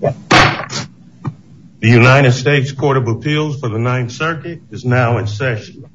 The 0.00 0.16
United 1.80 2.32
States 2.32 2.72
Court 2.72 2.96
of 2.98 3.08
Appeals 3.08 3.60
for 3.60 3.68
the 3.68 3.78
Ninth 3.78 4.12
Circuit 4.12 4.60
is 4.70 4.84
now 4.84 5.18
in 5.18 5.26
session. 5.26 5.88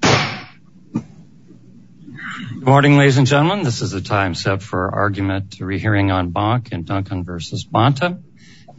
Good 0.93 1.03
morning, 2.65 2.97
ladies 2.97 3.17
and 3.17 3.27
gentlemen. 3.27 3.63
This 3.63 3.81
is 3.81 3.91
the 3.91 4.01
time 4.01 4.33
set 4.33 4.63
for 4.63 4.93
argument 4.93 5.53
to 5.53 5.65
rehearing 5.65 6.09
en 6.09 6.31
banc 6.31 6.69
and 6.71 6.85
Duncan 6.85 7.23
v. 7.23 7.31
Bonta, 7.71 8.21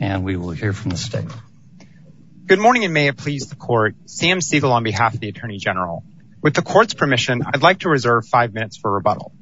and 0.00 0.24
we 0.24 0.36
will 0.36 0.50
hear 0.50 0.72
from 0.72 0.90
the 0.90 0.96
state. 0.96 1.28
Good 2.46 2.58
morning, 2.58 2.84
and 2.84 2.92
may 2.92 3.06
it 3.08 3.16
please 3.16 3.48
the 3.48 3.56
court. 3.56 3.94
Sam 4.06 4.40
Siegel 4.40 4.72
on 4.72 4.82
behalf 4.82 5.14
of 5.14 5.20
the 5.20 5.28
Attorney 5.28 5.58
General. 5.58 6.04
With 6.42 6.54
the 6.54 6.62
court's 6.62 6.94
permission, 6.94 7.42
I'd 7.46 7.62
like 7.62 7.80
to 7.80 7.88
reserve 7.88 8.26
five 8.26 8.52
minutes 8.52 8.76
for 8.76 8.90
rebuttal. 8.90 9.32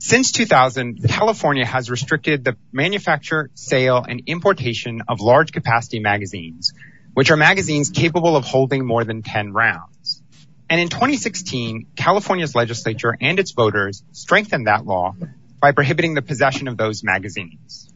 Since 0.00 0.30
2000, 0.32 1.08
California 1.08 1.66
has 1.66 1.90
restricted 1.90 2.44
the 2.44 2.56
manufacture, 2.72 3.50
sale, 3.54 4.04
and 4.08 4.22
importation 4.26 5.02
of 5.08 5.20
large 5.20 5.52
capacity 5.52 5.98
magazines, 5.98 6.72
which 7.14 7.32
are 7.32 7.36
magazines 7.36 7.90
capable 7.90 8.36
of 8.36 8.44
holding 8.44 8.86
more 8.86 9.02
than 9.02 9.22
10 9.22 9.52
rounds. 9.52 10.22
And 10.70 10.80
in 10.80 10.88
2016, 10.88 11.88
California's 11.96 12.54
legislature 12.54 13.16
and 13.20 13.40
its 13.40 13.52
voters 13.52 14.04
strengthened 14.12 14.68
that 14.68 14.86
law 14.86 15.16
by 15.60 15.72
prohibiting 15.72 16.14
the 16.14 16.22
possession 16.22 16.68
of 16.68 16.76
those 16.76 17.02
magazines. 17.02 17.92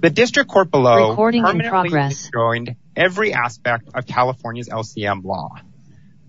The 0.00 0.10
district 0.10 0.50
court 0.50 0.72
below 0.72 1.14
permanently 1.14 1.90
destroyed 1.90 2.76
every 2.96 3.32
aspect 3.32 3.90
of 3.94 4.06
California's 4.06 4.68
LCM 4.68 5.24
law, 5.24 5.50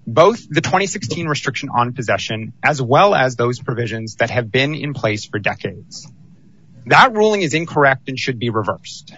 both 0.07 0.47
the 0.49 0.61
2016 0.61 1.27
restriction 1.27 1.67
on 1.69 1.93
possession, 1.93 2.53
as 2.63 2.81
well 2.81 3.13
as 3.13 3.35
those 3.35 3.59
provisions 3.59 4.15
that 4.15 4.29
have 4.29 4.49
been 4.49 4.73
in 4.73 4.93
place 4.93 5.25
for 5.25 5.37
decades. 5.37 6.09
That 6.85 7.13
ruling 7.13 7.41
is 7.41 7.53
incorrect 7.53 8.07
and 8.07 8.17
should 8.17 8.39
be 8.39 8.49
reversed. 8.49 9.13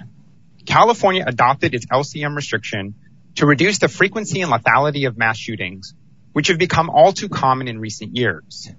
California 0.65 1.23
adopted 1.25 1.75
its 1.75 1.85
LCM 1.85 2.35
restriction 2.35 2.95
to 3.35 3.45
reduce 3.45 3.77
the 3.77 3.87
frequency 3.87 4.41
and 4.41 4.51
lethality 4.51 5.07
of 5.07 5.15
mass 5.15 5.37
shootings, 5.37 5.93
which 6.33 6.47
have 6.47 6.57
become 6.57 6.89
all 6.89 7.13
too 7.13 7.29
common 7.29 7.67
in 7.67 7.79
recent 7.79 8.17
years. 8.17 8.71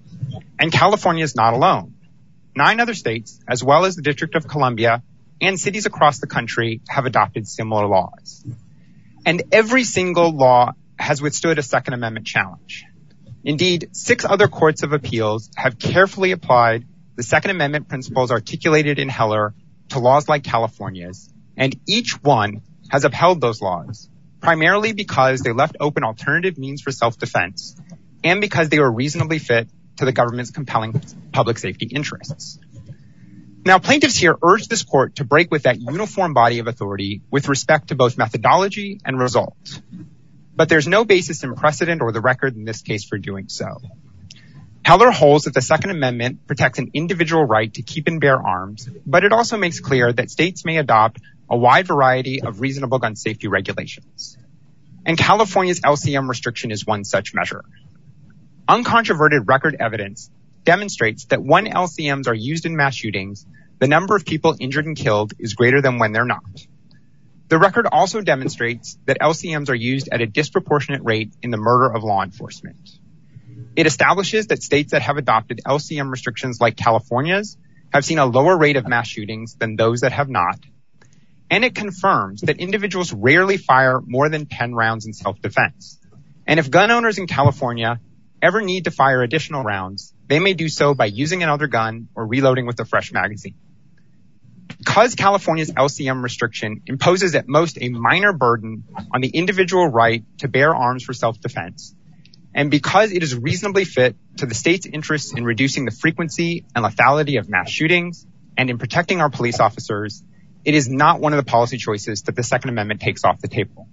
And 0.59 0.69
California 0.69 1.23
is 1.23 1.35
not 1.35 1.53
alone. 1.53 1.95
Nine 2.53 2.81
other 2.81 2.93
states, 2.93 3.39
as 3.47 3.63
well 3.63 3.85
as 3.85 3.95
the 3.95 4.01
District 4.01 4.35
of 4.35 4.49
Columbia 4.49 5.01
and 5.39 5.57
cities 5.57 5.85
across 5.85 6.19
the 6.19 6.27
country, 6.27 6.81
have 6.89 7.05
adopted 7.05 7.47
similar 7.47 7.87
laws. 7.87 8.45
And 9.25 9.43
every 9.53 9.85
single 9.85 10.31
law 10.35 10.73
has 11.01 11.21
withstood 11.21 11.59
a 11.59 11.63
Second 11.63 11.93
Amendment 11.93 12.27
challenge. 12.27 12.85
Indeed, 13.43 13.89
six 13.93 14.23
other 14.23 14.47
courts 14.47 14.83
of 14.83 14.93
appeals 14.93 15.49
have 15.55 15.79
carefully 15.79 16.31
applied 16.31 16.85
the 17.15 17.23
Second 17.23 17.51
Amendment 17.51 17.89
principles 17.89 18.31
articulated 18.31 18.99
in 18.99 19.09
Heller 19.09 19.53
to 19.89 19.99
laws 19.99 20.29
like 20.29 20.43
California's, 20.43 21.29
and 21.57 21.75
each 21.87 22.21
one 22.23 22.61
has 22.89 23.03
upheld 23.03 23.41
those 23.41 23.61
laws, 23.61 24.09
primarily 24.39 24.93
because 24.93 25.41
they 25.41 25.51
left 25.51 25.77
open 25.79 26.03
alternative 26.03 26.57
means 26.57 26.81
for 26.81 26.91
self-defense, 26.91 27.75
and 28.23 28.41
because 28.41 28.69
they 28.69 28.79
were 28.79 28.91
reasonably 28.91 29.39
fit 29.39 29.69
to 29.97 30.05
the 30.05 30.11
government's 30.11 30.51
compelling 30.51 31.01
public 31.31 31.57
safety 31.57 31.87
interests. 31.87 32.59
Now, 33.63 33.77
plaintiffs 33.77 34.15
here 34.15 34.35
urge 34.41 34.67
this 34.67 34.83
court 34.83 35.17
to 35.17 35.23
break 35.23 35.51
with 35.51 35.63
that 35.63 35.79
uniform 35.79 36.33
body 36.33 36.59
of 36.59 36.67
authority 36.67 37.21
with 37.29 37.47
respect 37.47 37.89
to 37.89 37.95
both 37.95 38.17
methodology 38.17 38.99
and 39.05 39.19
results. 39.19 39.81
But 40.61 40.69
there's 40.69 40.87
no 40.87 41.05
basis 41.05 41.43
in 41.43 41.55
precedent 41.55 42.03
or 42.03 42.11
the 42.11 42.21
record 42.21 42.55
in 42.55 42.65
this 42.65 42.83
case 42.83 43.03
for 43.03 43.17
doing 43.17 43.49
so. 43.49 43.81
Heller 44.85 45.09
holds 45.09 45.45
that 45.45 45.55
the 45.55 45.61
Second 45.63 45.89
Amendment 45.89 46.45
protects 46.45 46.77
an 46.77 46.91
individual 46.93 47.43
right 47.43 47.73
to 47.73 47.81
keep 47.81 48.07
and 48.07 48.21
bear 48.21 48.39
arms, 48.39 48.87
but 49.03 49.23
it 49.23 49.33
also 49.33 49.57
makes 49.57 49.79
clear 49.79 50.13
that 50.13 50.29
states 50.29 50.63
may 50.63 50.77
adopt 50.77 51.19
a 51.49 51.57
wide 51.57 51.87
variety 51.87 52.43
of 52.43 52.61
reasonable 52.61 52.99
gun 52.99 53.15
safety 53.15 53.47
regulations. 53.47 54.37
And 55.03 55.17
California's 55.17 55.81
LCM 55.81 56.29
restriction 56.29 56.69
is 56.69 56.85
one 56.85 57.05
such 57.05 57.33
measure. 57.33 57.65
Uncontroverted 58.69 59.47
record 59.47 59.77
evidence 59.79 60.29
demonstrates 60.63 61.25
that 61.25 61.41
when 61.41 61.65
LCMs 61.65 62.27
are 62.27 62.35
used 62.35 62.67
in 62.67 62.75
mass 62.75 62.93
shootings, 62.93 63.47
the 63.79 63.87
number 63.87 64.15
of 64.15 64.25
people 64.27 64.55
injured 64.59 64.85
and 64.85 64.95
killed 64.95 65.33
is 65.39 65.55
greater 65.55 65.81
than 65.81 65.97
when 65.97 66.11
they're 66.11 66.23
not. 66.23 66.43
The 67.51 67.59
record 67.59 67.85
also 67.85 68.21
demonstrates 68.21 68.97
that 69.07 69.19
LCMs 69.19 69.69
are 69.69 69.75
used 69.75 70.07
at 70.09 70.21
a 70.21 70.25
disproportionate 70.25 71.03
rate 71.03 71.33
in 71.41 71.51
the 71.51 71.57
murder 71.57 71.93
of 71.93 72.01
law 72.01 72.23
enforcement. 72.23 72.89
It 73.75 73.85
establishes 73.85 74.47
that 74.47 74.63
states 74.63 74.93
that 74.93 75.01
have 75.01 75.17
adopted 75.17 75.59
LCM 75.67 76.11
restrictions 76.11 76.61
like 76.61 76.77
California's 76.77 77.57
have 77.91 78.05
seen 78.05 78.19
a 78.19 78.25
lower 78.25 78.57
rate 78.57 78.77
of 78.77 78.87
mass 78.87 79.09
shootings 79.09 79.55
than 79.55 79.75
those 79.75 79.99
that 79.99 80.13
have 80.13 80.29
not. 80.29 80.59
And 81.49 81.65
it 81.65 81.75
confirms 81.75 82.39
that 82.39 82.61
individuals 82.61 83.11
rarely 83.11 83.57
fire 83.57 83.99
more 83.99 84.29
than 84.29 84.45
10 84.45 84.73
rounds 84.73 85.05
in 85.05 85.11
self-defense. 85.11 85.99
And 86.47 86.57
if 86.57 86.71
gun 86.71 86.89
owners 86.89 87.17
in 87.17 87.27
California 87.27 87.99
ever 88.41 88.61
need 88.61 88.85
to 88.85 88.91
fire 88.91 89.23
additional 89.23 89.61
rounds, 89.61 90.13
they 90.25 90.39
may 90.39 90.53
do 90.53 90.69
so 90.69 90.93
by 90.93 91.07
using 91.07 91.43
another 91.43 91.67
gun 91.67 92.07
or 92.15 92.25
reloading 92.25 92.65
with 92.65 92.79
a 92.79 92.85
fresh 92.85 93.11
magazine. 93.11 93.55
Because 94.83 95.13
California's 95.13 95.69
LCM 95.71 96.23
restriction 96.23 96.81
imposes 96.87 97.35
at 97.35 97.47
most 97.47 97.77
a 97.79 97.89
minor 97.89 98.33
burden 98.33 98.83
on 99.13 99.21
the 99.21 99.27
individual 99.27 99.87
right 99.87 100.23
to 100.39 100.47
bear 100.47 100.75
arms 100.75 101.03
for 101.03 101.13
self-defense, 101.13 101.93
and 102.55 102.71
because 102.71 103.11
it 103.11 103.21
is 103.21 103.35
reasonably 103.35 103.85
fit 103.85 104.15
to 104.37 104.47
the 104.47 104.55
state's 104.55 104.87
interests 104.87 105.33
in 105.33 105.45
reducing 105.45 105.85
the 105.85 105.91
frequency 105.91 106.65
and 106.75 106.83
lethality 106.83 107.37
of 107.37 107.47
mass 107.47 107.69
shootings 107.69 108.25
and 108.57 108.71
in 108.71 108.79
protecting 108.79 109.21
our 109.21 109.29
police 109.29 109.59
officers, 109.59 110.23
it 110.65 110.73
is 110.73 110.89
not 110.89 111.19
one 111.19 111.31
of 111.31 111.37
the 111.37 111.49
policy 111.49 111.77
choices 111.77 112.23
that 112.23 112.35
the 112.35 112.43
Second 112.43 112.71
Amendment 112.71 113.01
takes 113.01 113.23
off 113.23 113.39
the 113.39 113.47
table. 113.47 113.87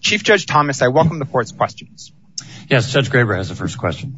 Chief 0.00 0.24
Judge 0.24 0.46
Thomas, 0.46 0.80
I 0.80 0.88
welcome 0.88 1.18
the 1.18 1.26
court's 1.26 1.52
questions. 1.52 2.10
Yes, 2.70 2.90
Judge 2.90 3.10
Graber 3.10 3.36
has 3.36 3.50
the 3.50 3.54
first 3.54 3.76
question. 3.76 4.16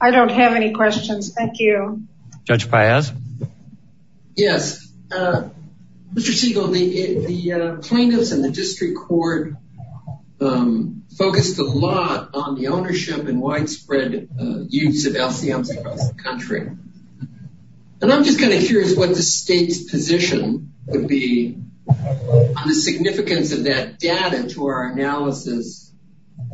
I 0.00 0.10
don't 0.10 0.30
have 0.30 0.54
any 0.54 0.72
questions. 0.72 1.32
Thank 1.32 1.60
you. 1.60 2.02
Judge 2.44 2.70
Paez? 2.70 3.12
Yes. 4.36 4.86
Uh, 5.10 5.48
Mr. 6.12 6.32
Siegel, 6.32 6.68
the 6.68 7.52
uh, 7.52 7.76
plaintiffs 7.76 8.32
in 8.32 8.42
the 8.42 8.50
district 8.50 8.98
court 8.98 9.54
um, 10.40 11.04
focused 11.16 11.58
a 11.58 11.64
lot 11.64 12.30
on 12.34 12.54
the 12.54 12.68
ownership 12.68 13.26
and 13.26 13.40
widespread 13.40 14.28
uh, 14.38 14.58
use 14.68 15.06
of 15.06 15.14
LCMs 15.14 15.76
across 15.76 16.08
the 16.10 16.14
country. 16.22 16.70
And 18.00 18.12
I'm 18.12 18.24
just 18.24 18.38
kind 18.38 18.52
of 18.52 18.62
curious 18.62 18.96
what 18.96 19.10
the 19.10 19.22
state's 19.22 19.90
position 19.90 20.74
would 20.86 21.08
be 21.08 21.56
on 21.88 22.68
the 22.68 22.74
significance 22.74 23.52
of 23.52 23.64
that 23.64 23.98
data 23.98 24.48
to 24.50 24.66
our 24.66 24.90
analysis 24.90 25.92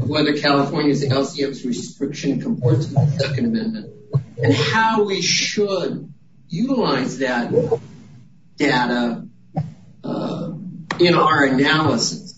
of 0.00 0.08
whether 0.08 0.36
California's 0.36 1.04
LCMs 1.04 1.64
restriction 1.64 2.40
comports 2.40 2.86
with 2.86 2.94
the 2.94 3.18
Second 3.18 3.46
Amendment 3.46 3.99
and 4.42 4.54
how 4.54 5.04
we 5.04 5.22
should 5.22 6.12
utilize 6.48 7.18
that 7.18 7.52
data 8.56 9.26
uh, 10.04 10.52
in 10.98 11.14
our 11.14 11.44
analysis. 11.44 12.29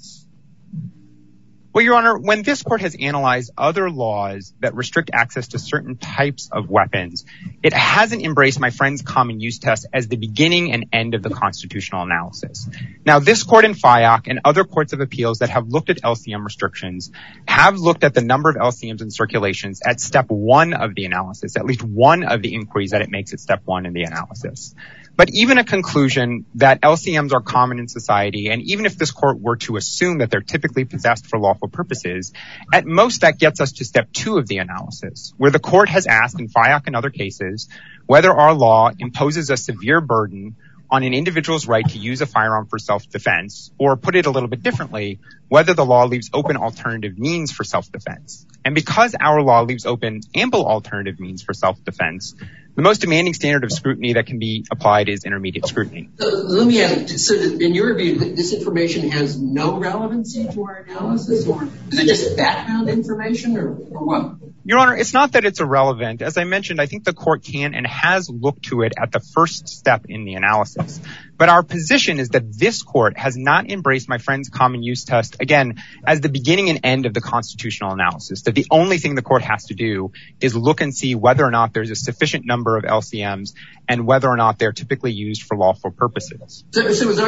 Well, 1.75 1.83
Your 1.83 1.95
Honor, 1.95 2.19
when 2.19 2.43
this 2.43 2.63
court 2.63 2.83
has 2.83 2.95
analyzed 3.01 3.51
other 3.57 3.89
laws 3.89 4.53
that 4.61 4.75
restrict 4.75 5.11
access 5.11 5.49
to 5.49 5.59
certain 5.59 5.97
types 5.97 6.51
of 6.53 6.69
weapons, 6.69 7.25
it 7.63 7.73
hasn't 7.73 8.23
embraced 8.23 8.61
my 8.61 8.69
friend's 8.69 9.01
common 9.01 9.41
use 9.41 9.59
test 9.59 9.87
as 9.91 10.07
the 10.07 10.17
beginning 10.17 10.73
and 10.73 10.85
end 10.93 11.15
of 11.15 11.23
the 11.23 11.31
constitutional 11.31 12.03
analysis. 12.03 12.69
Now, 13.07 13.21
this 13.21 13.43
court 13.43 13.65
in 13.65 13.73
Fyock 13.73 14.25
and 14.27 14.41
other 14.45 14.65
courts 14.65 14.93
of 14.93 15.01
appeals 15.01 15.39
that 15.39 15.49
have 15.49 15.69
looked 15.69 15.89
at 15.89 16.03
LCM 16.03 16.45
restrictions 16.45 17.11
have 17.49 17.79
looked 17.79 18.05
at 18.05 18.13
the 18.13 18.23
number 18.23 18.51
of 18.51 18.57
LCMs 18.57 19.01
in 19.01 19.11
circulations 19.11 19.81
at 19.83 19.99
step 19.99 20.27
one 20.29 20.75
of 20.75 20.95
the 20.95 21.07
analysis, 21.07 21.57
at 21.57 21.65
least 21.65 21.83
one 21.83 22.23
of 22.23 22.43
the 22.43 22.55
inquiries 22.55 22.91
that 22.91 23.01
it 23.01 23.11
makes 23.11 23.33
at 23.33 23.41
step 23.41 23.63
one 23.65 23.87
in 23.87 23.95
the 23.95 24.03
analysis. 24.03 24.75
But 25.15 25.29
even 25.33 25.59
a 25.59 25.65
conclusion 25.65 26.47
that 26.55 26.81
LCMs 26.81 27.33
are 27.33 27.43
common 27.43 27.79
in 27.79 27.87
society, 27.87 28.49
and 28.49 28.63
even 28.63 28.87
if 28.87 28.97
this 28.97 29.11
court 29.11 29.41
were 29.41 29.57
to 29.57 29.77
assume 29.77 30.19
that 30.19 30.31
they're 30.31 30.41
typically 30.41 30.85
possessed 30.85 31.27
for 31.27 31.39
lawful 31.39 31.69
purposes, 31.69 32.33
at 32.73 32.87
most 32.87 33.21
that 33.21 33.39
gets 33.39 33.61
us 33.61 33.73
to 33.73 33.85
step 33.85 34.11
two 34.13 34.39
of 34.39 34.49
the 34.49 34.59
analysis, 34.59 35.35
where 35.37 35.51
the 35.51 35.59
court 35.59 35.91
has 35.91 36.07
asked 36.07 36.41
in 36.41 36.49
Fyock 36.49 36.87
and 36.87 36.97
other 36.97 37.11
cases 37.11 37.69
whether 38.07 38.33
our 38.33 38.55
law 38.55 38.91
imposes 38.99 39.51
a 39.51 39.57
severe 39.57 40.01
burden 40.01 40.57
on 40.93 41.03
an 41.03 41.15
individual's 41.15 41.67
right 41.67 41.89
to 41.89 41.99
use 41.99 42.21
a 42.21 42.27
firearm 42.27 42.67
for 42.67 42.79
self-defense, 42.79 43.71
or 43.79 43.97
put 43.97 44.15
it 44.15 44.27
a 44.27 44.31
little 44.31 44.49
bit 44.49 44.63
differently, 44.63 45.19
whether 45.49 45.73
the 45.73 45.87
law 45.87 46.05
leaves 46.05 46.29
open 46.35 46.59
alternative 46.59 47.19
means 47.19 47.51
for 47.51 47.65
self-defense. 47.65 48.47
And 48.63 48.75
because 48.75 49.15
our 49.19 49.41
law 49.41 49.63
leaves 49.63 49.87
open 49.87 50.21
ample 50.35 50.67
alternative 50.67 51.19
means 51.19 51.43
for 51.43 51.55
self-defense, 51.55 52.35
the 52.75 52.83
most 52.83 53.01
demanding 53.03 53.35
standard 53.35 53.65
of 53.65 53.73
scrutiny 53.73 54.15
that 54.15 54.27
can 54.27 54.39
be 54.39 54.65
applied 54.71 55.09
is 55.09 55.25
intermediate 55.25 55.67
scrutiny. 55.67 56.09
Let 56.19 56.67
me 56.67 56.83
ask, 56.83 57.19
so 57.19 57.35
in 57.35 57.75
your 57.75 57.95
view, 57.95 58.35
this 58.35 58.53
information 58.55 59.11
has 59.11 59.39
no 59.39 59.79
relevancy 59.79 60.49
to 60.49 60.65
our 60.65 60.77
analysis, 60.77 61.47
or 61.47 61.65
is 61.65 61.99
it 61.99 62.07
just 62.07 62.37
background 62.37 62.89
information, 62.89 63.57
or 63.59 63.73
what? 63.73 64.37
Your 64.65 64.79
Honor, 64.79 64.97
it's 64.97 65.13
not 65.13 65.33
that 65.33 65.45
it's 65.45 65.61
irrelevant. 65.61 66.23
As 66.23 66.39
I 66.39 66.45
mentioned, 66.45 66.81
I 66.81 66.87
think 66.87 67.05
the 67.05 67.13
court 67.13 67.45
can 67.45 67.75
and 67.75 67.87
has 67.87 68.31
looked 68.31 68.67
to 68.67 68.83
it 68.83 68.93
at 68.97 69.11
the 69.13 69.21
first 69.21 69.69
step 69.69 70.07
in 70.09 70.25
the 70.25 70.35
analysis. 70.35 71.01
But 71.37 71.49
our 71.49 71.63
position 71.63 72.21
is 72.21 72.31
that 72.31 72.57
this 72.57 72.83
court 72.83 73.19
has 73.19 73.37
not 73.37 73.71
embraced 73.71 74.09
my 74.09 74.19
friend's 74.19 74.49
common 74.49 74.83
use 74.83 75.05
test, 75.05 75.37
again, 75.41 75.83
as 76.07 76.21
the 76.21 76.29
beginning 76.29 76.71
and 76.71 76.81
end 76.85 77.07
of 77.07 77.15
the 77.15 77.21
constitutional 77.21 77.93
analysis, 77.93 78.43
that 78.43 78.55
the 78.55 78.67
only 78.71 78.99
thing 78.99 79.15
the 79.15 79.23
court 79.23 79.43
has 79.43 79.65
to 79.67 79.75
do 79.75 80.13
is 80.41 80.55
look 80.55 80.81
and 80.81 80.95
see 80.95 81.15
whether 81.15 81.45
or 81.45 81.51
not 81.51 81.73
there's 81.73 81.91
a 81.91 81.97
sufficient 81.97 82.47
number 82.47 82.77
of 82.77 82.85
LCMs 82.85 83.55
and 83.89 84.07
whether 84.07 84.29
or 84.29 84.37
not 84.37 84.59
they're 84.59 84.73
typically 84.73 85.13
used 85.13 85.43
for 85.43 85.57
lawful 85.57 85.91
purposes. 85.91 86.65
So 86.71 86.87
is 86.87 87.19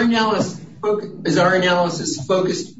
our 1.39 1.55
analysis 1.55 2.27
focused 2.27 2.75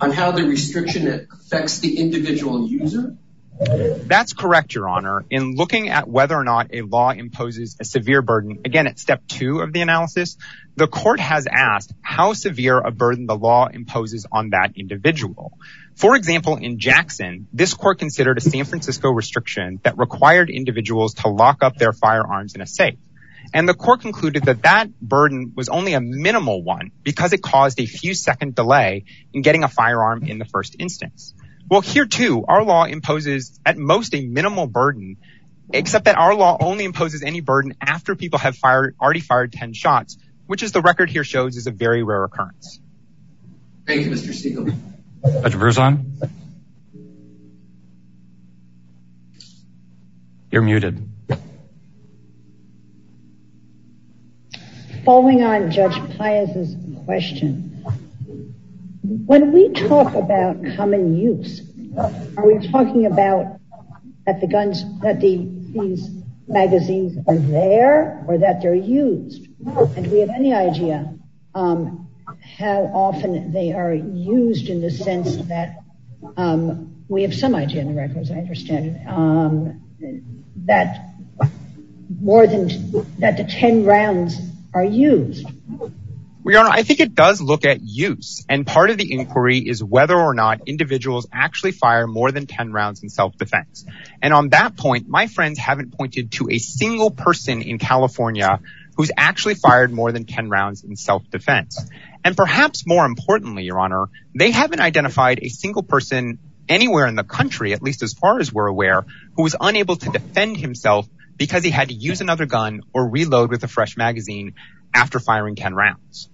on 0.00 0.10
how 0.12 0.32
the 0.32 0.44
restriction 0.44 1.28
affects 1.32 1.78
the 1.78 1.98
individual 1.98 2.68
user? 2.68 3.16
That's 3.60 4.32
correct, 4.34 4.74
Your 4.74 4.88
Honor. 4.88 5.24
In 5.30 5.56
looking 5.56 5.88
at 5.88 6.08
whether 6.08 6.36
or 6.36 6.44
not 6.44 6.68
a 6.72 6.82
law 6.82 7.10
imposes 7.10 7.76
a 7.80 7.84
severe 7.84 8.22
burden, 8.22 8.60
again, 8.64 8.86
at 8.86 8.98
step 8.98 9.22
two 9.26 9.60
of 9.60 9.72
the 9.72 9.80
analysis, 9.80 10.36
the 10.76 10.86
court 10.86 11.18
has 11.18 11.46
asked 11.50 11.92
how 12.00 12.34
severe 12.34 12.78
a 12.78 12.92
burden 12.92 13.26
the 13.26 13.36
law 13.36 13.66
imposes 13.66 14.26
on 14.30 14.50
that 14.50 14.72
individual. 14.76 15.58
For 15.96 16.14
example, 16.14 16.56
in 16.56 16.78
Jackson, 16.78 17.48
this 17.52 17.74
court 17.74 17.98
considered 17.98 18.38
a 18.38 18.40
San 18.40 18.64
Francisco 18.64 19.10
restriction 19.10 19.80
that 19.82 19.98
required 19.98 20.50
individuals 20.50 21.14
to 21.14 21.28
lock 21.28 21.64
up 21.64 21.76
their 21.76 21.92
firearms 21.92 22.54
in 22.54 22.60
a 22.60 22.66
safe. 22.66 22.98
And 23.52 23.68
the 23.68 23.74
court 23.74 24.02
concluded 24.02 24.44
that 24.44 24.62
that 24.62 25.00
burden 25.00 25.52
was 25.56 25.68
only 25.68 25.94
a 25.94 26.00
minimal 26.00 26.62
one 26.62 26.92
because 27.02 27.32
it 27.32 27.42
caused 27.42 27.80
a 27.80 27.86
few 27.86 28.14
second 28.14 28.54
delay 28.54 29.04
in 29.32 29.42
getting 29.42 29.64
a 29.64 29.68
firearm 29.68 30.24
in 30.24 30.38
the 30.38 30.44
first 30.44 30.76
instance. 30.78 31.34
Well, 31.68 31.82
here 31.82 32.06
too, 32.06 32.44
our 32.48 32.64
law 32.64 32.84
imposes 32.84 33.60
at 33.66 33.76
most 33.76 34.14
a 34.14 34.22
minimal 34.22 34.66
burden, 34.66 35.18
except 35.70 36.06
that 36.06 36.16
our 36.16 36.34
law 36.34 36.56
only 36.58 36.84
imposes 36.84 37.22
any 37.22 37.40
burden 37.40 37.74
after 37.80 38.14
people 38.14 38.38
have 38.38 38.56
fired 38.56 38.96
already 39.00 39.20
fired 39.20 39.52
10 39.52 39.74
shots, 39.74 40.16
which 40.46 40.62
is 40.62 40.72
the 40.72 40.80
record 40.80 41.10
here 41.10 41.24
shows 41.24 41.56
is 41.56 41.66
a 41.66 41.70
very 41.70 42.02
rare 42.02 42.24
occurrence. 42.24 42.80
Thank 43.86 44.06
you, 44.06 44.10
Mr. 44.10 44.32
Siegel. 44.32 44.66
Judge 45.22 45.54
Berzon? 45.54 46.30
You're 50.50 50.62
muted. 50.62 51.06
Following 55.04 55.42
on 55.42 55.70
Judge 55.70 55.98
Paez's 56.16 56.74
question, 57.04 57.67
when 59.08 59.52
we 59.52 59.70
talk 59.70 60.14
about 60.14 60.58
common 60.76 61.16
use, 61.16 61.62
are 61.96 62.46
we 62.46 62.68
talking 62.68 63.06
about 63.06 63.58
that 64.26 64.40
the 64.42 64.46
guns, 64.46 64.84
that 65.00 65.18
these 65.20 66.10
magazines 66.46 67.16
are 67.26 67.38
there 67.38 68.22
or 68.28 68.36
that 68.36 68.60
they're 68.60 68.74
used? 68.74 69.46
And 69.66 70.04
do 70.04 70.10
we 70.10 70.18
have 70.20 70.28
any 70.28 70.52
idea 70.52 71.14
um, 71.54 72.08
how 72.58 72.82
often 72.92 73.50
they 73.50 73.72
are 73.72 73.94
used 73.94 74.68
in 74.68 74.82
the 74.82 74.90
sense 74.90 75.36
that 75.48 75.78
um, 76.36 77.04
we 77.08 77.22
have 77.22 77.34
some 77.34 77.54
idea 77.54 77.80
in 77.80 77.88
the 77.88 77.94
records, 77.94 78.30
I 78.30 78.34
understand, 78.34 79.08
um, 79.08 79.82
that 80.66 81.14
more 82.20 82.46
than 82.46 82.68
that 83.20 83.38
the 83.38 83.44
10 83.44 83.86
rounds 83.86 84.36
are 84.74 84.84
used? 84.84 85.46
Your 86.44 86.60
Honor, 86.60 86.70
I 86.70 86.82
think 86.82 87.00
it 87.00 87.14
does 87.14 87.40
look 87.40 87.64
at 87.64 87.80
use. 87.82 88.44
And 88.48 88.66
part 88.66 88.90
of 88.90 88.96
the 88.96 89.12
inquiry 89.12 89.58
is 89.58 89.82
whether 89.82 90.16
or 90.16 90.34
not 90.34 90.60
individuals 90.66 91.26
actually 91.32 91.72
fire 91.72 92.06
more 92.06 92.32
than 92.32 92.46
10 92.46 92.72
rounds 92.72 93.02
in 93.02 93.10
self-defense. 93.10 93.84
And 94.22 94.32
on 94.32 94.50
that 94.50 94.76
point, 94.76 95.08
my 95.08 95.26
friends 95.26 95.58
haven't 95.58 95.96
pointed 95.96 96.32
to 96.32 96.48
a 96.50 96.58
single 96.58 97.10
person 97.10 97.60
in 97.60 97.78
California 97.78 98.60
who's 98.96 99.10
actually 99.16 99.54
fired 99.54 99.92
more 99.92 100.10
than 100.10 100.24
10 100.24 100.48
rounds 100.48 100.84
in 100.84 100.96
self-defense. 100.96 101.88
And 102.24 102.36
perhaps 102.36 102.86
more 102.86 103.04
importantly, 103.04 103.64
Your 103.64 103.78
Honor, 103.78 104.06
they 104.34 104.50
haven't 104.50 104.80
identified 104.80 105.40
a 105.42 105.48
single 105.48 105.82
person 105.82 106.38
anywhere 106.68 107.06
in 107.06 107.14
the 107.14 107.24
country, 107.24 107.72
at 107.72 107.82
least 107.82 108.02
as 108.02 108.14
far 108.14 108.40
as 108.40 108.52
we're 108.52 108.66
aware, 108.66 109.04
who 109.36 109.42
was 109.42 109.56
unable 109.60 109.96
to 109.96 110.10
defend 110.10 110.56
himself 110.56 111.08
because 111.36 111.62
he 111.62 111.70
had 111.70 111.88
to 111.88 111.94
use 111.94 112.20
another 112.20 112.46
gun 112.46 112.82
or 112.92 113.08
reload 113.08 113.50
with 113.50 113.62
a 113.62 113.68
fresh 113.68 113.96
magazine 113.96 114.54
after 114.94 115.18
firing 115.18 115.54
10 115.54 115.74
rounds. 115.74 116.28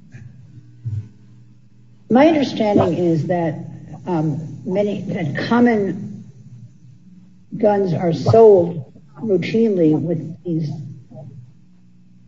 My 2.10 2.28
understanding 2.28 2.94
is 2.94 3.26
that 3.26 3.54
um, 4.06 4.62
many 4.64 5.34
common 5.48 6.30
guns 7.56 7.92
are 7.92 8.12
sold 8.12 8.92
routinely 9.20 9.98
with 9.98 10.42
these 10.44 10.68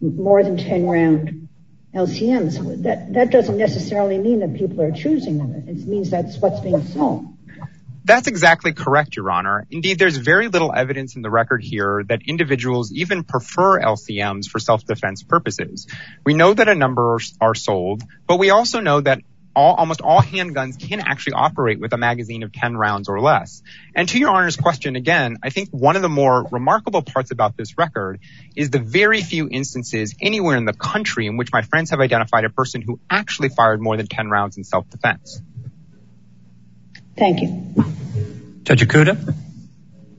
more 0.01 0.43
than 0.43 0.57
10 0.57 0.87
round 0.87 1.49
LCMs. 1.95 2.83
That 3.15 3.31
doesn't 3.31 3.57
necessarily 3.57 4.19
mean 4.19 4.41
that 4.41 4.55
people 4.55 4.83
are 4.83 4.93
choosing 4.93 5.39
them. 5.39 5.55
It 5.69 5.87
means 5.87 6.11
that's 6.11 6.37
what's 6.39 6.61
being 6.61 6.83
sold. 6.85 7.36
That's 8.07 8.29
exactly 8.29 8.73
correct, 8.73 9.17
Your 9.17 9.33
Honor. 9.33 9.67
Indeed, 9.69 9.99
there's 9.99 10.17
very 10.17 10.47
little 10.47 10.73
evidence 10.73 11.17
in 11.17 11.23
the 11.23 11.31
record 11.31 11.61
here 11.61 12.05
that 12.09 12.21
individuals 12.25 12.93
even 12.93 13.25
prefer 13.25 13.81
LCMs 13.81 14.47
for 14.47 14.61
self-defense 14.61 15.25
purposes. 15.25 15.89
We 16.25 16.35
know 16.35 16.55
that 16.55 16.69
a 16.69 16.77
number 16.77 17.19
are 17.41 17.55
sold, 17.57 18.05
but 18.29 18.39
we 18.39 18.51
also 18.51 18.79
know 18.79 19.01
that 19.01 19.23
almost 19.57 20.03
all 20.03 20.21
handguns 20.21 20.79
can 20.79 21.01
actually 21.01 21.33
operate 21.33 21.81
with 21.81 21.93
a 21.95 21.97
magazine 21.97 22.45
of 22.45 22.53
10 22.53 22.77
rounds 22.77 23.09
or 23.09 23.21
less. 23.21 23.63
And 23.97 24.09
to 24.11 24.21
Your 24.21 24.31
Honor's 24.31 24.57
question 24.57 24.95
again, 24.95 25.39
I 25.43 25.51
think 25.51 25.71
one 25.71 25.97
of 25.97 26.03
the 26.03 26.09
more 26.09 26.47
remarkable 26.53 27.03
parts 27.03 27.33
about 27.33 27.57
this 27.57 27.77
record 27.77 28.21
is 28.55 28.71
the 28.71 28.79
very 28.79 29.21
few 29.21 29.49
instances 29.51 30.15
anywhere 30.21 30.57
in 30.57 30.65
the 30.65 30.75
country 30.75 31.27
in 31.27 31.39
which 31.39 31.51
my 31.53 31.63
friends 31.63 31.91
have 31.91 31.99
identified 31.99 32.45
a 32.45 32.51
person 32.51 32.83
who 32.83 33.01
actually 33.11 33.49
fired 33.49 33.81
more 33.81 33.97
than 33.97 34.07
10 34.07 34.31
rounds 34.31 34.59
in 34.59 34.63
self-defense. 34.63 35.43
Thank 37.17 37.41
you. 37.41 37.85
Judge 38.63 38.83
Ikuta? 38.83 39.35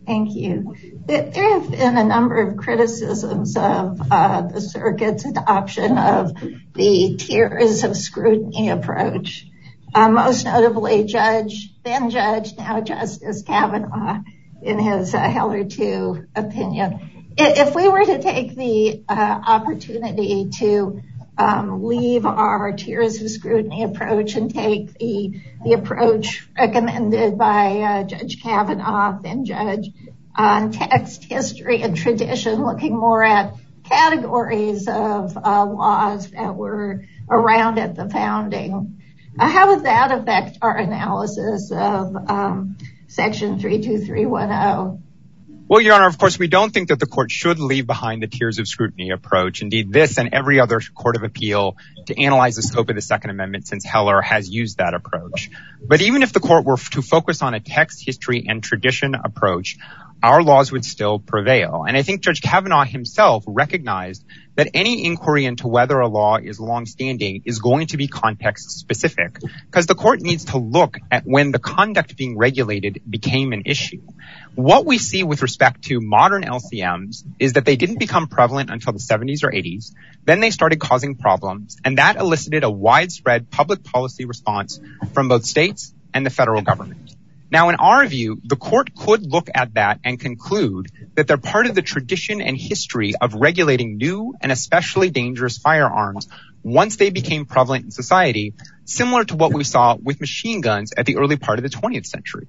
Thank 0.05 0.35
you. 0.35 0.75
There 1.05 1.59
have 1.59 1.69
been 1.69 1.97
a 1.97 2.03
number 2.03 2.39
of 2.39 2.57
criticisms 2.57 3.57
of 3.57 3.99
uh, 4.09 4.41
the 4.43 4.61
circuit's 4.61 5.25
adoption 5.25 5.97
of 5.97 6.33
the 6.73 7.17
tiers 7.19 7.83
of 7.83 7.95
scrutiny 7.95 8.69
approach. 8.69 9.45
Uh, 9.93 10.09
most 10.09 10.45
notably, 10.45 11.03
Judge, 11.03 11.73
then 11.83 12.09
Judge, 12.09 12.57
now 12.57 12.81
Justice 12.81 13.41
Kavanaugh 13.41 14.21
in 14.61 14.79
his 14.79 15.13
uh, 15.13 15.19
Heller 15.19 15.65
2 15.65 16.27
opinion. 16.35 17.33
If 17.37 17.75
we 17.75 17.87
were 17.87 18.05
to 18.05 18.21
take 18.21 18.55
the 18.55 19.03
opportunity 19.09 20.49
to 20.59 21.01
Um, 21.39 21.83
leave 21.83 22.25
our 22.25 22.73
tiers 22.73 23.21
of 23.21 23.29
scrutiny 23.29 23.83
approach 23.83 24.35
and 24.35 24.51
take 24.51 24.97
the 24.97 25.39
approach 25.73 26.47
recommended 26.57 27.37
by 27.37 27.77
uh, 27.81 28.03
Judge 28.05 28.41
Kavanaugh, 28.41 29.19
and 29.23 29.45
Judge, 29.45 29.89
on 30.35 30.71
text, 30.71 31.23
history, 31.23 31.83
and 31.83 31.95
tradition, 31.95 32.65
looking 32.65 32.97
more 32.97 33.23
at 33.23 33.53
categories 33.83 34.87
of 34.87 35.37
uh, 35.37 35.65
laws 35.65 36.31
that 36.31 36.55
were 36.55 37.05
around 37.29 37.77
at 37.79 37.95
the 37.95 38.09
founding, 38.09 39.01
how 39.37 39.75
would 39.75 39.85
that 39.85 40.11
affect 40.11 40.57
our 40.61 40.75
analysis 40.77 41.71
of 41.71 42.15
um, 42.29 42.77
Section 43.07 43.59
32310? 43.59 45.03
Well, 45.69 45.81
Your 45.81 45.95
Honor, 45.95 46.07
of 46.07 46.17
course, 46.17 46.39
we 46.39 46.47
don't 46.47 46.73
think 46.73 46.87
that 46.87 46.99
the 46.99 47.05
court 47.05 47.29
should 47.29 47.59
leave 47.59 47.85
behind 47.85 48.23
the 48.23 48.27
tiers 48.27 48.57
of 48.57 48.69
scrutiny 48.69 49.09
approach. 49.09 49.61
Indeed, 49.61 49.91
this 49.91 50.17
and 50.17 50.29
every 50.31 50.61
other 50.61 50.79
court 50.79 51.17
of 51.17 51.23
appeal 51.23 51.75
to 52.05 52.17
analyze 52.17 52.55
the 52.55 52.61
scope 52.61 52.87
of 52.87 52.95
the 52.95 53.01
Second 53.01 53.31
Amendment 53.31 53.67
since 53.67 53.83
Heller 53.83 54.21
has 54.21 54.49
used 54.49 54.77
that 54.77 54.93
approach. 54.93 55.49
But 55.85 56.01
even 56.01 56.23
if 56.23 56.31
the 56.31 56.39
court 56.39 56.63
were 56.63 56.77
to 56.91 57.01
focus 57.01 57.41
on 57.41 57.53
a 57.53 57.59
text, 57.59 58.01
history, 58.05 58.45
and 58.47 58.63
tradition 58.63 59.13
approach, 59.13 59.75
our 60.23 60.41
laws 60.41 60.71
would 60.71 60.85
still 60.85 61.19
prevail. 61.19 61.83
And 61.85 61.97
I 61.97 62.01
think 62.01 62.21
Judge 62.21 62.41
Kavanaugh 62.41 62.85
himself 62.85 63.43
recognized 63.45 64.23
that 64.55 64.69
any 64.73 65.05
inquiry 65.05 65.43
into 65.43 65.67
whether 65.67 65.99
a 65.99 66.07
law 66.07 66.37
is 66.37 66.61
longstanding 66.61 67.43
is 67.43 67.59
going 67.59 67.87
to 67.87 67.97
be 67.97 68.07
context 68.07 68.71
specific 68.71 69.39
because 69.65 69.85
the 69.85 69.95
court 69.95 70.21
needs 70.21 70.45
to 70.45 70.57
look 70.57 70.97
at 71.11 71.23
when 71.25 71.51
the 71.51 71.59
conduct 71.59 72.15
being 72.15 72.37
regulated 72.37 73.01
became 73.07 73.51
an 73.51 73.63
issue. 73.65 74.01
What 74.57 74.87
we 74.87 74.97
see 74.97 75.23
with 75.23 75.43
respect 75.43 75.83
to 75.83 76.01
modern 76.01 76.41
LCMs 76.41 77.23
is 77.37 77.53
that 77.53 77.65
they 77.65 77.75
didn't 77.75 77.99
become 77.99 78.25
prevalent 78.25 78.71
until 78.71 78.91
the 78.91 78.97
70s 78.97 79.43
or 79.43 79.51
80s. 79.51 79.93
Then 80.25 80.39
they 80.39 80.49
started 80.49 80.79
causing 80.79 81.13
problems, 81.13 81.77
and 81.85 81.99
that 81.99 82.15
elicited 82.15 82.63
a 82.63 82.71
widespread 82.71 83.51
public 83.51 83.83
policy 83.83 84.25
response 84.25 84.79
from 85.13 85.27
both 85.27 85.45
states 85.45 85.93
and 86.11 86.25
the 86.25 86.31
federal 86.31 86.63
government. 86.63 87.13
Now, 87.51 87.69
in 87.69 87.75
our 87.75 88.03
view, 88.07 88.41
the 88.43 88.55
court 88.55 88.95
could 88.95 89.31
look 89.31 89.47
at 89.53 89.75
that 89.75 89.99
and 90.03 90.19
conclude 90.19 90.87
that 91.13 91.27
they're 91.27 91.37
part 91.37 91.67
of 91.67 91.75
the 91.75 91.83
tradition 91.83 92.41
and 92.41 92.57
history 92.57 93.13
of 93.21 93.35
regulating 93.35 93.97
new 93.97 94.33
and 94.41 94.51
especially 94.51 95.11
dangerous 95.11 95.59
firearms 95.59 96.27
once 96.63 96.95
they 96.95 97.11
became 97.11 97.45
prevalent 97.45 97.85
in 97.85 97.91
society, 97.91 98.55
similar 98.85 99.23
to 99.23 99.35
what 99.35 99.53
we 99.53 99.63
saw 99.63 99.95
with 99.95 100.19
machine 100.19 100.61
guns 100.61 100.93
at 100.97 101.05
the 101.05 101.17
early 101.17 101.37
part 101.37 101.59
of 101.59 101.63
the 101.63 101.69
20th 101.69 102.07
century. 102.07 102.47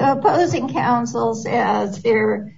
Opposing 0.00 0.72
counsel 0.72 1.34
says 1.34 2.02
there 2.02 2.54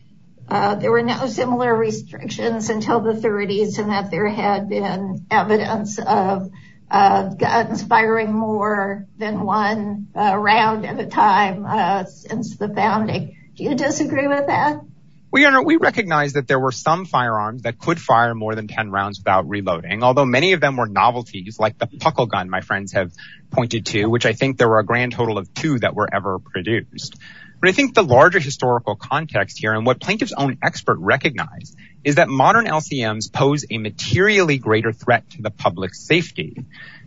uh 0.49 0.77
there 0.77 0.93
were 0.93 1.03
no 1.03 1.27
similar 1.27 1.75
restrictions 1.75 2.71
until 2.71 3.01
the 3.01 3.13
30s 3.15 3.79
and 3.79 3.91
that 3.91 4.11
there 4.11 4.29
had 4.29 4.69
been 4.69 5.27
evidence 5.31 5.99
of 5.99 6.51
guns 6.91 7.83
firing 7.83 8.33
more 8.33 9.07
than 9.19 9.41
one 9.41 10.09
round 10.15 10.87
at 10.87 11.01
a 11.01 11.07
time 11.07 11.65
uh 11.67 12.05
since 12.05 12.57
the 12.57 12.69
founding. 12.69 13.37
Do 13.57 13.65
you 13.65 13.75
disagree 13.75 14.29
with 14.29 14.47
that? 14.47 14.81
We 15.33 15.47
we 15.65 15.77
recognize 15.77 16.35
that 16.35 16.47
there 16.47 16.61
were 16.61 16.73
some 16.73 17.07
firearms 17.07 17.63
that 17.63 17.79
could 17.79 17.99
fire 17.99 18.35
more 18.35 18.55
than 18.55 18.69
10 18.69 18.91
rounds 18.91 19.19
without 19.19 19.49
reloading, 19.49 20.03
although 20.03 20.27
many 20.27 20.53
of 20.53 20.61
them 20.61 20.77
were 20.77 20.87
novelties 20.87 21.59
like 21.59 21.79
the 21.79 21.87
puckle 21.87 22.29
gun 22.29 22.51
my 22.51 22.61
friends 22.61 22.93
have 22.93 23.13
pointed 23.51 23.87
to, 23.87 24.07
which 24.07 24.27
I 24.27 24.35
think 24.35 24.59
there 24.59 24.69
were 24.69 24.79
a 24.79 24.85
grand 24.85 25.13
total 25.13 25.39
of 25.39 25.53
two 25.55 25.79
that 25.79 25.95
were 25.95 26.07
ever 26.13 26.39
produced. 26.39 27.17
But 27.63 27.69
I 27.69 27.73
think 27.75 27.95
the 27.95 28.03
larger 28.03 28.41
historical 28.41 28.97
context 28.97 29.57
here 29.61 29.73
and 29.73 29.87
what 29.87 30.01
plaintiff's 30.01 30.33
own 30.37 30.59
expert 30.65 30.99
recognized 30.99 31.77
is 32.03 32.17
that 32.17 32.29
modern 32.29 32.65
LCMs 32.65 33.33
pose 33.33 33.65
a 33.71 33.79
materially 33.79 34.59
greater 34.59 34.93
threat 34.93 35.31
to 35.31 35.43
the 35.43 35.51
public 35.53 35.95
safety. 35.95 36.57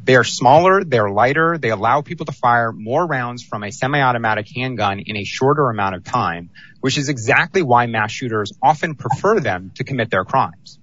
They 0.01 0.15
are 0.15 0.23
smaller, 0.23 0.85
they're 0.85 1.09
lighter, 1.09 1.57
they 1.57 1.71
allow 1.71 2.03
people 2.03 2.25
to 2.27 2.31
fire 2.31 2.71
more 2.71 3.05
rounds 3.05 3.43
from 3.43 3.65
a 3.65 3.71
semi-automatic 3.73 4.47
handgun 4.55 4.99
in 4.99 5.17
a 5.17 5.25
shorter 5.25 5.69
amount 5.69 5.95
of 5.95 6.05
time, 6.05 6.51
which 6.79 6.97
is 6.97 7.09
exactly 7.09 7.61
why 7.61 7.87
mass 7.87 8.13
shooters 8.13 8.53
often 8.63 8.95
prefer 8.95 9.41
them 9.41 9.73
to 9.75 9.83
commit 9.83 10.09
their 10.09 10.23
crimes. 10.23 10.79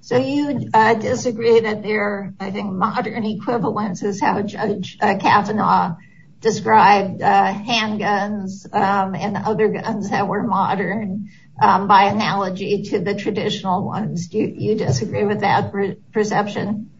So 0.00 0.16
you 0.16 0.70
uh, 0.72 0.94
disagree 0.94 1.60
that 1.60 1.82
they're, 1.82 2.32
I 2.40 2.50
think, 2.50 2.72
modern 2.72 3.26
equivalents 3.26 4.02
is 4.02 4.22
how 4.22 4.40
Judge 4.40 4.96
uh, 5.02 5.18
Kavanaugh 5.18 5.96
described 6.40 7.22
uh, 7.22 7.52
handguns 7.52 8.72
um, 8.74 9.14
and 9.14 9.36
other 9.36 9.68
guns 9.68 10.10
that 10.10 10.26
were 10.26 10.42
modern 10.42 11.30
um, 11.60 11.86
by 11.86 12.04
analogy 12.04 12.84
to 12.84 13.00
the 13.00 13.14
traditional 13.14 13.84
ones. 13.84 14.28
Do 14.28 14.38
you 14.38 14.74
disagree 14.74 15.24
with 15.24 15.40
that 15.40 15.72
perception? 16.12 16.90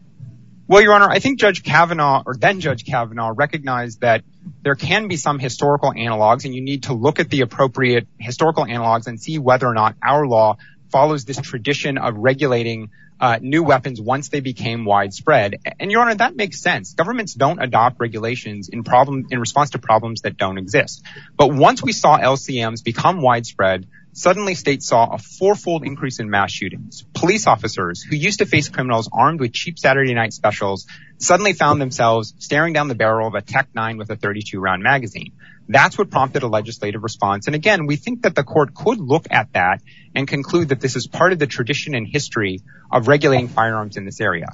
Well, 0.67 0.81
Your 0.81 0.93
Honor, 0.93 1.09
I 1.09 1.19
think 1.19 1.39
Judge 1.39 1.63
Kavanaugh 1.63 2.23
or 2.25 2.35
then 2.35 2.61
Judge 2.61 2.85
Kavanaugh 2.85 3.33
recognized 3.35 4.01
that 4.01 4.23
there 4.61 4.75
can 4.75 5.07
be 5.07 5.17
some 5.17 5.37
historical 5.37 5.91
analogs 5.91 6.45
and 6.45 6.55
you 6.55 6.61
need 6.61 6.83
to 6.83 6.93
look 6.93 7.19
at 7.19 7.29
the 7.29 7.41
appropriate 7.41 8.07
historical 8.19 8.65
analogs 8.65 9.07
and 9.07 9.19
see 9.19 9.37
whether 9.37 9.67
or 9.67 9.73
not 9.73 9.95
our 10.01 10.25
law 10.25 10.57
follows 10.89 11.25
this 11.25 11.41
tradition 11.41 11.97
of 11.97 12.15
regulating 12.15 12.91
Uh, 13.21 13.37
new 13.39 13.61
weapons 13.61 14.01
once 14.01 14.29
they 14.29 14.39
became 14.39 14.83
widespread. 14.83 15.59
And 15.79 15.91
Your 15.91 16.01
Honor, 16.01 16.15
that 16.15 16.35
makes 16.35 16.59
sense. 16.59 16.95
Governments 16.95 17.35
don't 17.35 17.61
adopt 17.61 17.99
regulations 17.99 18.67
in 18.67 18.83
problem 18.83 19.27
in 19.29 19.39
response 19.39 19.69
to 19.71 19.77
problems 19.77 20.21
that 20.21 20.37
don't 20.37 20.57
exist. 20.57 21.03
But 21.37 21.53
once 21.53 21.83
we 21.83 21.91
saw 21.91 22.17
LCMs 22.17 22.83
become 22.83 23.21
widespread, 23.21 23.87
suddenly 24.13 24.55
states 24.55 24.87
saw 24.87 25.13
a 25.13 25.17
fourfold 25.19 25.85
increase 25.85 26.19
in 26.19 26.31
mass 26.31 26.51
shootings. 26.51 27.03
Police 27.13 27.47
officers 27.47 28.01
who 28.01 28.15
used 28.15 28.39
to 28.39 28.45
face 28.45 28.69
criminals 28.69 29.07
armed 29.13 29.39
with 29.39 29.53
cheap 29.53 29.77
Saturday 29.77 30.15
night 30.15 30.33
specials 30.33 30.87
suddenly 31.19 31.53
found 31.53 31.79
themselves 31.79 32.33
staring 32.39 32.73
down 32.73 32.87
the 32.87 32.95
barrel 32.95 33.27
of 33.27 33.35
a 33.35 33.41
TEC-9 33.41 33.99
with 33.99 34.09
a 34.09 34.15
32-round 34.15 34.81
magazine. 34.81 35.33
That's 35.71 35.97
what 35.97 36.09
prompted 36.09 36.43
a 36.43 36.47
legislative 36.47 37.01
response. 37.01 37.47
And 37.47 37.55
again, 37.55 37.85
we 37.85 37.95
think 37.95 38.23
that 38.23 38.35
the 38.35 38.43
court 38.43 38.73
could 38.73 38.99
look 38.99 39.27
at 39.31 39.53
that 39.53 39.81
and 40.13 40.27
conclude 40.27 40.69
that 40.69 40.81
this 40.81 40.95
is 40.95 41.07
part 41.07 41.31
of 41.31 41.39
the 41.39 41.47
tradition 41.47 41.95
and 41.95 42.05
history 42.05 42.59
of 42.91 43.07
regulating 43.07 43.47
firearms 43.47 43.95
in 43.95 44.05
this 44.05 44.19
area. 44.19 44.47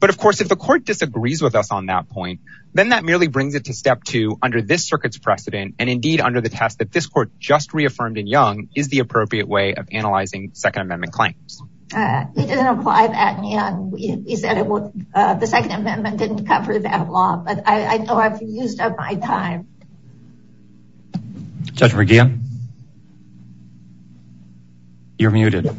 But 0.00 0.10
of 0.10 0.18
course, 0.18 0.40
if 0.40 0.48
the 0.48 0.56
court 0.56 0.84
disagrees 0.84 1.40
with 1.40 1.54
us 1.54 1.70
on 1.70 1.86
that 1.86 2.08
point, 2.08 2.40
then 2.74 2.88
that 2.90 3.04
merely 3.04 3.28
brings 3.28 3.54
it 3.54 3.66
to 3.66 3.72
step 3.72 4.02
two 4.04 4.36
under 4.42 4.60
this 4.60 4.86
circuit's 4.86 5.16
precedent 5.16 5.76
and 5.78 5.88
indeed 5.88 6.20
under 6.20 6.40
the 6.40 6.48
test 6.48 6.80
that 6.80 6.92
this 6.92 7.06
court 7.06 7.30
just 7.38 7.72
reaffirmed 7.72 8.18
in 8.18 8.26
Young 8.26 8.68
is 8.74 8.88
the 8.88 8.98
appropriate 8.98 9.48
way 9.48 9.74
of 9.74 9.88
analyzing 9.92 10.50
Second 10.54 10.82
Amendment 10.82 11.12
claims. 11.12 11.62
Uh, 11.94 12.24
it 12.36 12.46
didn't 12.48 12.66
apply 12.66 13.06
that 13.06 13.38
in 13.38 13.44
Young. 13.44 14.36
Said 14.36 14.58
uh, 15.14 15.34
the 15.34 15.46
Second 15.46 15.70
Amendment 15.70 16.18
didn't 16.18 16.46
cover 16.46 16.78
that 16.80 17.08
law, 17.08 17.36
but 17.36 17.62
I 17.64 17.98
know 17.98 18.16
I've 18.16 18.42
used 18.42 18.80
up 18.80 18.98
my 18.98 19.14
time. 19.14 19.68
Judge 21.72 21.92
Murguia, 21.92 22.40
you're 25.18 25.30
muted. 25.30 25.70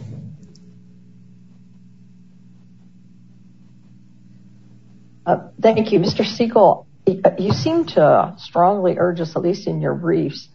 Uh, 5.26 5.38
thank 5.62 5.92
you. 5.92 6.00
Mr. 6.00 6.26
Siegel, 6.26 6.88
you 7.06 7.52
seem 7.52 7.86
to 7.86 8.34
strongly 8.38 8.98
urge 8.98 9.22
us, 9.22 9.36
at 9.36 9.42
least 9.42 9.68
in 9.68 9.82
your 9.82 9.96
briefs, 9.96 10.48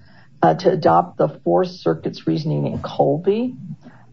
uh, 0.43 0.55
to 0.55 0.71
adopt 0.71 1.19
the 1.19 1.29
Fourth 1.45 1.69
Circuit's 1.69 2.27
reasoning 2.27 2.67
in 2.67 2.79
Kolbe 2.79 3.57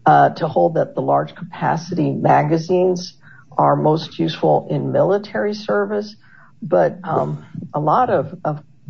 uh, 0.06 0.30
to 0.30 0.48
hold 0.48 0.76
that 0.76 0.96
the 0.96 1.02
large 1.02 1.36
capacity 1.36 2.12
magazines 2.12 3.14
are 3.58 3.76
most 3.76 4.20
useful 4.20 4.68
in 4.70 4.92
military 4.92 5.54
service. 5.54 6.16
But 6.62 6.98
um, 7.04 7.46
a 7.74 7.80
lot 7.80 8.10
of 8.10 8.40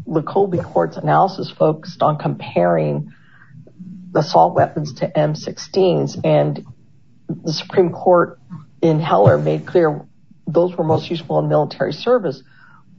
the 0.08 0.22
Kolbe 0.22 0.64
court's 0.64 0.98
analysis 0.98 1.52
focused 1.52 2.02
on 2.02 2.18
comparing 2.18 3.14
assault 4.16 4.56
weapons 4.56 4.94
to 4.96 5.08
M16s. 5.08 6.20
And 6.24 6.66
the 7.30 7.54
Supreme 7.54 7.92
Court 7.92 8.40
in 8.82 9.00
Heller 9.00 9.38
made 9.38 9.66
clear 9.66 10.06
those 10.48 10.76
were 10.76 10.84
most 10.84 11.10
useful 11.10 11.40
in 11.40 11.50
military 11.50 11.94
service. 11.94 12.42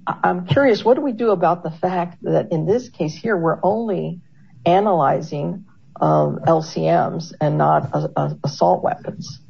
I'm 0.07 0.47
curious, 0.47 0.85
what 0.85 0.95
do 0.95 1.03
we 1.03 1.13
do 1.13 1.31
about 1.31 1.63
the 1.63 1.71
fact 1.71 2.23
that 2.23 2.53
in 2.53 2.67
this 2.67 2.89
case 2.89 3.15
here, 3.15 3.37
we're 3.37 3.59
only 3.63 4.21
analyzing 4.65 5.67
um, 6.01 6.41
LCMs 6.47 7.33
and 7.41 7.59
not 7.59 7.91
uh, 7.93 8.09
uh, 8.17 8.35
assault 8.45 8.83
weapons? 8.83 9.41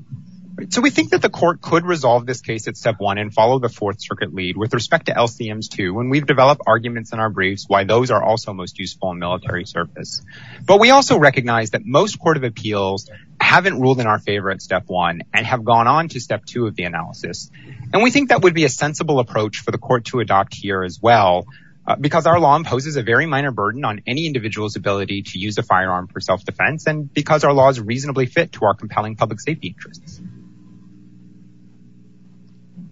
So 0.71 0.81
we 0.81 0.91
think 0.91 1.11
that 1.11 1.23
the 1.23 1.31
court 1.31 1.61
could 1.61 1.85
resolve 1.85 2.27
this 2.27 2.41
case 2.41 2.67
at 2.67 2.77
step 2.77 2.97
one 2.99 3.19
and 3.19 3.33
follow 3.33 3.61
the 3.61 3.69
Fourth 3.69 4.01
Circuit 4.01 4.35
lead 4.35 4.57
with 4.57 4.75
respect 4.75 5.07
to 5.07 5.13
LCMs 5.13 5.69
too. 5.69 5.95
When 5.95 6.09
we've 6.09 6.27
developed 6.27 6.63
arguments 6.67 7.13
in 7.13 7.21
our 7.21 7.31
briefs, 7.31 7.67
why 7.69 7.85
those 7.85 8.11
are 8.11 8.23
also 8.23 8.53
most 8.53 8.79
useful 8.79 9.13
in 9.13 9.21
military 9.21 9.65
service. 9.67 10.21
But 10.67 10.81
we 10.81 10.91
also 10.91 11.19
recognize 11.19 11.71
that 11.71 11.83
most 11.85 12.19
court 12.19 12.37
of 12.37 12.43
appeals 12.43 13.09
haven't 13.41 13.81
ruled 13.81 14.01
in 14.01 14.09
our 14.09 14.19
favor 14.19 14.51
at 14.51 14.61
step 14.61 14.85
one 14.89 15.23
and 15.33 15.47
have 15.47 15.65
gone 15.65 15.87
on 15.87 16.09
to 16.09 16.21
step 16.21 16.45
two 16.45 16.67
of 16.67 16.75
the 16.75 16.85
analysis. 16.85 17.51
And 17.93 18.03
we 18.03 18.11
think 18.11 18.31
that 18.31 18.43
would 18.43 18.55
be 18.55 18.65
a 18.65 18.69
sensible 18.69 19.21
approach 19.21 19.59
for 19.59 19.71
the 19.71 19.79
court 19.79 20.07
to 20.07 20.19
adopt 20.19 20.55
here 20.55 20.83
as 20.83 20.99
well, 21.01 21.47
uh, 21.87 21.95
because 21.95 22.27
our 22.27 22.41
law 22.41 22.57
imposes 22.57 22.97
a 22.97 23.03
very 23.03 23.27
minor 23.27 23.53
burden 23.53 23.85
on 23.85 24.03
any 24.07 24.27
individual's 24.27 24.75
ability 24.75 25.23
to 25.23 25.39
use 25.39 25.57
a 25.57 25.63
firearm 25.63 26.09
for 26.09 26.21
self-defense 26.21 26.87
and 26.89 27.15
because 27.15 27.45
our 27.45 27.53
law 27.53 27.69
is 27.69 27.81
reasonably 27.81 28.27
fit 28.27 28.53
to 28.53 28.65
our 28.65 28.75
compelling 28.75 29.15
public 29.15 29.41
safety 29.41 29.69
interests. 29.69 30.21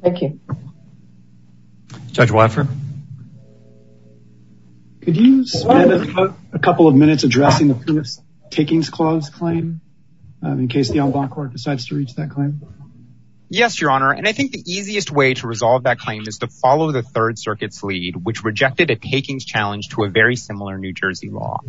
Thank 0.02 0.22
you. 0.22 0.40
Judge 2.12 2.30
Watford. 2.30 2.68
Could 5.02 5.16
you 5.16 5.46
spend 5.46 5.92
a 6.52 6.58
couple 6.58 6.88
of 6.88 6.94
minutes 6.94 7.22
addressing 7.24 7.68
the 7.68 8.20
takings 8.50 8.90
clause 8.90 9.30
claim 9.30 9.80
um, 10.42 10.58
in 10.58 10.68
case 10.68 10.90
the 10.90 10.98
en 10.98 11.12
banc 11.12 11.30
court 11.30 11.52
decides 11.52 11.86
to 11.86 11.94
reach 11.94 12.14
that 12.14 12.30
claim? 12.30 12.60
Yes, 13.48 13.80
Your 13.80 13.92
Honor. 13.92 14.10
And 14.10 14.26
I 14.26 14.32
think 14.32 14.50
the 14.50 14.64
easiest 14.66 15.12
way 15.12 15.34
to 15.34 15.46
resolve 15.46 15.84
that 15.84 15.98
claim 15.98 16.22
is 16.26 16.38
to 16.38 16.48
follow 16.48 16.90
the 16.90 17.02
Third 17.02 17.38
Circuit's 17.38 17.82
lead, 17.84 18.16
which 18.16 18.42
rejected 18.42 18.90
a 18.90 18.96
takings 18.96 19.44
challenge 19.44 19.90
to 19.90 20.02
a 20.02 20.08
very 20.08 20.34
similar 20.34 20.78
New 20.78 20.92
Jersey 20.92 21.30
law. 21.30 21.60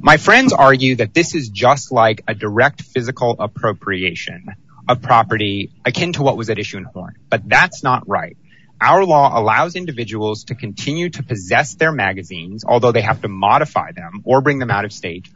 My 0.00 0.16
friends 0.16 0.52
argue 0.52 0.96
that 0.96 1.14
this 1.14 1.34
is 1.34 1.48
just 1.48 1.92
like 1.92 2.22
a 2.26 2.34
direct 2.34 2.82
physical 2.82 3.36
appropriation 3.38 4.46
of 4.88 5.02
property 5.02 5.72
akin 5.84 6.12
to 6.14 6.22
what 6.22 6.36
was 6.36 6.50
at 6.50 6.58
issue 6.58 6.78
in 6.78 6.84
Horne. 6.84 7.16
But 7.28 7.48
that's 7.48 7.82
not 7.82 8.08
right. 8.08 8.36
Our 8.80 9.04
law 9.04 9.38
allows 9.38 9.74
individuals 9.74 10.44
to 10.44 10.54
continue 10.54 11.08
to 11.10 11.22
possess 11.22 11.74
their 11.74 11.92
magazines, 11.92 12.64
although 12.66 12.92
they 12.92 13.00
have 13.00 13.22
to 13.22 13.28
modify 13.28 13.92
them 13.92 14.22
or 14.24 14.42
bring 14.42 14.58
them 14.58 14.70
out 14.70 14.84
of 14.84 14.92
state, 14.92 15.28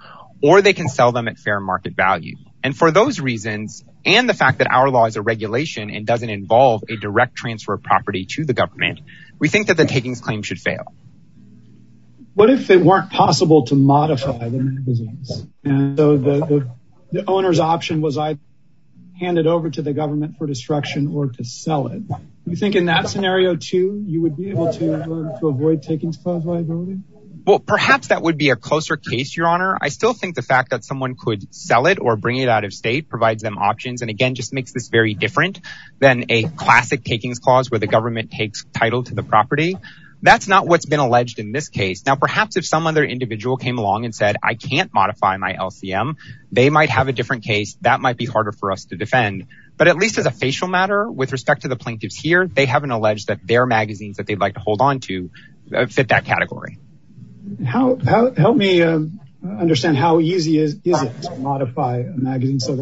or 0.43 0.61
they 0.63 0.75
can 0.75 0.89
sell 0.89 1.13
them 1.13 1.27
at 1.27 1.39
fair 1.39 1.59
market 1.59 1.95
value. 1.95 2.37
And 2.63 2.77
for 2.77 2.91
those 2.91 3.19
reasons, 3.19 3.83
and 4.05 4.29
the 4.29 4.35
fact 4.35 4.59
that 4.59 4.71
our 4.71 4.91
law 4.91 5.07
is 5.07 5.17
a 5.17 5.23
regulation 5.23 5.91
and 5.91 6.07
doesn't 6.07 6.29
involve 6.29 6.85
a 6.89 6.97
direct 6.97 7.35
transfer 7.35 7.75
of 7.75 7.83
property 7.83 8.27
to 8.27 8.45
the 8.45 8.53
government, 8.53 9.01
we 9.39 9.49
think 9.49 9.69
that 9.69 9.79
the 9.79 9.87
takings 9.87 10.21
claim 10.21 10.43
should 10.43 10.59
fail. 10.59 10.93
What 12.35 12.51
if 12.51 12.71
it 12.71 12.81
weren't 12.81 13.11
possible 13.11 13.65
to 13.67 13.75
modify 13.75 14.51
the 14.51 14.59
magazines? 14.59 15.47
And 15.65 15.97
so 15.97 16.17
the 16.19 17.25
owner's 17.27 17.59
option 17.59 18.03
was 18.03 18.19
I 18.19 18.39
hand 19.21 19.39
it 19.39 19.47
over 19.47 19.71
to 19.71 19.83
the 19.83 19.93
government 19.93 20.37
for 20.39 20.47
destruction 20.47 21.15
or 21.15 21.29
to 21.29 21.45
sell 21.45 21.89
it. 21.89 22.03
You 22.47 22.57
think 22.57 22.75
in 22.75 22.87
that 22.87 23.09
scenario 23.09 23.55
too, 23.55 24.03
you 24.07 24.23
would 24.23 24.37
be 24.37 24.51
able 24.51 24.73
to 24.73 24.95
uh, 24.95 25.47
avoid 25.47 25.83
takings 25.83 26.17
clause 26.17 26.45
liability? 26.45 26.99
Well, 27.47 27.59
perhaps 27.59 28.09
that 28.09 28.23
would 28.23 28.37
be 28.37 28.51
a 28.51 28.57
closer 28.57 28.97
case, 28.97 29.37
Your 29.37 29.47
Honor. 29.47 29.77
I 29.81 29.89
still 29.89 30.13
think 30.13 30.35
the 30.35 30.43
fact 30.43 30.71
that 30.71 30.85
someone 30.85 31.17
could 31.17 31.55
sell 31.55 31.87
it 31.87 31.99
or 32.01 32.17
bring 32.17 32.37
it 32.37 32.49
out 32.49 32.65
of 32.65 32.73
state 32.73 33.09
provides 33.09 33.43
them 33.43 33.57
options. 33.57 34.03
And 34.03 34.11
again, 34.11 34.35
just 34.35 34.53
makes 34.53 34.73
this 34.73 34.89
very 34.89 35.15
different 35.15 35.61
than 35.99 36.25
a 36.29 36.45
classic 36.45 37.03
takings 37.03 37.39
clause 37.39 37.71
where 37.71 37.81
the 37.81 37.87
government 37.87 38.31
takes 38.31 38.65
title 38.73 39.03
to 39.05 39.15
the 39.15 39.23
property. 39.23 39.77
That's 40.23 40.47
not 40.47 40.67
what's 40.67 40.87
been 40.87 41.01
alleged 41.01 41.39
in 41.39 41.53
this 41.53 41.69
case. 41.69 42.05
Now, 42.05 42.15
perhaps 42.15 42.57
if 42.57 42.67
some 42.67 42.87
other 42.87 43.05
individual 43.05 43.57
came 43.57 43.79
along 43.79 44.05
and 44.05 44.15
said, 44.15 44.37
I 44.43 44.55
can't 44.55 44.93
modify 44.93 45.37
my 45.39 45.55
LCM, 45.55 46.17
they 46.53 46.69
might 46.69 46.91
have 46.91 47.09
a 47.09 47.13
different 47.13 47.45
case. 47.45 47.77
That 47.81 48.01
might 48.01 48.17
be 48.17 48.27
harder 48.27 48.53
for 48.53 48.71
us 48.73 48.87
to 48.87 48.97
defend. 48.97 49.47
But 49.77 49.89
at 49.89 49.97
least 49.97 50.19
as 50.19 50.27
a 50.27 50.31
facial 50.31 50.69
matter, 50.69 51.11
with 51.11 51.33
respect 51.33 51.63
to 51.63 51.69
the 51.69 51.77
plaintiffs 51.77 52.17
here, 52.17 52.47
they 52.47 52.67
haven't 52.67 52.91
alleged 52.91 53.29
that 53.29 53.47
their 53.47 53.65
magazines 53.65 54.19
that 54.19 54.27
they'd 54.27 54.41
like 54.41 54.55
to 54.55 54.61
hold 54.61 54.83
on 54.83 55.01
to 55.01 55.31
uh, 55.75 55.87
fit 55.87 56.09
that 56.09 56.27
category. 56.27 56.79
Help 57.65 58.57
me 58.57 58.83
uh, 58.83 59.01
understand 59.43 59.97
how 59.97 60.21
easy 60.21 60.59
is 60.59 60.79
it 60.85 61.23
to 61.23 61.37
modify 61.37 61.99
a 61.99 62.17
magazine? 62.17 62.61
So 62.61 62.77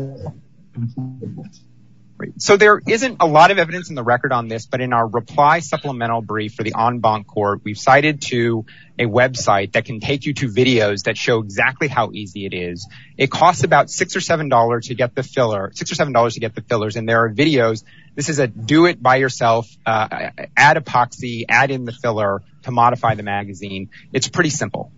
there 2.56 2.80
isn't 2.87 3.18
a 3.20 3.26
lot 3.26 3.50
of 3.50 3.58
evidence 3.58 3.90
in 3.90 3.94
the 3.94 4.02
record 4.02 4.32
on 4.32 4.48
this, 4.48 4.66
but 4.66 4.80
in 4.80 4.92
our 4.92 5.06
reply 5.06 5.60
supplemental 5.60 6.20
brief 6.20 6.54
for 6.54 6.64
the 6.64 6.75
en 6.76 6.98
banc 6.98 7.26
court, 7.26 7.60
we've 7.64 7.78
cited 7.78 8.22
to 8.22 8.66
a 8.98 9.04
website 9.04 9.72
that 9.72 9.84
can 9.84 10.00
take 10.00 10.26
you 10.26 10.34
to 10.34 10.48
videos 10.48 11.04
that 11.04 11.16
show 11.16 11.38
exactly 11.38 11.87
how 11.87 12.10
easy 12.12 12.44
it 12.44 12.54
is. 12.54 12.88
It 13.16 13.30
costs 13.30 13.62
about 13.62 13.88
six 13.90 14.16
or 14.16 14.20
seven 14.20 14.48
dollars 14.48 14.88
to 14.88 14.94
get 14.94 15.14
the 15.14 15.22
filler, 15.22 15.70
six 15.75 15.92
or 15.92 15.94
seven 15.94 16.12
dollars 16.12 16.34
to 16.34 16.40
get 16.40 16.54
the 16.54 16.62
fillers. 16.62 16.96
And 16.96 17.08
there 17.08 17.25
are 17.25 17.32
videos. 17.32 17.84
This 18.16 18.28
is 18.28 18.40
a 18.40 18.48
do 18.48 18.87
it 18.87 19.00
by 19.00 19.16
yourself, 19.16 19.68
uh, 19.87 20.30
add 20.56 20.76
epoxy, 20.76 21.44
add 21.48 21.70
in 21.70 21.84
the 21.84 21.92
filler 21.92 22.42
to 22.62 22.72
modify 22.72 23.14
the 23.14 23.22
magazine. 23.22 23.90
It's 24.12 24.28
pretty 24.28 24.50
simple. 24.50 24.90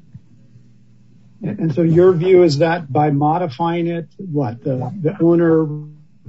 And 1.42 1.74
so 1.74 1.82
your 1.82 2.12
view 2.12 2.42
is 2.42 2.58
that 2.58 2.90
by 2.90 3.10
modifying 3.10 3.86
it, 3.86 4.08
what 4.18 4.62
the 4.62 5.16
owner 5.20 5.66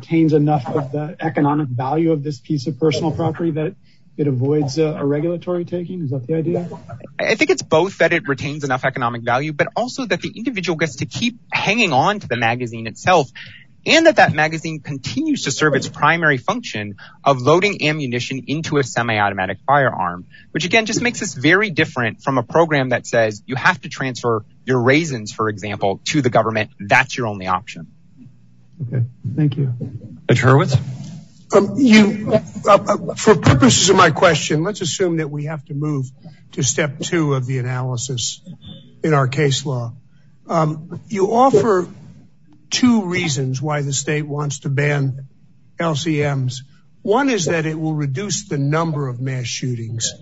retains 0.02 0.34
enough 0.34 0.68
of 0.68 0.92
the 0.92 1.16
economic 1.20 1.68
value 1.68 2.12
of 2.12 2.24
this 2.24 2.40
piece 2.40 2.66
of 2.68 2.80
personal 2.80 3.12
property 3.12 3.52
that 3.52 3.76
it 4.18 4.28
avoids 4.28 4.80
uh, 4.80 4.96
a 4.98 5.06
regulatory 5.06 5.64
taking? 5.64 6.02
Is 6.02 6.10
that 6.10 6.26
the 6.26 6.34
idea? 6.34 6.68
I 7.20 7.36
think 7.36 7.52
it's 7.52 7.62
both 7.62 8.00
that 8.00 8.12
it 8.12 8.28
retains 8.28 8.64
enough 8.64 8.84
economic 8.84 9.22
value, 9.22 9.54
but 9.54 9.68
also 9.76 10.06
that 10.06 10.22
the 10.22 10.30
individual 10.36 10.76
gets 10.76 10.98
to 10.98 11.06
keep 11.06 11.40
hanging 11.52 11.94
on 11.94 12.20
to 12.20 12.28
the 12.28 12.36
magazine 12.36 12.88
itself. 12.88 13.30
And 13.84 14.06
that 14.06 14.18
that 14.18 14.34
magazine 14.34 14.80
continues 14.80 15.46
to 15.46 15.52
serve 15.52 15.74
its 15.74 15.88
primary 15.88 16.38
function 16.38 16.98
of 17.24 17.42
loading 17.42 17.84
ammunition 17.84 18.44
into 18.46 18.78
a 18.78 18.84
semi-automatic 18.84 19.58
firearm, 19.66 20.28
which 20.52 20.66
again, 20.66 20.86
just 20.86 21.02
makes 21.02 21.20
this 21.20 21.34
very 21.34 21.72
different 21.72 22.22
from 22.22 22.38
a 22.38 22.44
program 22.44 22.90
that 22.90 23.08
says 23.08 23.42
you 23.48 23.56
have 23.56 23.82
to 23.82 23.90
transfer 23.90 24.46
your 24.66 24.82
raisins, 24.82 25.32
for 25.32 25.50
example, 25.50 26.00
to 26.06 26.22
the 26.22 26.30
government. 26.30 26.72
That's 26.80 27.18
your 27.18 27.26
only 27.26 27.48
option. 27.48 27.92
Okay, 28.82 29.06
thank 29.36 29.58
you. 29.58 29.74
Judge 30.30 30.42
Hurwitz? 30.42 30.78
Um, 31.54 31.76
uh, 32.32 32.40
uh, 32.66 33.16
for 33.16 33.36
purposes 33.36 33.90
of 33.90 33.98
my 33.98 34.12
question, 34.12 34.64
let's 34.64 34.82
assume 34.82 35.18
that 35.18 35.30
we 35.30 35.46
have 35.46 35.64
to 35.66 35.74
move 35.74 36.10
to 36.54 36.64
step 36.64 37.00
two 37.00 37.34
of 37.34 37.46
the 37.46 37.58
analysis 37.58 38.42
in 39.04 39.14
our 39.14 39.28
case 39.28 39.66
law. 39.66 39.94
Um, 40.48 41.02
you 41.08 41.34
offer 41.34 41.88
two 42.70 43.04
reasons 43.04 43.62
why 43.62 43.82
the 43.82 43.92
state 43.92 44.26
wants 44.26 44.60
to 44.60 44.70
ban 44.70 45.28
LCMs. 45.78 46.60
One 47.02 47.30
is 47.30 47.46
that 47.46 47.66
it 47.66 47.78
will 47.78 47.96
reduce 47.96 48.48
the 48.48 48.58
number 48.58 49.08
of 49.08 49.20
mass 49.20 49.46
shootings. 49.46 50.14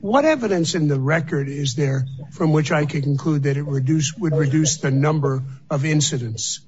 What 0.00 0.24
evidence 0.24 0.74
in 0.74 0.88
the 0.88 0.98
record 0.98 1.48
is 1.48 1.74
there 1.74 2.06
from 2.32 2.52
which 2.52 2.72
I 2.72 2.86
can 2.86 3.02
conclude 3.02 3.44
that 3.44 3.56
it 3.56 3.62
would 3.62 3.88
reduce 4.32 4.78
the 4.78 4.90
number 4.90 5.44
of 5.70 5.84
incidents? 5.84 6.60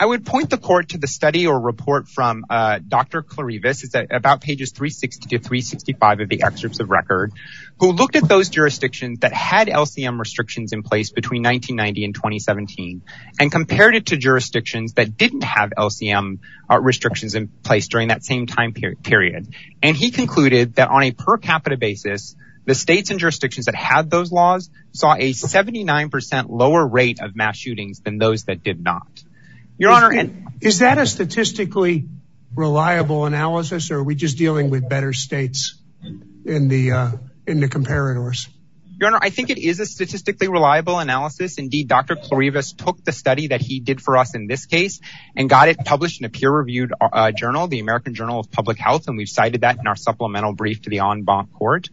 I 0.00 0.06
would 0.06 0.24
point 0.24 0.50
the 0.50 0.58
court 0.58 0.90
to 0.90 0.98
the 0.98 1.08
study 1.08 1.48
or 1.48 1.58
report 1.58 2.06
from 2.06 2.44
uh, 2.48 2.78
Dr. 2.86 3.22
Klarevas. 3.22 3.82
It's 3.82 3.94
about 4.10 4.40
pages 4.40 4.70
360 4.70 5.28
to 5.30 5.38
365 5.38 6.20
of 6.20 6.28
the 6.28 6.42
excerpts 6.44 6.78
of 6.78 6.88
record, 6.88 7.32
who 7.80 7.90
looked 7.90 8.14
at 8.14 8.28
those 8.28 8.48
jurisdictions 8.48 9.20
that 9.20 9.32
had 9.32 9.66
LCM 9.66 10.20
restrictions 10.20 10.72
in 10.72 10.84
place 10.84 11.10
between 11.10 11.42
1990 11.42 12.04
and 12.04 12.14
2017 12.14 13.02
and 13.40 13.50
compared 13.50 13.96
it 13.96 14.06
to 14.06 14.16
jurisdictions 14.16 14.92
that 14.92 15.16
didn't 15.16 15.42
have 15.42 15.70
LCM 15.76 16.38
uh, 16.70 16.78
restrictions 16.78 17.34
in 17.34 17.48
place 17.48 17.88
during 17.88 18.08
that 18.08 18.24
same 18.24 18.46
time 18.46 18.72
period. 18.72 19.52
And 19.82 19.96
he 19.96 20.12
concluded 20.12 20.76
that 20.76 20.90
on 20.90 21.02
a 21.02 21.10
per 21.10 21.38
capita 21.38 21.76
basis, 21.76 22.36
the 22.66 22.74
states 22.74 23.10
and 23.10 23.18
jurisdictions 23.18 23.66
that 23.66 23.74
had 23.74 24.10
those 24.10 24.30
laws 24.30 24.70
saw 24.92 25.14
a 25.14 25.32
79% 25.32 26.50
lower 26.50 26.86
rate 26.86 27.18
of 27.20 27.34
mass 27.34 27.56
shootings 27.56 28.00
than 28.00 28.18
those 28.18 28.44
that 28.44 28.62
did 28.62 28.78
not. 28.80 29.17
Your 29.78 29.92
Honor, 29.92 30.28
is 30.60 30.80
that 30.80 30.98
a 30.98 31.06
statistically 31.06 32.08
reliable 32.54 33.26
analysis 33.26 33.92
or 33.92 33.98
are 33.98 34.02
we 34.02 34.16
just 34.16 34.36
dealing 34.36 34.70
with 34.70 34.88
better 34.88 35.12
states 35.12 35.80
in 36.44 36.66
the 36.66 36.90
uh, 36.92 37.10
in 37.46 37.60
the 37.60 37.68
comparators? 37.68 38.48
Your 38.98 39.06
Honor, 39.06 39.20
I 39.22 39.30
think 39.30 39.50
it 39.50 39.58
is 39.58 39.78
a 39.78 39.86
statistically 39.86 40.48
reliable 40.48 40.98
analysis. 40.98 41.58
Indeed, 41.58 41.86
Dr. 41.86 42.16
Klarevas 42.16 42.76
took 42.76 43.04
the 43.04 43.12
study 43.12 43.48
that 43.48 43.60
he 43.60 43.78
did 43.78 44.00
for 44.00 44.16
us 44.16 44.34
in 44.34 44.48
this 44.48 44.66
case 44.66 45.00
and 45.36 45.48
got 45.48 45.68
it 45.68 45.78
published 45.84 46.20
in 46.20 46.26
a 46.26 46.28
peer-reviewed 46.28 46.92
uh, 47.00 47.30
journal, 47.30 47.68
the 47.68 47.78
American 47.78 48.14
Journal 48.14 48.40
of 48.40 48.50
Public 48.50 48.78
Health. 48.78 49.06
And 49.06 49.16
we've 49.16 49.28
cited 49.28 49.60
that 49.60 49.78
in 49.78 49.86
our 49.86 49.94
supplemental 49.94 50.52
brief 50.52 50.82
to 50.82 50.90
the 50.90 50.98
en 50.98 51.22
banc 51.22 51.52
court. 51.52 51.88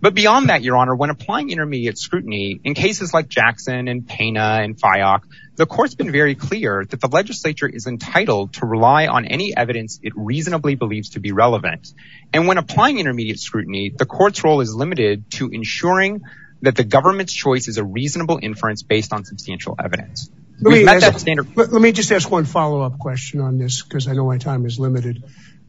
But 0.00 0.14
beyond 0.14 0.48
that, 0.48 0.62
Your 0.62 0.76
Honor, 0.76 0.94
when 0.94 1.10
applying 1.10 1.50
intermediate 1.50 1.98
scrutiny 1.98 2.60
in 2.62 2.74
cases 2.74 3.12
like 3.12 3.28
Jackson 3.28 3.88
and 3.88 4.06
Pena 4.06 4.60
and 4.62 4.76
Fyock, 4.80 5.22
the 5.56 5.66
court's 5.66 5.96
been 5.96 6.12
very 6.12 6.36
clear 6.36 6.84
that 6.88 7.00
the 7.00 7.08
legislature 7.08 7.68
is 7.68 7.88
entitled 7.88 8.52
to 8.54 8.66
rely 8.66 9.08
on 9.08 9.24
any 9.24 9.56
evidence 9.56 9.98
it 10.02 10.12
reasonably 10.14 10.76
believes 10.76 11.10
to 11.10 11.20
be 11.20 11.32
relevant. 11.32 11.92
And 12.32 12.46
when 12.46 12.58
applying 12.58 13.00
intermediate 13.00 13.40
scrutiny, 13.40 13.90
the 13.90 14.06
court's 14.06 14.44
role 14.44 14.60
is 14.60 14.72
limited 14.72 15.30
to 15.32 15.48
ensuring 15.48 16.22
that 16.62 16.76
the 16.76 16.84
government's 16.84 17.32
choice 17.32 17.66
is 17.66 17.78
a 17.78 17.84
reasonable 17.84 18.38
inference 18.40 18.82
based 18.82 19.12
on 19.12 19.24
substantial 19.24 19.76
evidence. 19.82 20.30
Let 20.60 21.54
me 21.56 21.92
just 21.92 22.12
ask 22.12 22.30
one 22.30 22.44
follow-up 22.44 22.98
question 22.98 23.40
on 23.40 23.58
this 23.58 23.82
because 23.82 24.08
I 24.08 24.12
know 24.12 24.26
my 24.26 24.38
time 24.38 24.66
is 24.66 24.78
limited. 24.78 25.24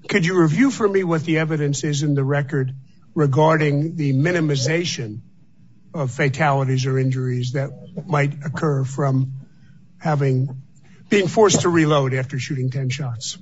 Could 0.08 0.26
you 0.26 0.40
review 0.40 0.72
for 0.72 0.88
me 0.88 1.04
what 1.04 1.24
the 1.24 1.40
evidence 1.40 1.84
is 1.84 2.04
in 2.04 2.16
the 2.16 2.24
record 2.24 2.74
regarding 3.14 3.96
the 3.96 4.14
minimization 4.14 5.22
of 5.94 6.12
fatalities 6.12 6.86
or 6.86 7.00
injuries 7.00 7.54
that 7.54 7.72
might 8.08 8.34
occur 8.46 8.84
from 8.84 9.34
having, 9.98 10.62
being 11.10 11.28
forced 11.28 11.62
to 11.62 11.70
reload 11.70 12.14
after 12.14 12.40
shooting 12.40 12.70
10 12.70 12.90
shots? 12.90 13.38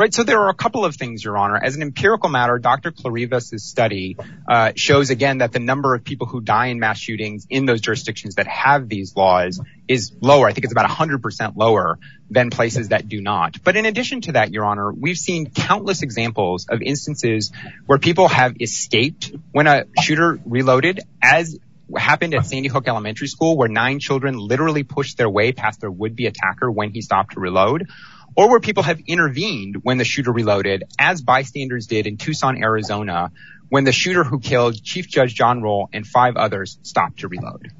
Right. 0.00 0.14
So 0.14 0.22
there 0.22 0.40
are 0.40 0.48
a 0.48 0.54
couple 0.54 0.86
of 0.86 0.96
things, 0.96 1.22
Your 1.22 1.36
Honor. 1.36 1.60
As 1.62 1.76
an 1.76 1.82
empirical 1.82 2.30
matter, 2.30 2.58
Dr. 2.58 2.90
Klarevas' 2.90 3.60
study 3.60 4.16
uh, 4.48 4.72
shows, 4.74 5.10
again, 5.10 5.38
that 5.38 5.52
the 5.52 5.58
number 5.58 5.94
of 5.94 6.04
people 6.04 6.26
who 6.26 6.40
die 6.40 6.68
in 6.68 6.80
mass 6.80 6.98
shootings 6.98 7.46
in 7.50 7.66
those 7.66 7.82
jurisdictions 7.82 8.36
that 8.36 8.46
have 8.46 8.88
these 8.88 9.14
laws 9.14 9.60
is 9.88 10.10
lower. 10.22 10.48
I 10.48 10.54
think 10.54 10.64
it's 10.64 10.72
about 10.72 10.88
100% 10.88 11.52
lower 11.54 11.98
than 12.30 12.48
places 12.48 12.88
that 12.88 13.10
do 13.10 13.20
not. 13.20 13.62
But 13.62 13.76
in 13.76 13.84
addition 13.84 14.22
to 14.22 14.32
that, 14.32 14.50
Your 14.52 14.64
Honor, 14.64 14.90
we've 14.90 15.18
seen 15.18 15.50
countless 15.50 16.00
examples 16.00 16.66
of 16.70 16.80
instances 16.80 17.52
where 17.84 17.98
people 17.98 18.26
have 18.28 18.56
escaped 18.58 19.30
when 19.52 19.66
a 19.66 19.84
shooter 20.00 20.40
reloaded, 20.46 21.00
as 21.20 21.58
happened 21.98 22.34
at 22.34 22.46
Sandy 22.46 22.68
Hook 22.68 22.88
Elementary 22.88 23.28
School, 23.28 23.56
where 23.56 23.68
nine 23.68 23.98
children 23.98 24.38
literally 24.38 24.82
pushed 24.82 25.18
their 25.18 25.28
way 25.28 25.52
past 25.52 25.80
their 25.80 25.90
would-be 25.90 26.26
attacker 26.26 26.70
when 26.70 26.90
he 26.90 27.02
stopped 27.02 27.32
to 27.32 27.40
reload, 27.40 27.88
or 28.36 28.48
where 28.48 28.60
people 28.60 28.82
have 28.82 29.00
intervened 29.06 29.76
when 29.82 29.98
the 29.98 30.04
shooter 30.04 30.32
reloaded, 30.32 30.84
as 30.98 31.22
bystanders 31.22 31.86
did 31.86 32.06
in 32.06 32.16
Tucson, 32.16 32.62
Arizona, 32.62 33.32
when 33.68 33.84
the 33.84 33.92
shooter 33.92 34.24
who 34.24 34.40
killed 34.40 34.82
Chief 34.82 35.08
Judge 35.08 35.34
John 35.34 35.62
Roll 35.62 35.88
and 35.92 36.06
five 36.06 36.36
others 36.36 36.78
stopped 36.82 37.20
to 37.20 37.28
reload. 37.28 37.70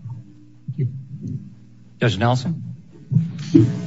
Judge 2.01 2.17
Nelson? 2.17 2.71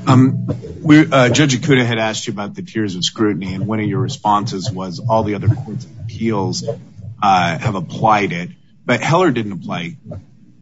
Um, 0.05 0.47
uh, 0.49 1.29
Judge 1.29 1.55
Ikuta 1.55 1.85
had 1.85 1.97
asked 1.97 2.27
you 2.27 2.33
about 2.33 2.53
the 2.55 2.61
tiers 2.61 2.95
of 2.95 3.05
scrutiny, 3.05 3.53
and 3.53 3.65
one 3.65 3.79
of 3.79 3.85
your 3.87 4.01
responses 4.01 4.69
was 4.69 4.99
all 4.99 5.23
the 5.23 5.35
other 5.35 5.47
courts 5.47 5.85
of 5.85 5.91
appeals 6.01 6.67
uh, 7.21 7.57
have 7.57 7.75
applied 7.75 8.33
it. 8.33 8.49
But 8.85 9.01
Heller 9.01 9.31
didn't 9.31 9.53
apply 9.53 9.97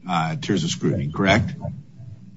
uh, 0.08 0.36
tiers 0.36 0.64
of 0.64 0.70
scrutiny, 0.70 1.12
correct? 1.12 1.54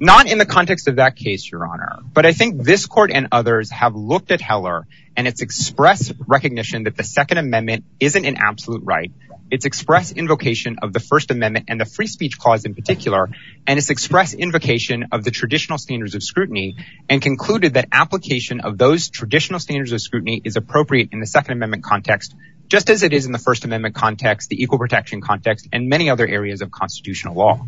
Not 0.04 0.30
in 0.30 0.36
the 0.36 0.44
context 0.44 0.86
of 0.86 0.96
that 0.96 1.16
case, 1.16 1.50
Your 1.50 1.66
Honor. 1.66 2.00
But 2.12 2.26
I 2.26 2.32
think 2.32 2.62
this 2.62 2.84
court 2.84 3.10
and 3.10 3.28
others 3.32 3.70
have 3.70 3.94
looked 3.94 4.30
at 4.32 4.42
Heller 4.42 4.86
and 5.16 5.26
its 5.26 5.40
express 5.40 6.12
recognition 6.26 6.82
that 6.82 6.94
the 6.94 7.02
Second 7.02 7.38
Amendment 7.38 7.86
isn't 8.00 8.22
an 8.22 8.36
absolute 8.36 8.82
right. 8.84 9.10
Its 9.50 9.64
express 9.64 10.12
invocation 10.12 10.76
of 10.82 10.92
the 10.92 11.00
First 11.00 11.30
Amendment 11.30 11.66
and 11.68 11.80
the 11.80 11.86
Free 11.86 12.06
Speech 12.06 12.38
Clause 12.38 12.66
in 12.66 12.74
particular, 12.74 13.30
and 13.66 13.78
its 13.78 13.88
express 13.88 14.34
invocation 14.34 15.06
of 15.10 15.24
the 15.24 15.30
traditional 15.30 15.78
standards 15.78 16.14
of 16.14 16.22
scrutiny, 16.22 16.76
and 17.08 17.22
concluded 17.22 17.72
that 17.72 17.88
application 17.90 18.60
of 18.60 18.76
those 18.76 19.08
traditional 19.08 19.58
standards 19.58 19.92
of 19.92 20.02
scrutiny 20.02 20.38
is 20.44 20.56
appropriate 20.56 21.08
in 21.12 21.20
the 21.20 21.26
Second 21.26 21.54
Amendment 21.54 21.82
context, 21.82 22.34
just 22.68 22.90
as 22.90 23.02
it 23.04 23.14
is 23.14 23.24
in 23.24 23.32
the 23.32 23.38
First 23.38 23.64
Amendment 23.64 23.94
context, 23.94 24.50
the 24.50 24.62
Equal 24.62 24.78
Protection 24.78 25.22
context, 25.22 25.66
and 25.72 25.88
many 25.88 26.10
other 26.10 26.26
areas 26.26 26.60
of 26.60 26.70
constitutional 26.70 27.34
law. 27.36 27.66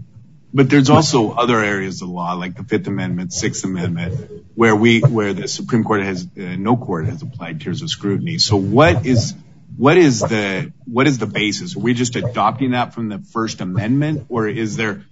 But 0.54 0.70
there's 0.70 0.90
also 0.90 1.32
other 1.32 1.62
areas 1.62 2.02
of 2.02 2.08
law, 2.08 2.32
like 2.34 2.56
the 2.56 2.64
Fifth 2.64 2.86
Amendment, 2.86 3.32
Sixth 3.32 3.64
Amendment, 3.64 4.46
where 4.54 4.74
we 4.74 5.00
where 5.00 5.34
the 5.34 5.48
Supreme 5.48 5.84
Court 5.84 6.02
has, 6.02 6.24
uh, 6.24 6.40
no 6.56 6.76
court 6.76 7.06
has 7.06 7.20
applied 7.22 7.60
tiers 7.60 7.82
of 7.82 7.90
scrutiny. 7.90 8.38
So 8.38 8.56
what 8.56 9.04
is 9.04 9.34
what 9.76 9.96
is 9.98 10.20
the 10.20 10.72
what 10.84 11.06
is 11.06 11.18
the 11.18 11.26
basis? 11.26 11.76
Are 11.76 11.80
we 11.80 11.94
just 11.94 12.16
adopting 12.16 12.70
that 12.70 12.94
from 12.94 13.08
the 13.08 13.18
First 13.18 13.60
Amendment 13.60 14.26
or 14.28 14.48
is 14.48 14.76
there 14.76 15.04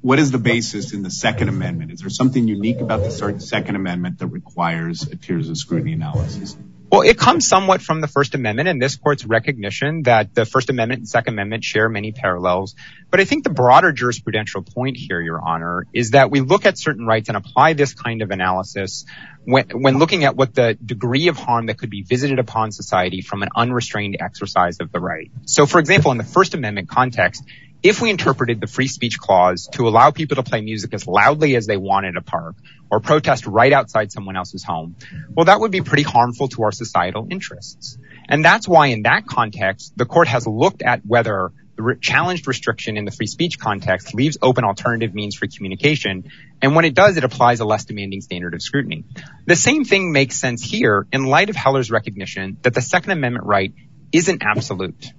what 0.00 0.18
is 0.18 0.30
the 0.30 0.38
basis 0.38 0.92
in 0.92 1.02
the 1.02 1.10
Second 1.10 1.48
Amendment? 1.48 1.92
Is 1.92 2.00
there 2.00 2.10
something 2.10 2.48
unique 2.48 2.80
about 2.80 3.02
the 3.02 3.40
Second 3.40 3.76
Amendment 3.76 4.18
that 4.18 4.28
requires 4.28 5.02
a 5.02 5.16
tiers 5.16 5.48
of 5.48 5.58
scrutiny 5.58 5.92
analysis? 5.92 6.56
Well, 6.92 7.00
it 7.00 7.16
comes 7.16 7.48
somewhat 7.48 7.80
from 7.80 8.02
the 8.02 8.06
First 8.06 8.34
Amendment 8.34 8.68
and 8.68 8.80
this 8.80 8.96
court's 8.96 9.24
recognition 9.24 10.02
that 10.02 10.34
the 10.34 10.44
First 10.44 10.68
Amendment 10.68 10.98
and 10.98 11.08
Second 11.08 11.32
Amendment 11.32 11.64
share 11.64 11.88
many 11.88 12.12
parallels. 12.12 12.74
But 13.10 13.18
I 13.18 13.24
think 13.24 13.44
the 13.44 13.50
broader 13.50 13.94
jurisprudential 13.94 14.70
point 14.74 14.98
here, 14.98 15.18
Your 15.18 15.40
Honor, 15.42 15.86
is 15.94 16.10
that 16.10 16.30
we 16.30 16.42
look 16.42 16.66
at 16.66 16.76
certain 16.76 17.06
rights 17.06 17.30
and 17.30 17.38
apply 17.38 17.72
this 17.72 17.94
kind 17.94 18.20
of 18.20 18.30
analysis 18.30 19.06
when 19.46 19.98
looking 19.98 20.24
at 20.24 20.36
what 20.36 20.54
the 20.54 20.74
degree 20.84 21.28
of 21.28 21.38
harm 21.38 21.64
that 21.66 21.78
could 21.78 21.88
be 21.88 22.02
visited 22.02 22.38
upon 22.38 22.72
society 22.72 23.22
from 23.22 23.42
an 23.42 23.48
unrestrained 23.56 24.18
exercise 24.20 24.76
of 24.80 24.92
the 24.92 25.00
right. 25.00 25.30
So, 25.46 25.64
for 25.64 25.78
example, 25.78 26.12
in 26.12 26.18
the 26.18 26.24
First 26.24 26.52
Amendment 26.52 26.90
context, 26.90 27.42
if 27.82 28.00
we 28.00 28.10
interpreted 28.10 28.60
the 28.60 28.66
free 28.66 28.86
speech 28.86 29.18
clause 29.18 29.68
to 29.72 29.88
allow 29.88 30.10
people 30.10 30.36
to 30.36 30.42
play 30.42 30.60
music 30.60 30.94
as 30.94 31.06
loudly 31.06 31.56
as 31.56 31.66
they 31.66 31.76
want 31.76 32.06
in 32.06 32.16
a 32.16 32.22
park 32.22 32.54
or 32.90 33.00
protest 33.00 33.46
right 33.46 33.72
outside 33.72 34.12
someone 34.12 34.36
else's 34.36 34.62
home, 34.62 34.94
well, 35.30 35.46
that 35.46 35.60
would 35.60 35.72
be 35.72 35.80
pretty 35.80 36.04
harmful 36.04 36.48
to 36.48 36.62
our 36.62 36.72
societal 36.72 37.26
interests. 37.30 37.98
And 38.28 38.44
that's 38.44 38.68
why 38.68 38.88
in 38.88 39.02
that 39.02 39.26
context, 39.26 39.94
the 39.96 40.06
court 40.06 40.28
has 40.28 40.46
looked 40.46 40.82
at 40.82 41.04
whether 41.04 41.52
the 41.76 41.96
challenged 42.00 42.46
restriction 42.46 42.96
in 42.96 43.04
the 43.04 43.10
free 43.10 43.26
speech 43.26 43.58
context 43.58 44.14
leaves 44.14 44.38
open 44.42 44.64
alternative 44.64 45.14
means 45.14 45.34
for 45.34 45.46
communication. 45.48 46.30
And 46.60 46.76
when 46.76 46.84
it 46.84 46.94
does, 46.94 47.16
it 47.16 47.24
applies 47.24 47.60
a 47.60 47.64
less 47.64 47.84
demanding 47.86 48.20
standard 48.20 48.54
of 48.54 48.62
scrutiny. 48.62 49.04
The 49.46 49.56
same 49.56 49.84
thing 49.84 50.12
makes 50.12 50.38
sense 50.38 50.62
here 50.62 51.06
in 51.12 51.24
light 51.24 51.50
of 51.50 51.56
Heller's 51.56 51.90
recognition 51.90 52.58
that 52.62 52.74
the 52.74 52.82
Second 52.82 53.12
Amendment 53.12 53.46
right 53.46 53.72
isn't 54.12 54.42
absolute. 54.42 55.12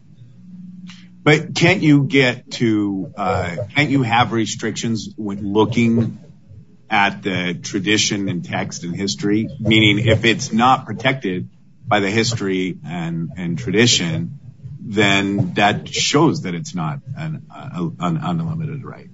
But 1.24 1.56
can't 1.56 1.82
you 1.82 2.04
get 2.04 2.52
to 2.52 3.14
uh, 3.16 3.56
can't 3.76 3.90
you 3.90 4.04
have 4.04 4.34
restrictions 4.34 5.10
when 5.16 5.54
looking 5.54 6.20
at 6.90 7.24
the 7.24 7.54
tradition 7.54 8.28
and 8.28 8.44
text 8.44 8.84
and 8.84 8.96
history, 8.96 9.48
meaning 9.60 10.06
if 10.06 10.26
it's 10.26 10.52
not 10.52 10.86
protected 10.86 11.50
by 11.88 12.02
the 12.02 12.10
history 12.10 12.78
and 12.86 13.58
tradition, 13.58 14.40
then 14.80 15.54
that 15.54 15.88
shows 15.88 16.42
that 16.42 16.54
it's 16.54 16.76
not 16.76 17.00
uh, 17.18 17.30
an 18.00 18.18
unlimited 18.18 18.84
right. 18.84 19.10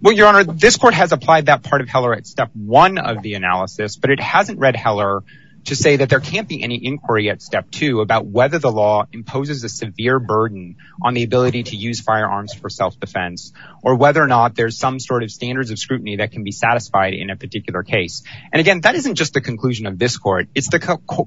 Well, 0.00 0.14
Your 0.14 0.28
Honor, 0.28 0.44
this 0.44 0.76
court 0.76 0.94
has 0.94 1.12
applied 1.12 1.46
that 1.46 1.62
part 1.62 1.80
of 1.82 1.88
Heller 1.88 2.14
at 2.14 2.26
step 2.26 2.50
one 2.54 2.98
of 2.98 3.22
the 3.22 3.34
analysis, 3.34 3.96
but 3.96 4.10
it 4.10 4.20
hasn't 4.20 4.58
read 4.58 4.76
Heller 4.76 5.24
to 5.64 5.76
say 5.76 5.96
that 5.96 6.08
there 6.08 6.20
can't 6.20 6.48
be 6.48 6.62
any 6.62 6.80
inquiry 6.82 7.28
at 7.30 7.42
step 7.42 7.70
two 7.70 8.00
about 8.00 8.26
whether 8.26 8.58
the 8.58 8.70
law 8.70 9.04
imposes 9.12 9.62
a 9.64 9.68
severe 9.68 10.18
burden 10.18 10.76
on 11.02 11.14
the 11.14 11.22
ability 11.22 11.64
to 11.64 11.76
use 11.76 12.00
firearms 12.00 12.54
for 12.54 12.70
self-defense 12.70 13.52
or 13.82 13.96
whether 13.96 14.22
or 14.22 14.26
not 14.26 14.54
there's 14.54 14.78
some 14.78 14.98
sort 14.98 15.22
of 15.22 15.30
standards 15.30 15.70
of 15.70 15.78
scrutiny 15.78 16.16
that 16.16 16.32
can 16.32 16.42
be 16.42 16.52
satisfied 16.52 17.14
in 17.14 17.30
a 17.30 17.36
particular 17.36 17.82
case. 17.82 18.22
And 18.52 18.60
again, 18.60 18.80
that 18.82 18.94
isn't 18.94 19.16
just 19.16 19.34
the 19.34 19.40
conclusion 19.40 19.86
of 19.86 19.98
this 19.98 20.16
court. 20.16 20.48
It's 20.54 20.70
the 20.70 20.78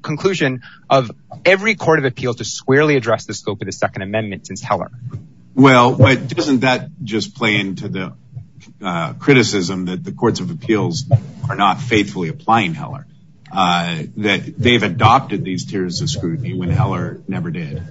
conclusion 0.02 0.62
of 0.90 1.12
every 1.46 1.76
court 1.76 2.00
of 2.00 2.06
appeal 2.06 2.34
to 2.34 2.46
squarely 2.46 2.96
address 2.96 3.26
the 3.26 3.34
scope 3.34 3.62
of 3.62 3.66
the 3.66 3.72
Second 3.72 4.02
Amendment 4.02 4.48
since 4.48 4.62
Heller. 4.62 4.92
Well, 5.54 5.96
but 5.96 6.28
doesn't 6.28 6.62
that 6.62 6.90
just 7.04 7.36
play 7.36 7.60
into 7.60 7.90
the 7.90 8.14
uh, 8.82 9.14
criticism 9.14 9.86
that 9.86 10.04
the 10.04 10.12
courts 10.12 10.40
of 10.40 10.50
appeals 10.50 11.06
are 11.50 11.56
not 11.56 11.82
faithfully 11.82 12.30
applying 12.30 12.74
Heller, 12.74 13.06
Uh, 13.54 14.04
that 14.16 14.58
they've 14.58 14.84
adopted 14.84 15.44
these 15.44 15.66
tiers 15.66 16.00
of 16.02 16.10
scrutiny 16.10 16.54
when 16.54 16.70
Heller 16.70 17.22
never 17.28 17.52
did? 17.52 17.84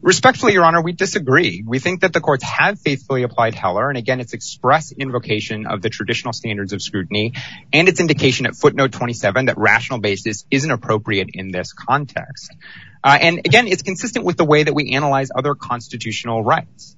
Respectfully, 0.00 0.52
Your 0.52 0.64
Honor, 0.64 0.80
we 0.80 0.92
disagree. 0.92 1.64
We 1.66 1.80
think 1.80 2.02
that 2.02 2.12
the 2.12 2.20
courts 2.20 2.44
have 2.44 2.78
faithfully 2.80 3.24
applied 3.24 3.54
Heller. 3.54 3.88
And 3.88 3.98
again, 3.98 4.20
it's 4.20 4.32
express 4.32 4.92
invocation 4.92 5.66
of 5.66 5.82
the 5.82 5.90
traditional 5.90 6.32
standards 6.32 6.72
of 6.72 6.80
scrutiny 6.80 7.34
and 7.72 7.88
its 7.88 7.98
indication 8.00 8.46
at 8.46 8.54
footnote 8.54 8.92
27 8.92 9.46
that 9.46 9.58
rational 9.58 9.98
basis 9.98 10.44
isn't 10.50 10.70
appropriate 10.70 11.30
in 11.34 11.50
this 11.50 11.72
context. 11.72 12.54
Uh, 13.02 13.18
and 13.20 13.38
again, 13.38 13.66
it's 13.66 13.82
consistent 13.82 14.24
with 14.24 14.36
the 14.36 14.44
way 14.44 14.62
that 14.62 14.74
we 14.74 14.92
analyze 14.92 15.30
other 15.34 15.54
constitutional 15.54 16.44
rights. 16.44 16.96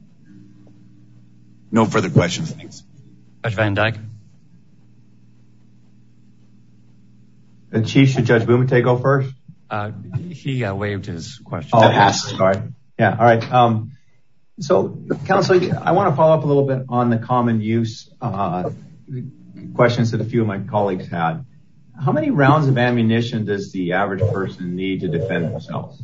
No 1.70 1.86
further 1.86 2.10
questions. 2.10 2.52
Thanks. 2.52 2.82
Judge 3.42 3.54
Van 3.54 3.74
Dyke. 3.74 3.96
Chief, 7.84 8.10
should 8.10 8.24
Judge 8.24 8.42
Bumatay 8.42 8.82
go 8.82 8.98
first? 8.98 9.32
Uh, 9.68 9.92
he 10.30 10.64
uh, 10.64 10.74
waived 10.74 11.06
his 11.06 11.40
question. 11.44 11.70
Oh, 11.72 12.12
sorry. 12.12 12.62
Yeah. 12.98 13.16
All 13.16 13.24
right. 13.24 13.52
Um, 13.52 13.92
so, 14.58 14.98
counsel, 15.26 15.58
I 15.78 15.92
want 15.92 16.10
to 16.10 16.16
follow 16.16 16.36
up 16.36 16.44
a 16.44 16.46
little 16.46 16.66
bit 16.66 16.86
on 16.88 17.08
the 17.08 17.18
common 17.18 17.60
use 17.60 18.12
uh, 18.20 18.70
questions 19.74 20.10
that 20.10 20.20
a 20.20 20.24
few 20.24 20.42
of 20.42 20.46
my 20.46 20.58
colleagues 20.58 21.08
had. 21.08 21.44
How 21.98 22.12
many 22.12 22.30
rounds 22.30 22.66
of 22.66 22.76
ammunition 22.76 23.44
does 23.44 23.72
the 23.72 23.92
average 23.92 24.20
person 24.32 24.74
need 24.74 25.00
to 25.00 25.08
defend 25.08 25.44
themselves? 25.44 26.02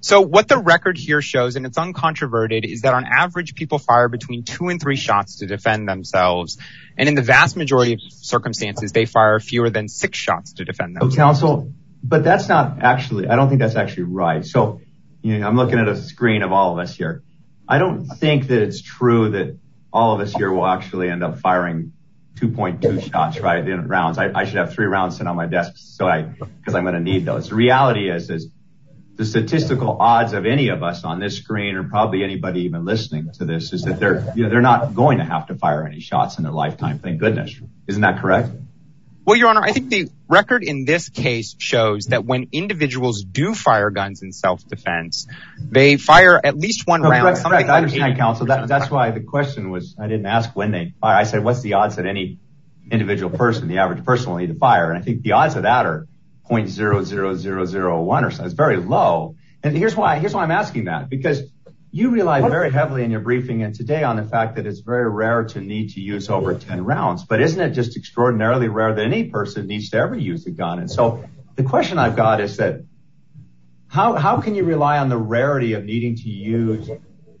So 0.00 0.20
what 0.20 0.46
the 0.46 0.58
record 0.58 0.96
here 0.96 1.20
shows, 1.20 1.56
and 1.56 1.66
it's 1.66 1.76
uncontroverted, 1.76 2.64
is 2.64 2.82
that 2.82 2.94
on 2.94 3.04
average, 3.04 3.54
people 3.54 3.78
fire 3.78 4.08
between 4.08 4.44
two 4.44 4.68
and 4.68 4.80
three 4.80 4.96
shots 4.96 5.38
to 5.38 5.46
defend 5.46 5.88
themselves. 5.88 6.56
And 6.96 7.08
in 7.08 7.14
the 7.16 7.22
vast 7.22 7.56
majority 7.56 7.94
of 7.94 8.00
circumstances, 8.08 8.92
they 8.92 9.06
fire 9.06 9.40
fewer 9.40 9.70
than 9.70 9.88
six 9.88 10.16
shots 10.16 10.54
to 10.54 10.64
defend 10.64 10.94
themselves. 10.94 11.16
Counsel, 11.16 11.72
but 12.02 12.22
that's 12.22 12.48
not 12.48 12.80
actually, 12.80 13.26
I 13.26 13.34
don't 13.34 13.48
think 13.48 13.60
that's 13.60 13.76
actually 13.76 14.04
right. 14.04 14.46
So 14.46 14.80
I'm 15.24 15.56
looking 15.56 15.80
at 15.80 15.88
a 15.88 15.96
screen 15.96 16.42
of 16.42 16.52
all 16.52 16.72
of 16.72 16.78
us 16.78 16.94
here. 16.94 17.24
I 17.68 17.78
don't 17.78 18.06
think 18.06 18.46
that 18.48 18.62
it's 18.62 18.80
true 18.80 19.30
that 19.32 19.58
all 19.92 20.14
of 20.14 20.20
us 20.20 20.32
here 20.32 20.52
will 20.52 20.66
actually 20.66 21.10
end 21.10 21.24
up 21.24 21.40
firing 21.40 21.92
2.2 22.36 23.10
shots, 23.10 23.40
right, 23.40 23.66
in 23.66 23.88
rounds. 23.88 24.16
I 24.16 24.44
should 24.44 24.58
have 24.58 24.72
three 24.72 24.86
rounds 24.86 25.16
sitting 25.16 25.26
on 25.26 25.34
my 25.34 25.46
desk 25.46 25.72
so 25.74 26.06
I 26.06 26.22
because 26.22 26.74
I'm 26.74 26.84
going 26.84 26.94
to 26.94 27.00
need 27.00 27.24
those. 27.24 27.48
The 27.48 27.56
reality 27.56 28.08
is 28.08 28.30
is 28.30 28.48
the 29.18 29.24
statistical 29.24 29.96
odds 29.98 30.32
of 30.32 30.46
any 30.46 30.68
of 30.68 30.84
us 30.84 31.02
on 31.02 31.18
this 31.18 31.36
screen, 31.36 31.74
or 31.74 31.82
probably 31.82 32.22
anybody 32.22 32.60
even 32.60 32.84
listening 32.84 33.30
to 33.34 33.44
this, 33.44 33.72
is 33.72 33.82
that 33.82 33.98
they're 33.98 34.32
they're 34.36 34.60
not 34.62 34.94
going 34.94 35.18
to 35.18 35.24
have 35.24 35.48
to 35.48 35.56
fire 35.56 35.84
any 35.84 35.98
shots 35.98 36.38
in 36.38 36.44
their 36.44 36.52
lifetime. 36.52 37.00
Thank 37.00 37.18
goodness. 37.18 37.60
Isn't 37.88 38.02
that 38.02 38.20
correct? 38.20 38.50
Well, 39.24 39.36
Your 39.36 39.48
Honor, 39.48 39.62
I 39.62 39.72
think 39.72 39.90
the 39.90 40.08
record 40.28 40.62
in 40.62 40.84
this 40.84 41.08
case 41.08 41.56
shows 41.58 42.06
that 42.06 42.24
when 42.24 42.48
individuals 42.52 43.24
do 43.24 43.54
fire 43.54 43.90
guns 43.90 44.22
in 44.22 44.32
self-defense, 44.32 45.26
they 45.60 45.96
fire 45.96 46.40
at 46.42 46.56
least 46.56 46.86
one 46.86 47.02
round. 47.02 47.36
I 47.44 47.76
understand, 47.76 48.16
counsel. 48.16 48.46
That's 48.46 48.88
why 48.88 49.10
the 49.10 49.20
question 49.20 49.70
was, 49.70 49.96
I 50.00 50.06
didn't 50.06 50.26
ask 50.26 50.54
when 50.54 50.70
they 50.70 50.94
fire. 51.00 51.16
I 51.16 51.24
said, 51.24 51.42
what's 51.42 51.60
the 51.60 51.74
odds 51.74 51.96
that 51.96 52.06
any 52.06 52.38
individual 52.90 53.36
person, 53.36 53.66
the 53.66 53.78
average 53.78 54.04
person, 54.04 54.30
will 54.30 54.38
need 54.38 54.46
to 54.46 54.54
fire? 54.54 54.90
And 54.90 54.96
I 54.96 55.02
think 55.02 55.22
the 55.22 55.32
odds 55.32 55.56
of 55.56 55.64
that 55.64 55.84
are 55.84 56.06
.00001 56.50 58.22
or 58.22 58.30
so. 58.30 58.44
It's 58.44 58.54
very 58.54 58.76
low. 58.76 59.36
And 59.62 59.76
here's 59.76 59.96
why 59.96 60.18
here's 60.18 60.34
why 60.34 60.42
I'm 60.42 60.50
asking 60.50 60.84
that. 60.84 61.08
Because 61.08 61.42
you 61.90 62.10
rely 62.10 62.40
very 62.40 62.70
heavily 62.70 63.02
in 63.02 63.10
your 63.10 63.20
briefing 63.20 63.62
and 63.62 63.74
today 63.74 64.04
on 64.04 64.16
the 64.16 64.22
fact 64.22 64.56
that 64.56 64.66
it's 64.66 64.80
very 64.80 65.08
rare 65.08 65.44
to 65.44 65.60
need 65.60 65.90
to 65.94 66.00
use 66.00 66.28
over 66.28 66.54
10 66.54 66.84
rounds. 66.84 67.24
But 67.24 67.40
isn't 67.40 67.60
it 67.60 67.70
just 67.70 67.96
extraordinarily 67.96 68.68
rare 68.68 68.94
that 68.94 69.04
any 69.04 69.24
person 69.24 69.66
needs 69.66 69.90
to 69.90 69.96
ever 69.96 70.14
use 70.14 70.46
a 70.46 70.50
gun? 70.50 70.78
And 70.80 70.90
so 70.90 71.24
the 71.56 71.62
question 71.62 71.98
I've 71.98 72.16
got 72.16 72.40
is 72.40 72.58
that 72.58 72.82
how 73.88 74.14
how 74.14 74.40
can 74.40 74.54
you 74.54 74.64
rely 74.64 74.98
on 74.98 75.08
the 75.08 75.16
rarity 75.16 75.72
of 75.72 75.84
needing 75.84 76.16
to 76.16 76.28
use 76.28 76.90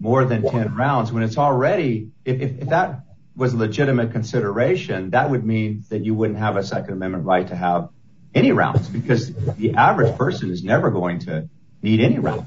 more 0.00 0.24
than 0.24 0.42
10 0.42 0.74
rounds 0.74 1.12
when 1.12 1.22
it's 1.22 1.38
already, 1.38 2.10
if 2.24 2.68
that 2.68 3.00
was 3.36 3.52
a 3.52 3.56
legitimate 3.56 4.12
consideration, 4.12 5.10
that 5.10 5.30
would 5.30 5.44
mean 5.44 5.84
that 5.90 6.04
you 6.04 6.14
wouldn't 6.14 6.38
have 6.38 6.56
a 6.56 6.62
Second 6.62 6.94
Amendment 6.94 7.24
right 7.24 7.46
to 7.48 7.56
have 7.56 7.90
any 8.38 8.52
rounds 8.52 8.88
because 8.88 9.34
the 9.56 9.74
average 9.74 10.16
person 10.16 10.50
is 10.50 10.62
never 10.62 10.90
going 10.90 11.18
to 11.20 11.48
need 11.82 12.00
any 12.00 12.18
rounds. 12.18 12.46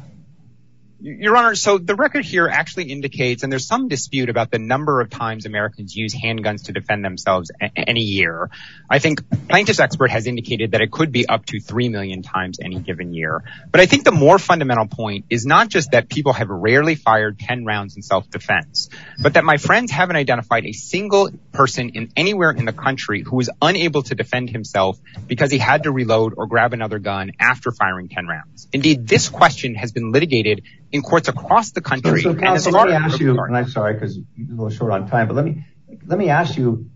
Your 1.03 1.35
Honor, 1.35 1.55
so 1.55 1.79
the 1.79 1.95
record 1.95 2.25
here 2.25 2.47
actually 2.47 2.91
indicates, 2.91 3.41
and 3.41 3.51
there's 3.51 3.65
some 3.65 3.87
dispute 3.87 4.29
about 4.29 4.51
the 4.51 4.59
number 4.59 5.01
of 5.01 5.09
times 5.09 5.47
Americans 5.47 5.95
use 5.95 6.13
handguns 6.13 6.65
to 6.65 6.73
defend 6.73 7.03
themselves 7.03 7.49
any 7.75 8.01
year. 8.01 8.51
I 8.87 8.99
think 8.99 9.27
plaintiff's 9.49 9.79
expert 9.79 10.11
has 10.11 10.27
indicated 10.27 10.73
that 10.73 10.81
it 10.81 10.91
could 10.91 11.11
be 11.11 11.27
up 11.27 11.47
to 11.47 11.59
3 11.59 11.89
million 11.89 12.21
times 12.21 12.59
any 12.63 12.79
given 12.79 13.15
year. 13.15 13.43
But 13.71 13.81
I 13.81 13.87
think 13.87 14.03
the 14.03 14.11
more 14.11 14.37
fundamental 14.37 14.85
point 14.85 15.25
is 15.31 15.43
not 15.43 15.69
just 15.69 15.89
that 15.91 16.07
people 16.07 16.33
have 16.33 16.49
rarely 16.49 16.93
fired 16.93 17.39
10 17.39 17.65
rounds 17.65 17.95
in 17.95 18.03
self-defense, 18.03 18.89
but 19.19 19.33
that 19.33 19.43
my 19.43 19.57
friends 19.57 19.89
haven't 19.89 20.17
identified 20.17 20.67
a 20.67 20.71
single 20.71 21.31
person 21.51 22.11
anywhere 22.15 22.51
in 22.51 22.65
the 22.65 22.73
country 22.73 23.23
who 23.23 23.37
was 23.37 23.49
unable 23.59 24.03
to 24.03 24.13
defend 24.13 24.51
himself 24.51 24.99
because 25.25 25.49
he 25.49 25.57
had 25.57 25.81
to 25.83 25.91
reload 25.91 26.35
or 26.37 26.45
grab 26.45 26.73
another 26.73 26.99
gun 26.99 27.31
after 27.39 27.71
firing 27.71 28.07
10 28.07 28.27
rounds. 28.27 28.67
Indeed, 28.71 29.07
this 29.07 29.29
question 29.29 29.73
has 29.73 29.91
been 29.91 30.11
litigated 30.11 30.61
in 30.91 31.01
courts 31.01 31.27
across 31.27 31.71
the 31.71 31.81
country. 31.81 32.21
So 32.21 32.35
counsel, 32.35 32.73
let 32.73 32.87
me 32.87 32.93
ask 32.93 33.19
you, 33.19 33.39
and 33.39 33.57
I'm 33.57 33.69
sorry 33.69 33.93
because 33.93 34.17
a 34.17 34.21
little 34.37 34.69
short 34.69 34.91
on 34.91 35.09
time, 35.09 35.27
but 35.27 35.35
let 35.35 35.45
me 35.45 35.65
let 36.05 36.17
me 36.17 36.29
ask 36.29 36.57
you, 36.57 36.89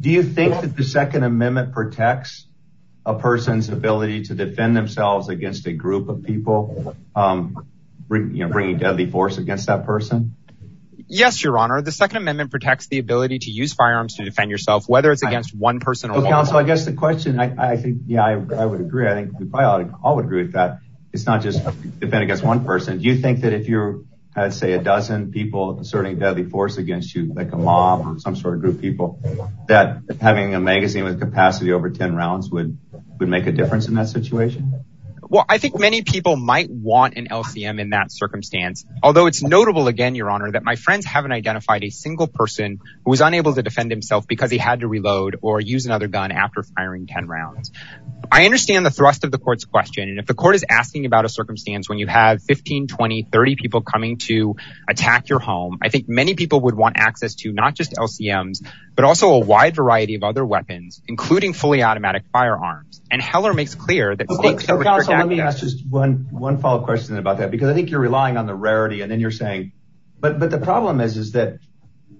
do 0.00 0.10
you 0.10 0.22
think 0.22 0.60
that 0.60 0.76
the 0.76 0.84
Second 0.84 1.24
Amendment 1.24 1.72
protects 1.72 2.46
a 3.04 3.18
person's 3.18 3.68
ability 3.68 4.24
to 4.24 4.34
defend 4.34 4.76
themselves 4.76 5.28
against 5.28 5.66
a 5.66 5.72
group 5.72 6.08
of 6.08 6.22
people 6.22 6.96
um, 7.16 7.66
bringing 8.08 8.78
deadly 8.78 9.10
force 9.10 9.38
against 9.38 9.66
that 9.66 9.84
person? 9.86 10.36
Yes, 11.08 11.42
Your 11.42 11.58
Honor. 11.58 11.82
The 11.82 11.92
Second 11.92 12.18
Amendment 12.18 12.50
protects 12.50 12.86
the 12.86 12.98
ability 12.98 13.40
to 13.40 13.50
use 13.50 13.74
firearms 13.74 14.14
to 14.14 14.24
defend 14.24 14.50
yourself, 14.50 14.88
whether 14.88 15.12
it's 15.12 15.22
against 15.22 15.54
one 15.54 15.80
person 15.80 16.10
or. 16.10 16.22
Counsel, 16.22 16.56
I 16.56 16.62
guess 16.62 16.86
the 16.86 16.94
question, 16.94 17.38
I 17.38 17.76
think, 17.76 18.02
yeah, 18.06 18.24
I 18.24 18.36
would 18.36 18.80
agree. 18.80 19.06
I 19.06 19.14
think 19.14 19.38
we 19.38 19.46
probably 19.46 19.92
all 20.02 20.16
would 20.16 20.24
agree 20.24 20.42
with 20.42 20.52
that. 20.52 20.78
It's 21.12 21.26
not 21.26 21.42
just 21.42 21.62
defend 22.00 22.22
against 22.22 22.42
one 22.42 22.64
person. 22.64 22.98
Do 22.98 23.04
you 23.04 23.18
think 23.18 23.40
that 23.42 23.52
if 23.52 23.68
you 23.68 24.06
had, 24.34 24.54
say, 24.54 24.72
a 24.72 24.82
dozen 24.82 25.30
people 25.30 25.80
asserting 25.80 26.18
deadly 26.18 26.44
force 26.44 26.78
against 26.78 27.14
you, 27.14 27.32
like 27.34 27.52
a 27.52 27.56
mob 27.56 28.06
or 28.06 28.18
some 28.18 28.34
sort 28.34 28.54
of 28.54 28.60
group 28.62 28.76
of 28.76 28.80
people, 28.80 29.20
that 29.68 30.02
having 30.20 30.54
a 30.54 30.60
magazine 30.60 31.04
with 31.04 31.20
capacity 31.20 31.72
over 31.72 31.90
10 31.90 32.16
rounds 32.16 32.50
would 32.50 32.78
would 33.18 33.28
make 33.28 33.46
a 33.46 33.52
difference 33.52 33.88
in 33.88 33.94
that 33.94 34.08
situation? 34.08 34.84
Well, 35.32 35.46
I 35.48 35.56
think 35.56 35.78
many 35.78 36.02
people 36.02 36.36
might 36.36 36.68
want 36.68 37.16
an 37.16 37.28
LCM 37.28 37.80
in 37.80 37.88
that 37.88 38.12
circumstance, 38.12 38.84
although 39.02 39.24
it's 39.24 39.42
notable, 39.42 39.88
again, 39.88 40.14
Your 40.14 40.30
Honor, 40.30 40.52
that 40.52 40.62
my 40.62 40.76
friends 40.76 41.06
haven't 41.06 41.32
identified 41.32 41.82
a 41.84 41.88
single 41.88 42.26
person 42.26 42.80
who 43.02 43.10
was 43.10 43.22
unable 43.22 43.54
to 43.54 43.62
defend 43.62 43.90
himself 43.90 44.28
because 44.28 44.50
he 44.50 44.58
had 44.58 44.80
to 44.80 44.88
reload 44.88 45.38
or 45.40 45.58
use 45.58 45.86
another 45.86 46.06
gun 46.06 46.32
after 46.32 46.62
firing 46.62 47.06
10 47.06 47.28
rounds. 47.28 47.72
I 48.30 48.44
understand 48.44 48.84
the 48.84 48.90
thrust 48.90 49.24
of 49.24 49.30
the 49.30 49.38
court's 49.38 49.64
question, 49.64 50.06
and 50.10 50.18
if 50.18 50.26
the 50.26 50.34
court 50.34 50.54
is 50.54 50.66
asking 50.68 51.06
about 51.06 51.24
a 51.24 51.30
circumstance 51.30 51.88
when 51.88 51.98
you 51.98 52.08
have 52.08 52.42
15, 52.42 52.88
20, 52.88 53.28
30 53.32 53.56
people 53.56 53.80
coming 53.80 54.18
to 54.28 54.56
attack 54.86 55.30
your 55.30 55.38
home, 55.38 55.78
I 55.80 55.88
think 55.88 56.10
many 56.10 56.34
people 56.34 56.60
would 56.60 56.74
want 56.74 56.96
access 56.98 57.36
to 57.36 57.52
not 57.52 57.74
just 57.74 57.92
LCMs, 57.92 58.66
but 58.94 59.04
also 59.04 59.30
a 59.30 59.38
wide 59.38 59.74
variety 59.74 60.14
of 60.14 60.22
other 60.22 60.44
weapons, 60.44 61.00
including 61.08 61.52
fully 61.54 61.82
automatic 61.82 62.24
firearms. 62.32 63.00
And 63.10 63.22
Heller 63.22 63.54
makes 63.54 63.74
clear 63.74 64.14
that 64.14 64.30
states 64.30 64.64
can 64.64 64.76
restrict 64.76 64.86
access. 64.86 65.06
Counsel, 65.06 65.16
let 65.16 65.28
me 65.28 65.40
ask 65.40 65.60
just 65.60 65.86
one 65.86 66.28
one 66.30 66.58
follow-up 66.58 66.84
question 66.84 67.16
about 67.18 67.38
that, 67.38 67.50
because 67.50 67.68
I 67.68 67.74
think 67.74 67.90
you're 67.90 68.00
relying 68.00 68.36
on 68.36 68.46
the 68.46 68.54
rarity, 68.54 69.00
and 69.00 69.10
then 69.10 69.20
you're 69.20 69.30
saying, 69.30 69.72
but 70.20 70.38
the 70.38 70.58
problem 70.58 71.00
is 71.00 71.32
that 71.32 71.58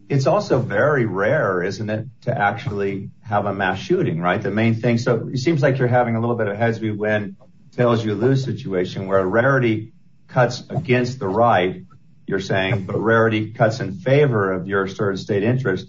it's 0.09 0.27
also 0.27 0.59
very 0.59 1.07
rare, 1.07 1.63
isn't 1.63 1.89
it, 1.89 2.07
to 2.23 2.37
actually 2.37 3.11
have 3.23 3.47
a 3.47 3.55
mass 3.55 3.79
shooting, 3.79 4.21
right? 4.21 4.43
The 4.43 4.51
main 4.51 4.75
thing, 4.75 4.99
so 4.99 5.31
it 5.33 5.39
seems 5.39 5.63
like 5.63 5.79
you're 5.79 5.89
having 5.89 6.17
a 6.17 6.21
little 6.21 6.37
bit 6.37 6.49
of 6.49 6.57
heads-we-win, 6.57 7.37
tails-you-lose 7.77 8.45
situation, 8.45 9.07
where 9.07 9.25
rarity 9.25 9.93
cuts 10.29 10.65
against 10.69 11.19
the 11.19 11.29
right, 11.29 11.85
you're 12.27 12.41
saying, 12.41 12.85
but 12.85 12.99
rarity 12.99 13.53
cuts 13.53 13.81
in 13.81 13.95
favor 13.95 14.53
of 14.53 14.67
your 14.67 14.85
asserted 14.85 15.19
state 15.19 15.45
interest, 15.45 15.89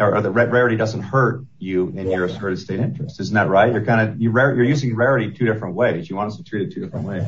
or 0.00 0.20
the 0.20 0.30
rarity 0.30 0.76
doesn't 0.76 1.02
hurt 1.02 1.44
you 1.58 1.88
in 1.88 2.10
your 2.10 2.24
asserted 2.24 2.58
state 2.58 2.80
interest. 2.80 3.20
Isn't 3.20 3.34
that 3.34 3.48
right? 3.48 3.72
You're 3.72 3.84
kind 3.84 4.08
of, 4.08 4.20
you're 4.20 4.64
using 4.64 4.96
rarity 4.96 5.30
two 5.32 5.46
different 5.46 5.74
ways. 5.74 6.08
You 6.08 6.16
want 6.16 6.32
us 6.32 6.38
to 6.38 6.44
treat 6.44 6.68
it 6.68 6.74
two 6.74 6.80
different 6.80 7.06
ways. 7.06 7.24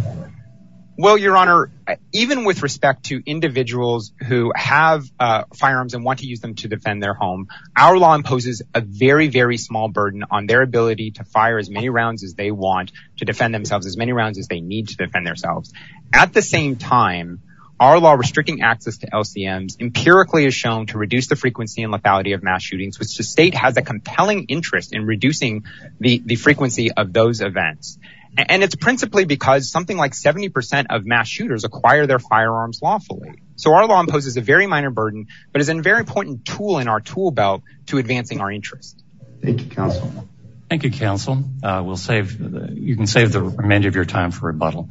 Well, 0.99 1.17
Your 1.17 1.37
Honor, 1.39 1.71
even 2.13 2.45
with 2.45 2.63
respect 2.63 3.05
to 3.05 3.23
individuals 3.25 4.13
who 4.29 4.53
have 4.55 5.05
uh, 5.19 5.45
firearms 5.55 5.95
and 5.95 6.05
want 6.05 6.19
to 6.19 6.27
use 6.27 6.41
them 6.41 6.55
to 6.57 6.69
defend 6.69 7.03
their 7.03 7.15
home, 7.15 7.49
our 7.75 7.97
law 7.97 8.15
imposes 8.15 8.63
a 8.75 8.83
very, 8.83 9.29
very 9.29 9.57
small 9.57 9.89
burden 9.89 10.25
on 10.31 10.47
their 10.47 10.61
ability 10.61 11.13
to 11.13 11.25
fire 11.25 11.59
as 11.59 11.71
many 11.71 11.89
rounds 11.89 12.23
as 12.23 12.35
they 12.35 12.51
want 12.51 12.93
to 13.17 13.25
defend 13.25 13.55
themselves, 13.55 13.87
as 13.87 13.97
many 13.97 14.13
rounds 14.13 14.39
as 14.39 14.49
they 14.49 14.61
need 14.61 14.89
to 14.89 14.97
defend 14.97 15.27
themselves. 15.27 15.73
At 16.13 16.35
the 16.35 16.43
same 16.43 16.77
time, 16.77 17.41
our 17.83 17.99
law 17.99 18.13
restricting 18.13 18.63
access 18.63 18.99
to 18.99 19.09
LCMs 19.09 19.81
empirically 19.81 20.47
is 20.47 20.55
shown 20.55 20.87
to 20.87 20.99
reduce 20.99 21.27
the 21.27 21.35
frequency 21.35 21.83
and 21.83 21.93
lethality 21.93 22.33
of 22.33 22.41
mass 22.41 22.63
shootings, 22.63 22.97
which 22.97 23.17
the 23.17 23.25
state 23.25 23.55
has 23.55 23.77
a 23.77 23.83
compelling 23.83 24.45
interest 24.45 24.95
in 24.95 25.05
reducing 25.05 25.65
the 25.99 26.37
frequency 26.37 26.93
of 26.93 27.13
those 27.13 27.41
events. 27.41 27.99
And 28.39 28.63
it's 28.63 28.77
principally 28.77 29.25
because 29.25 29.69
something 29.69 29.97
like 29.97 30.13
70% 30.13 30.87
of 30.91 31.05
mass 31.05 31.27
shooters 31.27 31.65
acquire 31.65 32.07
their 32.07 32.21
firearms 32.21 32.79
lawfully. 32.81 33.43
So 33.57 33.75
our 33.75 33.89
law 33.89 33.99
imposes 33.99 34.37
a 34.37 34.41
very 34.41 34.69
minor 34.69 34.91
burden, 34.91 35.27
but 35.51 35.61
is 35.61 35.69
a 35.69 35.75
very 35.75 35.99
important 35.99 36.45
tool 36.45 36.79
in 36.79 36.87
our 36.87 37.01
tool 37.01 37.33
belt 37.33 37.63
to 37.87 37.99
advancing 37.99 38.41
our 38.41 38.53
interest. 38.53 39.03
Thank 39.43 39.61
you, 39.61 39.71
counsel. 39.71 40.29
Thank 40.71 40.85
you, 40.85 40.93
counsel. 40.93 41.43
Uh, 41.65 41.83
we'll 41.85 41.97
save, 41.97 42.41
You 42.79 42.95
can 42.95 43.09
save 43.09 43.33
the 43.33 43.43
remainder 43.43 43.89
of 43.89 43.97
your 43.97 44.05
time 44.05 44.31
for 44.31 44.47
rebuttal. 44.47 44.89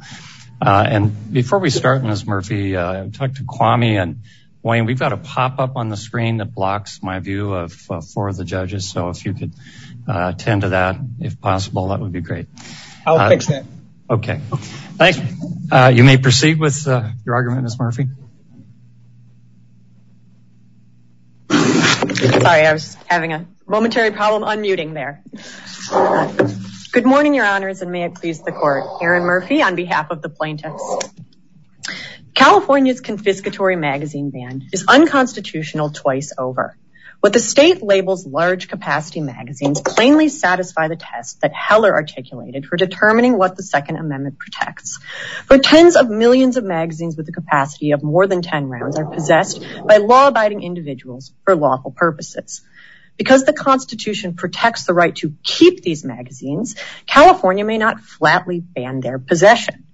Uh, 0.64 0.84
and 0.86 1.32
before 1.32 1.58
we 1.58 1.70
start, 1.70 2.04
Ms. 2.04 2.24
Murphy, 2.24 2.76
uh, 2.76 3.04
I 3.04 3.08
talked 3.08 3.36
to 3.38 3.42
Kwame 3.42 4.00
and 4.00 4.22
Wayne. 4.62 4.86
We've 4.86 4.98
got 4.98 5.12
a 5.12 5.16
pop-up 5.16 5.74
on 5.74 5.88
the 5.88 5.96
screen 5.96 6.36
that 6.36 6.54
blocks 6.54 7.02
my 7.02 7.18
view 7.18 7.52
of 7.52 7.74
uh, 7.90 8.00
four 8.00 8.28
of 8.28 8.36
the 8.36 8.44
judges. 8.44 8.88
So 8.88 9.08
if 9.08 9.24
you 9.24 9.34
could 9.34 9.52
attend 10.06 10.62
to 10.62 10.68
that, 10.68 10.98
if 11.18 11.40
possible, 11.40 11.88
that 11.88 11.98
would 11.98 12.12
be 12.12 12.20
great. 12.20 12.46
I'll 13.04 13.28
fix 13.28 13.48
that. 13.48 13.64
Okay. 14.08 14.40
Thanks. 14.98 15.18
Uh 15.72 15.90
you 15.92 16.04
may 16.04 16.16
proceed 16.16 16.60
with 16.60 16.86
your 16.86 17.34
argument, 17.34 17.62
Ms. 17.62 17.78
Murphy. 17.78 18.06
Sorry, 21.50 22.66
I 22.66 22.72
was 22.72 22.94
having 23.06 23.32
a 23.32 23.46
momentary 23.66 24.12
problem 24.12 24.42
unmuting 24.42 24.94
there. 24.94 25.22
Good 26.92 27.06
morning, 27.06 27.32
your 27.32 27.46
honors, 27.46 27.80
and 27.80 27.90
may 27.90 28.02
it 28.02 28.16
please 28.16 28.42
the 28.42 28.52
court. 28.52 28.84
Erin 29.00 29.22
Murphy 29.22 29.62
on 29.62 29.76
behalf 29.76 30.10
of 30.10 30.20
the 30.20 30.28
plaintiffs. 30.28 30.82
California's 32.34 33.00
confiscatory 33.00 33.78
magazine 33.78 34.28
ban 34.28 34.68
is 34.74 34.84
unconstitutional 34.86 35.88
twice 35.88 36.34
over. 36.36 36.76
What 37.20 37.32
the 37.32 37.38
state 37.38 37.82
labels 37.82 38.26
large 38.26 38.68
capacity 38.68 39.22
magazines 39.22 39.80
plainly 39.80 40.28
satisfy 40.28 40.88
the 40.88 40.96
test 40.96 41.40
that 41.40 41.54
Heller 41.54 41.94
articulated 41.94 42.66
for 42.66 42.76
determining 42.76 43.38
what 43.38 43.56
the 43.56 43.62
Second 43.62 43.96
Amendment 43.96 44.38
protects. 44.38 44.98
For 45.46 45.56
tens 45.56 45.96
of 45.96 46.10
millions 46.10 46.58
of 46.58 46.64
magazines 46.64 47.16
with 47.16 47.26
a 47.26 47.32
capacity 47.32 47.92
of 47.92 48.02
more 48.02 48.26
than 48.26 48.42
10 48.42 48.66
rounds 48.66 48.98
are 48.98 49.06
possessed 49.06 49.64
by 49.88 49.96
law-abiding 49.96 50.62
individuals 50.62 51.32
for 51.46 51.56
lawful 51.56 51.90
purposes. 51.90 52.60
Because 53.16 53.44
the 53.44 53.52
Constitution 53.52 54.34
protects 54.34 54.84
the 54.84 54.94
right 54.94 55.14
to 55.16 55.34
keep 55.42 55.82
these 55.82 56.04
magazines, 56.04 56.76
California 57.06 57.64
may 57.64 57.78
not 57.78 58.00
flatly 58.00 58.60
ban 58.60 59.00
their 59.00 59.18
possession. 59.18 59.84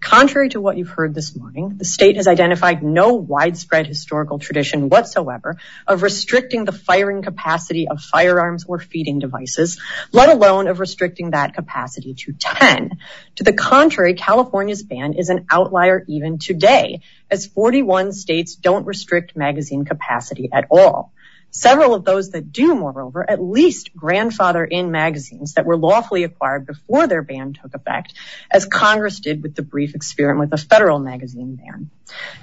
Contrary 0.00 0.50
to 0.50 0.60
what 0.60 0.76
you've 0.76 0.90
heard 0.90 1.14
this 1.14 1.34
morning, 1.34 1.78
the 1.78 1.84
state 1.84 2.16
has 2.16 2.28
identified 2.28 2.82
no 2.82 3.14
widespread 3.14 3.86
historical 3.86 4.38
tradition 4.38 4.88
whatsoever 4.88 5.56
of 5.86 6.02
restricting 6.02 6.64
the 6.64 6.72
firing 6.72 7.22
capacity 7.22 7.88
of 7.88 8.00
firearms 8.00 8.64
or 8.68 8.78
feeding 8.78 9.18
devices, 9.18 9.80
let 10.12 10.28
alone 10.28 10.68
of 10.68 10.80
restricting 10.80 11.30
that 11.30 11.54
capacity 11.54 12.14
to 12.14 12.32
10. 12.32 12.98
To 13.36 13.44
the 13.44 13.54
contrary, 13.54 14.14
California's 14.14 14.82
ban 14.82 15.14
is 15.14 15.30
an 15.30 15.46
outlier 15.50 16.04
even 16.08 16.38
today, 16.38 17.00
as 17.30 17.46
41 17.46 18.12
states 18.12 18.54
don't 18.54 18.86
restrict 18.86 19.34
magazine 19.34 19.84
capacity 19.84 20.50
at 20.52 20.66
all. 20.70 21.12
Several 21.56 21.94
of 21.94 22.04
those 22.04 22.32
that 22.32 22.52
do, 22.52 22.74
moreover, 22.74 23.24
at 23.28 23.42
least 23.42 23.96
grandfather 23.96 24.62
in 24.62 24.90
magazines 24.90 25.54
that 25.54 25.64
were 25.64 25.78
lawfully 25.78 26.22
acquired 26.22 26.66
before 26.66 27.06
their 27.06 27.22
ban 27.22 27.54
took 27.54 27.74
effect, 27.74 28.12
as 28.50 28.66
Congress 28.66 29.20
did 29.20 29.42
with 29.42 29.54
the 29.54 29.62
brief 29.62 29.94
experiment 29.94 30.50
with 30.50 30.60
the 30.60 30.66
federal 30.66 30.98
magazine 30.98 31.56
ban. 31.56 31.88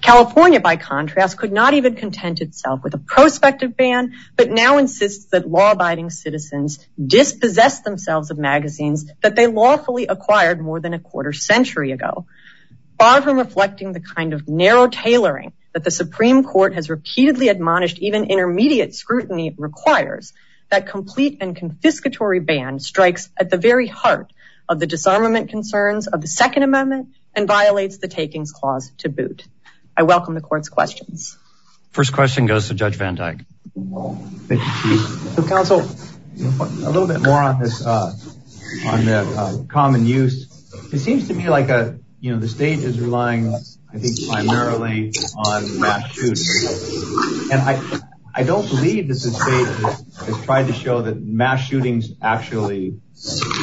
California, 0.02 0.60
by 0.60 0.78
contrast, 0.78 1.38
could 1.38 1.52
not 1.52 1.76
even 1.76 1.94
content 1.94 2.42
itself 2.42 2.84
with 2.84 2.96
a 2.96 2.98
prospective 2.98 3.78
ban, 3.78 4.14
but 4.36 4.50
now 4.50 4.80
insists 4.80 5.26
that 5.26 5.48
law-abiding 5.48 6.10
citizens 6.10 6.84
dispossess 6.98 7.82
themselves 7.82 8.32
of 8.32 8.40
magazines 8.40 9.06
that 9.22 9.36
they 9.36 9.46
lawfully 9.46 10.08
acquired 10.08 10.60
more 10.60 10.80
than 10.80 10.96
a 10.96 11.00
quarter 11.00 11.34
century 11.34 11.92
ago. 11.92 12.26
Far 12.98 13.22
from 13.22 13.38
reflecting 13.38 13.94
the 13.94 14.00
kind 14.00 14.34
of 14.34 14.48
narrow 14.48 14.88
tailoring 14.88 15.54
that 15.74 15.84
the 15.84 15.92
Supreme 15.92 16.44
Court 16.44 16.76
has 16.76 16.90
repeatedly 16.90 17.50
admonished 17.50 18.00
even 18.00 18.26
intermediate 18.26 18.96
scrutiny 18.96 19.54
requires, 19.58 20.34
that 20.70 20.88
complete 20.88 21.38
and 21.42 21.56
confiscatory 21.56 22.44
ban 22.44 22.80
strikes 22.80 23.30
at 23.38 23.50
the 23.50 23.58
very 23.58 23.88
heart 23.88 24.32
of 24.70 24.80
the 24.80 24.88
disarmament 24.88 25.50
concerns 25.50 26.08
of 26.08 26.22
the 26.22 26.28
Second 26.28 26.64
Amendment 26.64 27.10
and 27.36 27.48
violates 27.48 27.98
the 27.98 28.08
takings 28.08 28.52
clause 28.52 28.92
to 29.00 29.10
boot. 29.10 29.46
I 29.96 30.04
welcome 30.04 30.36
the 30.36 30.42
court's 30.42 30.70
questions. 30.70 31.38
First 31.92 32.14
question 32.14 32.46
goes 32.46 32.70
to 32.70 32.74
Judge 32.74 32.96
Van 32.96 33.16
Dyke. 33.16 33.42
Thank 33.76 34.62
you, 34.62 34.98
Chief. 34.98 35.48
Counsel, 35.48 35.82
a 35.82 36.90
little 36.90 37.08
bit 37.08 37.22
more 37.22 37.42
on 37.42 37.60
this, 37.60 37.86
uh, 37.86 38.16
on 38.88 39.06
the 39.06 39.18
uh, 39.18 39.64
common 39.66 40.06
use. 40.06 40.50
It 40.92 41.00
seems 41.00 41.28
to 41.28 41.34
me 41.34 41.50
like 41.50 41.70
a 41.70 42.00
you 42.24 42.32
know, 42.32 42.40
the 42.40 42.48
state 42.48 42.80
is 42.80 43.02
relying, 43.02 43.54
I 43.94 43.98
think, 44.00 44.28
primarily 44.28 45.12
on 45.36 45.80
mass 45.80 46.12
shootings. 46.12 47.52
And 47.52 47.62
I 48.36 48.44
don't 48.44 48.68
believe 48.68 49.08
state 49.30 49.68
has 49.68 50.46
tried 50.46 50.68
to 50.68 50.74
show 50.74 51.04
that 51.04 51.22
mass 51.22 51.62
shootings 51.62 52.10
actually 52.22 53.00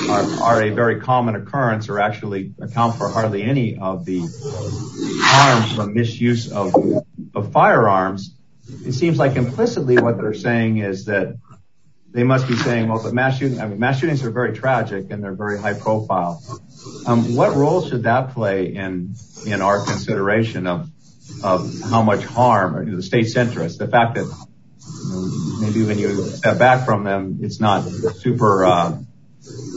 are 0.09 0.63
a 0.63 0.71
very 0.71 1.01
common 1.01 1.35
occurrence 1.35 1.89
or 1.89 1.99
actually 2.01 2.55
account 2.61 2.97
for 2.97 3.09
hardly 3.09 3.43
any 3.43 3.79
of 3.79 4.05
the 4.05 4.21
harms 5.23 5.73
from 5.75 5.95
misuse 5.95 6.53
of 6.53 6.73
firearms. 7.53 8.37
It 8.87 8.93
seems 8.93 9.19
like 9.19 9.35
implicitly 9.37 9.99
what 9.99 10.17
they're 10.17 10.33
saying 10.33 10.79
is 10.79 11.07
that 11.07 11.37
they 12.13 12.25
must 12.25 12.49
be 12.49 12.57
saying, 12.57 12.89
well, 12.89 13.03
but 13.03 13.15
mass 13.15 13.39
shootings, 13.39 14.25
are 14.25 14.31
very 14.31 14.57
tragic 14.57 15.11
and 15.11 15.23
they're 15.23 15.35
very 15.35 15.59
high 15.59 15.75
profile. 15.75 16.43
Um, 17.07 17.37
what 17.37 17.55
role 17.55 17.87
should 17.87 18.05
that 18.05 18.35
play 18.35 18.75
in 18.75 19.15
in 19.47 19.61
our 19.63 19.85
consideration 19.85 20.67
of 20.67 20.91
of 21.45 21.73
how 21.83 22.03
much 22.03 22.25
harm 22.25 22.97
the 22.97 23.03
state's 23.03 23.37
interest, 23.37 23.79
the 23.79 23.89
fact 23.89 24.17
that 24.17 24.27
maybe 25.61 25.85
when 25.85 25.99
you 25.99 26.23
step 26.25 26.59
back 26.59 26.85
from 26.85 27.05
them, 27.05 27.39
it's 27.43 27.61
not 27.61 27.85
super, 27.85 28.65
uh, 28.65 28.99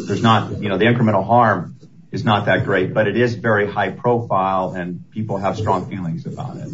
there's 0.08 0.22
not, 0.22 0.62
you 0.62 0.70
know, 0.70 0.78
the 0.78 0.86
incremental 0.86 1.26
harm 1.26 1.78
is 2.12 2.24
not 2.24 2.46
that 2.46 2.66
great, 2.66 2.94
but 2.94 3.08
it 3.08 3.18
is 3.18 3.36
very 3.36 3.70
high 3.72 3.90
profile 3.90 4.74
and 4.74 5.10
people 5.12 5.38
have 5.38 5.58
strong 5.58 5.90
feelings 5.90 6.26
about 6.26 6.58
it. 6.58 6.70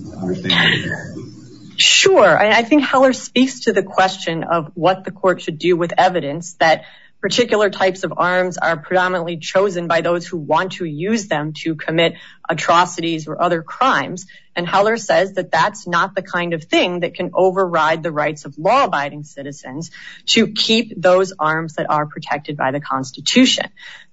Sure. 1.79 2.37
I 2.37 2.63
think 2.63 2.83
Heller 2.83 3.13
speaks 3.13 3.61
to 3.61 3.73
the 3.73 3.83
question 3.83 4.43
of 4.43 4.71
what 4.75 5.05
the 5.05 5.11
court 5.11 5.41
should 5.41 5.57
do 5.57 5.77
with 5.77 5.93
evidence 5.97 6.53
that 6.55 6.83
particular 7.21 7.69
types 7.69 8.03
of 8.03 8.13
arms 8.15 8.57
are 8.57 8.77
predominantly 8.77 9.37
chosen 9.37 9.87
by 9.87 10.01
those 10.01 10.25
who 10.25 10.37
want 10.37 10.73
to 10.73 10.85
use 10.85 11.27
them 11.27 11.53
to 11.53 11.75
commit 11.75 12.13
atrocities 12.49 13.27
or 13.27 13.41
other 13.41 13.61
crimes. 13.61 14.25
And 14.55 14.67
Heller 14.67 14.97
says 14.97 15.33
that 15.33 15.51
that's 15.51 15.85
not 15.85 16.15
the 16.15 16.21
kind 16.21 16.53
of 16.53 16.63
thing 16.63 17.01
that 17.01 17.15
can 17.15 17.31
override 17.33 18.03
the 18.03 18.11
rights 18.11 18.45
of 18.45 18.57
law 18.57 18.85
abiding 18.85 19.23
citizens 19.23 19.91
to 20.27 20.47
keep 20.47 20.93
those 21.01 21.33
arms 21.37 21.75
that 21.75 21.89
are 21.89 22.05
protected 22.05 22.55
by 22.55 22.71
the 22.71 22.79
constitution. 22.79 23.65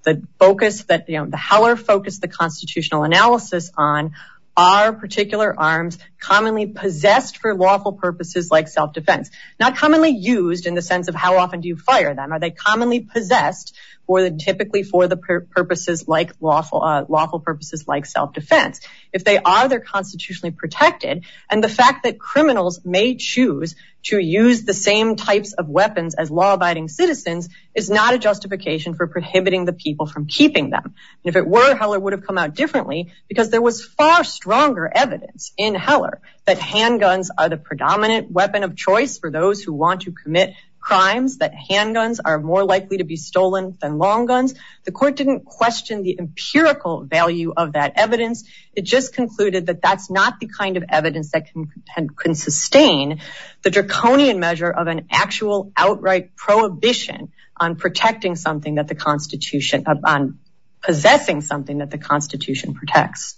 The 0.02 0.22
focus 0.38 0.84
that, 0.84 1.08
you 1.08 1.18
know, 1.18 1.26
the 1.26 1.36
Heller 1.36 1.76
focused 1.76 2.20
the 2.20 2.28
constitutional 2.28 3.04
analysis 3.04 3.70
on 3.76 4.14
are 4.56 4.92
particular 4.92 5.54
arms 5.58 5.98
commonly 6.18 6.66
possessed 6.66 7.38
for 7.38 7.54
lawful 7.54 7.92
purposes 7.92 8.50
like 8.50 8.68
self-defense, 8.68 9.30
not 9.60 9.76
commonly 9.76 10.10
used 10.10 10.66
in 10.66 10.74
the 10.74 10.82
sense 10.82 11.08
of 11.08 11.14
how 11.14 11.36
often 11.36 11.60
do 11.60 11.68
you 11.68 11.76
fire 11.76 12.14
them? 12.14 12.32
Are 12.32 12.40
they 12.40 12.50
commonly 12.50 13.00
possessed 13.00 13.76
for 14.06 14.22
the 14.22 14.30
typically 14.30 14.82
for 14.82 15.08
the 15.08 15.16
purposes 15.16 16.06
like 16.06 16.32
lawful 16.40 16.82
uh, 16.82 17.04
lawful 17.08 17.40
purposes 17.40 17.86
like 17.86 18.06
self-defense? 18.06 18.80
If 19.12 19.24
they 19.24 19.38
are, 19.38 19.68
they're 19.68 19.80
constitutionally 19.80 20.52
protected. 20.52 21.24
And 21.50 21.62
the 21.62 21.68
fact 21.68 22.04
that 22.04 22.18
criminals 22.18 22.80
may 22.84 23.16
choose 23.16 23.74
to 24.06 24.18
use 24.18 24.62
the 24.62 24.74
same 24.74 25.16
types 25.16 25.52
of 25.52 25.68
weapons 25.68 26.14
as 26.14 26.30
law 26.30 26.54
abiding 26.54 26.86
citizens 26.88 27.48
is 27.74 27.90
not 27.90 28.14
a 28.14 28.18
justification 28.18 28.94
for 28.94 29.08
prohibiting 29.08 29.64
the 29.64 29.72
people 29.72 30.06
from 30.06 30.26
keeping 30.26 30.70
them. 30.70 30.82
And 30.84 30.94
if 31.24 31.34
it 31.34 31.46
were, 31.46 31.74
Heller 31.74 31.98
would 31.98 32.12
have 32.12 32.24
come 32.24 32.38
out 32.38 32.54
differently 32.54 33.12
because 33.28 33.50
there 33.50 33.62
was 33.62 33.84
far 33.84 34.22
stronger 34.22 34.90
evidence 34.94 35.52
in 35.56 35.74
Heller 35.74 36.20
that 36.44 36.58
handguns 36.58 37.28
are 37.36 37.48
the 37.48 37.56
predominant 37.56 38.30
weapon 38.30 38.62
of 38.62 38.76
choice 38.76 39.18
for 39.18 39.30
those 39.30 39.60
who 39.60 39.72
want 39.72 40.02
to 40.02 40.12
commit 40.12 40.54
crimes, 40.86 41.38
that 41.38 41.52
handguns 41.52 42.20
are 42.24 42.38
more 42.38 42.64
likely 42.64 42.98
to 42.98 43.04
be 43.04 43.16
stolen 43.16 43.76
than 43.80 43.98
long 43.98 44.24
guns. 44.24 44.54
The 44.84 44.92
court 44.92 45.16
didn't 45.16 45.44
question 45.44 46.04
the 46.04 46.16
empirical 46.16 47.02
value 47.02 47.52
of 47.56 47.72
that 47.72 47.94
evidence. 47.96 48.44
It 48.72 48.82
just 48.82 49.12
concluded 49.12 49.66
that 49.66 49.82
that's 49.82 50.08
not 50.10 50.38
the 50.38 50.46
kind 50.46 50.76
of 50.76 50.84
evidence 50.88 51.32
that 51.32 51.48
can 51.52 52.34
sustain 52.36 53.20
the 53.62 53.70
draconian 53.70 54.38
measure 54.38 54.70
of 54.70 54.86
an 54.86 55.08
actual 55.10 55.72
outright 55.76 56.36
prohibition 56.36 57.32
on 57.56 57.74
protecting 57.74 58.36
something 58.36 58.76
that 58.76 58.86
the 58.86 58.94
constitution, 58.94 59.82
uh, 59.86 59.96
on 60.04 60.38
possessing 60.82 61.40
something 61.40 61.78
that 61.78 61.90
the 61.90 61.98
constitution 61.98 62.74
protects. 62.74 63.36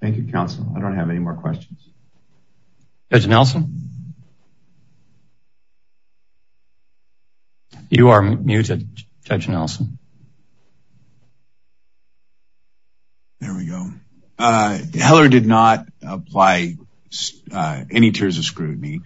Thank 0.00 0.16
you, 0.16 0.24
counsel. 0.24 0.66
I 0.76 0.80
don't 0.80 0.96
have 0.96 1.10
any 1.10 1.20
more 1.20 1.34
questions. 1.34 1.78
Judge 3.12 3.28
Nelson? 3.28 3.93
You 7.90 8.08
are 8.08 8.22
muted, 8.22 8.88
Judge 9.24 9.48
Nelson. 9.48 9.98
There 13.40 13.54
we 13.54 13.66
go. 13.66 13.90
Uh, 14.38 14.78
Heller 14.94 15.28
did 15.28 15.46
not 15.46 15.86
apply 16.02 16.76
uh, 17.52 17.84
any 17.90 18.10
tiers 18.10 18.38
of 18.38 18.44
scrutiny, 18.44 19.00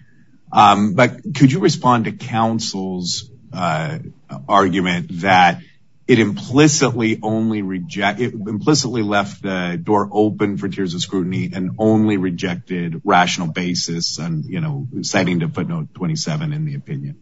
um, 0.51 0.93
but 0.93 1.21
could 1.35 1.51
you 1.51 1.59
respond 1.59 2.05
to 2.05 2.11
counsel's 2.13 3.29
uh, 3.53 3.99
argument 4.47 5.21
that 5.21 5.61
it 6.07 6.17
implicitly 6.17 7.19
only 7.21 7.61
reject, 7.61 8.19
it 8.19 8.33
implicitly 8.33 9.03
left 9.03 9.43
the 9.43 9.79
door 9.81 10.09
open 10.11 10.57
for 10.57 10.67
tiers 10.67 10.95
of 10.95 11.01
scrutiny 11.01 11.51
and 11.53 11.75
only 11.77 12.17
rejected 12.17 13.01
rational 13.03 13.47
basis 13.47 14.17
and, 14.17 14.45
you 14.45 14.61
know, 14.61 14.87
citing 15.03 15.41
to 15.41 15.49
footnote 15.49 15.93
27 15.93 16.53
in 16.53 16.65
the 16.65 16.73
opinion? 16.73 17.19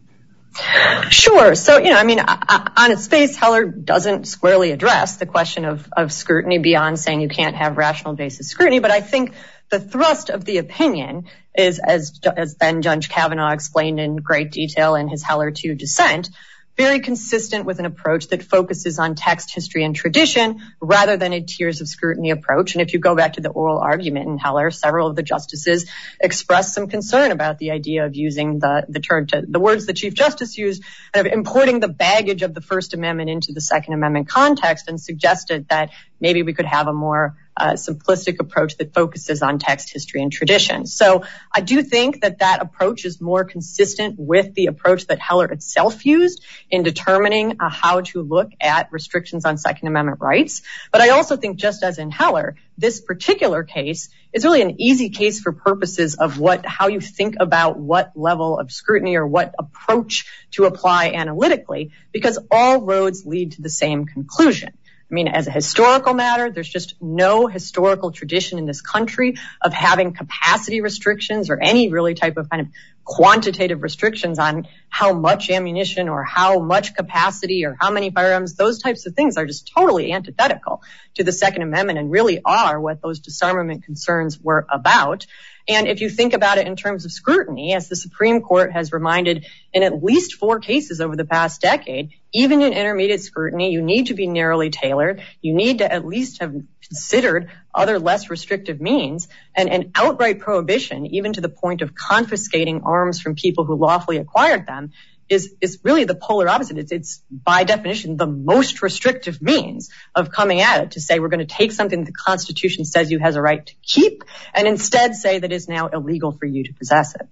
Sure. 1.10 1.54
So, 1.54 1.78
you 1.78 1.90
know, 1.90 1.96
I 1.96 2.04
mean, 2.04 2.20
on 2.20 2.90
its 2.90 3.06
face, 3.06 3.36
Heller 3.36 3.64
doesn't 3.64 4.26
squarely 4.26 4.72
address 4.72 5.16
the 5.16 5.26
question 5.26 5.64
of 5.64 6.12
scrutiny 6.12 6.58
beyond 6.58 6.98
saying 6.98 7.20
you 7.20 7.28
can't 7.28 7.54
have 7.56 7.76
rational 7.76 8.14
basis 8.14 8.48
scrutiny. 8.48 8.80
But 8.80 8.90
I 8.90 9.00
think 9.00 9.34
the 9.70 9.78
thrust 9.78 10.30
of 10.30 10.44
the 10.44 10.58
opinion 10.58 11.26
is, 11.56 11.78
as 11.78 12.20
then 12.60 12.82
Judge 12.82 13.08
Kavanaugh 13.08 13.52
explained 13.52 14.00
in 14.00 14.16
great 14.16 14.50
detail 14.50 14.94
in 14.94 15.08
his 15.08 15.22
Heller 15.22 15.50
2 15.50 15.74
dissent, 15.74 16.30
very 16.78 17.00
consistent 17.00 17.66
with 17.66 17.80
an 17.80 17.86
approach 17.86 18.28
that 18.28 18.40
focuses 18.42 19.00
on 19.00 19.16
text, 19.16 19.52
history, 19.52 19.84
and 19.84 19.96
tradition 19.96 20.60
rather 20.80 21.16
than 21.16 21.32
a 21.32 21.40
tiers 21.42 21.80
of 21.80 21.88
scrutiny 21.88 22.30
approach. 22.30 22.74
And 22.74 22.82
if 22.82 22.92
you 22.92 23.00
go 23.00 23.16
back 23.16 23.32
to 23.32 23.40
the 23.40 23.48
oral 23.48 23.78
argument 23.78 24.28
in 24.28 24.38
Heller, 24.38 24.70
several 24.70 25.08
of 25.08 25.16
the 25.16 25.24
justices 25.24 25.90
expressed 26.20 26.72
some 26.72 26.86
concern 26.86 27.32
about 27.32 27.58
the 27.58 27.72
idea 27.72 28.06
of 28.06 28.14
using 28.14 28.60
the 28.60 29.02
term, 29.02 29.26
the 29.26 29.58
words 29.58 29.86
the 29.86 29.92
Chief 29.92 30.14
Justice 30.14 30.56
used, 30.56 30.84
of 31.14 31.26
importing 31.26 31.80
the 31.80 31.88
baggage 31.88 32.42
of 32.42 32.54
the 32.54 32.60
First 32.60 32.94
Amendment 32.94 33.28
into 33.28 33.52
the 33.52 33.60
Second 33.60 33.94
Amendment 33.94 34.28
context 34.28 34.88
and 34.88 35.00
suggested 35.00 35.66
that 35.70 35.90
maybe 36.20 36.44
we 36.44 36.54
could 36.54 36.66
have 36.66 36.86
a 36.86 36.92
more 36.92 37.36
simplistic 37.74 38.40
approach 38.40 38.76
that 38.76 38.94
focuses 38.94 39.42
on 39.42 39.58
text, 39.58 39.92
history, 39.92 40.22
and 40.22 40.32
tradition. 40.32 40.86
So 40.86 41.24
I 41.52 41.60
do 41.60 41.82
think 41.82 42.22
that 42.22 42.38
that 42.40 42.62
approach 42.62 43.04
is 43.04 43.20
more 43.20 43.44
consistent 43.44 44.16
with 44.18 44.54
the 44.54 44.66
approach 44.66 45.06
that 45.06 45.18
Heller 45.18 45.46
itself 45.46 46.06
used 46.06 46.44
in 46.70 46.82
determining 46.82 47.56
uh, 47.60 47.68
how 47.68 48.00
to 48.02 48.22
look 48.22 48.50
at 48.60 48.92
restrictions 48.92 49.44
on 49.44 49.58
Second 49.58 49.88
Amendment 49.88 50.20
rights. 50.20 50.62
But 50.92 51.00
I 51.00 51.10
also 51.10 51.36
think 51.36 51.58
just 51.58 51.82
as 51.82 51.98
in 51.98 52.10
Heller, 52.10 52.56
this 52.76 53.00
particular 53.00 53.64
case 53.64 54.08
is 54.32 54.44
really 54.44 54.62
an 54.62 54.80
easy 54.80 55.10
case 55.10 55.40
for 55.40 55.52
purposes 55.52 56.14
of 56.14 56.38
what 56.38 56.64
how 56.64 56.88
you 56.88 57.00
think 57.00 57.36
about 57.40 57.78
what 57.78 58.12
level 58.14 58.58
of 58.58 58.70
scrutiny 58.70 59.16
or 59.16 59.26
what 59.26 59.54
approach 59.58 60.26
to 60.52 60.64
apply 60.64 61.10
analytically, 61.10 61.90
because 62.12 62.38
all 62.50 62.80
roads 62.80 63.26
lead 63.26 63.52
to 63.52 63.62
the 63.62 63.70
same 63.70 64.06
conclusion. 64.06 64.74
I 65.10 65.14
mean, 65.14 65.28
as 65.28 65.46
a 65.46 65.50
historical 65.50 66.12
matter, 66.12 66.50
there's 66.50 66.68
just 66.68 66.94
no 67.00 67.46
historical 67.46 68.12
tradition 68.12 68.58
in 68.58 68.66
this 68.66 68.82
country 68.82 69.36
of 69.62 69.72
having 69.72 70.12
capacity 70.12 70.82
restrictions 70.82 71.48
or 71.48 71.58
any 71.58 71.90
really 71.90 72.12
type 72.12 72.36
of 72.36 72.50
kind 72.50 72.60
of 72.60 72.68
quantitative 73.04 73.82
restrictions 73.82 74.38
on 74.38 74.68
how 74.90 75.14
much 75.14 75.48
ammunition 75.48 76.10
or 76.10 76.24
how 76.24 76.58
much 76.58 76.94
capacity 76.94 77.64
or 77.64 77.74
how 77.80 77.90
many 77.90 78.10
firearms. 78.10 78.54
Those 78.54 78.82
types 78.82 79.06
of 79.06 79.14
things 79.14 79.38
are 79.38 79.46
just 79.46 79.72
totally 79.74 80.12
antithetical 80.12 80.82
to 81.14 81.24
the 81.24 81.32
Second 81.32 81.62
Amendment 81.62 81.98
and 81.98 82.10
really 82.10 82.42
are 82.44 82.78
what 82.78 83.00
those 83.00 83.20
disarmament 83.20 83.84
concerns 83.84 84.38
were 84.38 84.66
about. 84.70 85.24
And 85.68 85.86
if 85.86 86.00
you 86.00 86.08
think 86.08 86.32
about 86.32 86.56
it 86.56 86.66
in 86.66 86.76
terms 86.76 87.04
of 87.04 87.12
scrutiny, 87.12 87.74
as 87.74 87.88
the 87.88 87.96
Supreme 87.96 88.40
Court 88.40 88.72
has 88.72 88.90
reminded 88.90 89.44
in 89.74 89.82
at 89.82 90.02
least 90.02 90.34
four 90.34 90.60
cases 90.60 91.02
over 91.02 91.14
the 91.14 91.26
past 91.26 91.60
decade, 91.60 92.12
even 92.32 92.62
in 92.62 92.72
intermediate 92.72 93.20
scrutiny, 93.20 93.70
you 93.70 93.82
need 93.82 94.06
to 94.06 94.14
be 94.14 94.26
narrowly 94.26 94.70
tailored. 94.70 95.22
You 95.42 95.52
need 95.52 95.78
to 95.78 95.92
at 95.92 96.06
least 96.06 96.40
have 96.40 96.54
considered 96.82 97.50
other 97.74 97.98
less 97.98 98.30
restrictive 98.30 98.80
means 98.80 99.28
and 99.54 99.68
an 99.68 99.92
outright 99.94 100.38
prohibition, 100.38 101.06
even 101.06 101.34
to 101.34 101.42
the 101.42 101.50
point 101.50 101.82
of 101.82 101.94
confiscating 101.94 102.82
arms 102.84 103.20
from 103.20 103.34
people 103.34 103.64
who 103.64 103.76
lawfully 103.76 104.16
acquired 104.16 104.66
them, 104.66 104.92
is 105.28 105.78
really 105.82 106.04
the 106.04 106.14
polar 106.14 106.48
opposite. 106.48 106.90
It's 106.92 107.22
by 107.30 107.64
definition 107.64 108.16
the 108.16 108.26
most 108.26 108.82
restrictive 108.82 109.40
means 109.42 109.90
of 110.14 110.30
coming 110.30 110.60
at 110.60 110.82
it 110.82 110.90
to 110.92 111.00
say 111.00 111.18
we're 111.18 111.28
going 111.28 111.46
to 111.46 111.54
take 111.54 111.72
something 111.72 112.04
the 112.04 112.12
Constitution 112.12 112.84
says 112.84 113.10
you 113.10 113.18
have 113.18 113.36
a 113.36 113.42
right 113.42 113.64
to 113.64 113.74
keep 113.82 114.24
and 114.54 114.66
instead 114.66 115.14
say 115.14 115.38
that 115.38 115.52
it's 115.52 115.68
now 115.68 115.88
illegal 115.88 116.32
for 116.32 116.46
you 116.46 116.64
to 116.64 116.72
possess 116.72 117.14
it. 117.14 117.28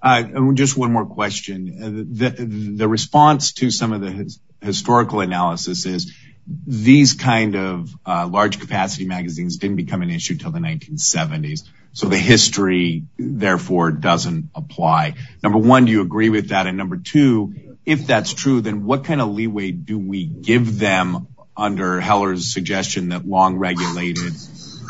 Uh, 0.00 0.52
just 0.54 0.76
one 0.76 0.92
more 0.92 1.06
question. 1.06 2.06
Uh, 2.16 2.34
the 2.76 2.88
response 2.88 3.52
to 3.54 3.70
some 3.70 3.92
of 3.92 4.00
the 4.00 4.32
historical 4.62 5.20
analysis 5.20 5.86
is 5.86 6.14
these 6.66 7.14
kind 7.14 7.56
of 7.56 7.90
uh, 8.06 8.26
large 8.26 8.60
capacity 8.60 9.06
magazines 9.06 9.56
didn't 9.56 9.76
become 9.76 10.02
an 10.02 10.10
issue 10.10 10.34
until 10.34 10.50
the 10.50 10.60
1970s. 10.60 11.62
So 11.98 12.06
the 12.06 12.16
history, 12.16 13.06
therefore, 13.18 13.90
doesn't 13.90 14.50
apply. 14.54 15.14
Number 15.42 15.58
one, 15.58 15.84
do 15.84 15.90
you 15.90 16.00
agree 16.00 16.30
with 16.30 16.50
that? 16.50 16.68
And 16.68 16.78
number 16.78 16.96
two, 16.96 17.76
if 17.84 18.06
that's 18.06 18.32
true, 18.32 18.60
then 18.60 18.84
what 18.84 19.02
kind 19.02 19.20
of 19.20 19.30
leeway 19.30 19.72
do 19.72 19.98
we 19.98 20.24
give 20.24 20.78
them 20.78 21.26
under 21.56 22.00
Heller's 22.00 22.52
suggestion 22.52 23.08
that 23.08 23.26
long 23.26 23.56
regulated 23.56 24.32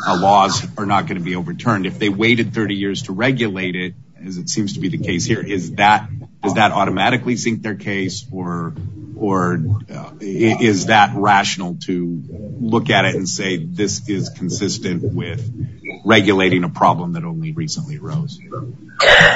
uh, 0.07 0.21
laws 0.21 0.63
are 0.77 0.85
not 0.85 1.07
going 1.07 1.17
to 1.17 1.23
be 1.23 1.35
overturned? 1.35 1.87
If 1.87 1.97
they 1.97 2.09
waited 2.09 2.53
30 2.53 2.75
years 2.75 3.01
to 3.03 3.11
regulate 3.11 3.75
it 3.75 3.95
as 4.23 4.37
it 4.37 4.47
seems 4.47 4.73
to 4.73 4.79
be 4.79 4.89
the 4.89 4.99
case 4.99 5.25
here, 5.25 5.41
is 5.41 5.71
that, 5.77 6.07
does 6.43 6.53
that 6.53 6.73
automatically 6.73 7.37
sink 7.37 7.63
their 7.63 7.73
case 7.73 8.23
or, 8.31 8.75
or 9.15 9.59
uh, 9.91 10.11
is 10.19 10.85
that 10.85 11.13
rational 11.15 11.77
to 11.85 12.23
look 12.59 12.91
at 12.91 13.05
it 13.05 13.15
and 13.15 13.27
say, 13.27 13.57
this 13.57 14.07
is 14.07 14.29
consistent 14.29 15.01
with 15.01 15.78
regulating 16.09 16.63
a 16.63 16.69
problem 16.69 17.13
that 17.13 17.23
only 17.23 17.51
recently 17.53 17.97
arose? 17.97 18.41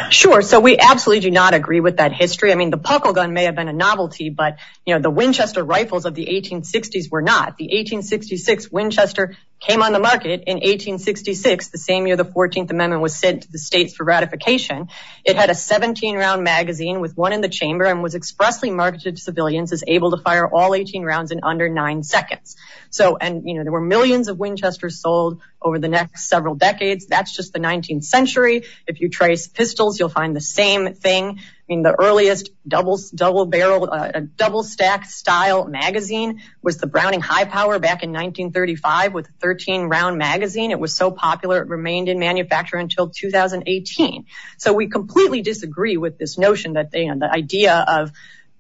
Sure. 0.10 0.42
So 0.42 0.60
we 0.60 0.78
absolutely 0.78 1.22
do 1.22 1.32
not 1.32 1.54
agree 1.54 1.80
with 1.80 1.98
that 1.98 2.14
history. 2.14 2.52
I 2.52 2.56
mean, 2.56 2.70
the 2.70 2.78
puckle 2.78 3.16
gun 3.16 3.34
may 3.34 3.46
have 3.46 3.56
been 3.56 3.68
a 3.68 3.74
novelty, 3.74 4.30
but 4.30 4.58
you 4.86 4.94
know, 4.94 5.02
the 5.02 5.10
Winchester 5.10 5.64
rifles 5.64 6.06
of 6.06 6.16
the 6.16 6.26
1860s 6.26 7.10
were 7.10 7.22
not. 7.22 7.58
The 7.58 7.66
1866 7.66 8.72
Winchester 8.72 9.38
came 9.60 9.82
on 9.82 9.94
the 9.94 10.00
market 10.00 10.44
in 10.46 10.56
1866, 10.58 11.70
the 11.70 11.78
same 11.78 12.06
year 12.06 12.18
the 12.18 12.26
14th 12.26 12.70
amendment 12.70 13.02
was 13.02 13.16
sent 13.16 13.44
to 13.44 13.52
the 13.52 13.58
states 13.58 13.96
for 13.96 14.04
ratification. 14.04 14.90
It 15.24 15.38
had 15.38 15.50
a 15.50 15.56
17 15.56 16.18
round 16.18 16.44
magazine 16.44 17.00
with 17.00 17.16
one 17.16 17.32
in 17.32 17.40
the 17.40 17.48
chamber 17.48 17.86
and 17.86 18.04
was 18.04 18.14
expressly 18.14 18.70
marketed 18.72 19.16
to 19.16 19.22
civilians 19.22 19.72
as 19.72 19.84
able 19.88 20.12
to 20.12 20.18
fire 20.22 20.48
all 20.48 20.76
18 20.76 21.04
rounds 21.04 21.32
in 21.32 21.40
under 21.44 21.70
nine 21.70 22.04
seconds. 22.04 22.58
So, 22.90 23.16
and 23.16 23.48
you 23.48 23.56
know, 23.56 23.64
there 23.64 23.72
were 23.72 23.82
millions 23.82 24.28
of 24.28 24.38
Winchesters 24.38 25.02
sold 25.02 25.42
over 25.62 25.80
the 25.80 25.88
next 25.88 26.28
several 26.28 26.56
decades. 26.56 27.06
That's 27.06 27.34
just 27.34 27.54
the 27.54 27.60
19th 27.60 28.04
century. 28.04 28.64
If 28.86 29.00
you 29.00 29.10
trace 29.10 29.48
pistols, 29.54 30.00
you'll 30.00 30.10
find 30.10 30.36
the 30.36 30.42
same 30.42 30.94
thing. 30.94 31.40
I 31.40 31.64
mean, 31.70 31.84
the 31.84 31.96
earliest 31.98 32.50
double, 32.68 33.00
double 33.16 33.46
barrel, 33.46 33.86
a 33.86 34.22
double 34.22 34.64
stack 34.64 35.06
style 35.06 35.66
magazine 35.66 36.42
was 36.62 36.78
the 36.78 36.88
Browning 36.88 37.22
high 37.22 37.46
power 37.46 37.80
back 37.80 38.04
in 38.04 38.12
1935 38.12 39.14
with 39.14 39.30
a 39.30 39.32
13 39.40 39.84
round 39.84 40.18
magazine. 40.18 40.72
It 40.72 40.80
was 40.80 40.94
so 40.94 41.12
popular, 41.12 41.62
it 41.62 41.70
remained 41.70 42.10
in 42.10 42.20
manufacture 42.20 42.78
until 42.78 43.10
2018. 43.10 44.26
So 44.58 44.74
we 44.74 44.88
completely 44.90 45.42
disagree 45.42 45.98
with 45.98 46.18
this 46.18 46.38
notion 46.38 46.74
that 46.74 46.92
the 46.92 47.30
idea 47.32 47.74
of 47.88 48.12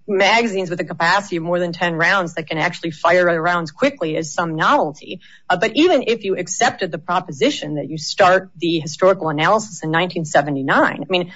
magazines 0.08 0.70
with 0.70 0.80
a 0.80 0.84
capacity 0.84 1.38
of 1.38 1.43
more 1.43 1.60
than 1.60 1.72
10 1.72 1.95
rounds 1.95 2.34
that 2.36 2.47
can 2.47 2.58
actually 2.58 2.91
fire 2.91 3.41
rounds 3.41 3.72
quickly 3.72 4.16
is 4.16 4.34
some 4.34 4.56
novelty. 4.56 5.22
Uh, 5.49 5.58
but 5.58 5.76
even 5.76 6.04
if 6.08 6.24
you 6.24 6.38
accepted 6.38 6.91
the 6.91 6.97
proposition 6.97 7.76
that 7.76 7.89
you 7.89 7.97
start 7.97 8.49
the 8.58 8.80
historical 8.80 9.30
analysis 9.30 9.84
in 9.84 9.89
1979, 9.89 11.01
I 11.01 11.06
mean, 11.10 11.34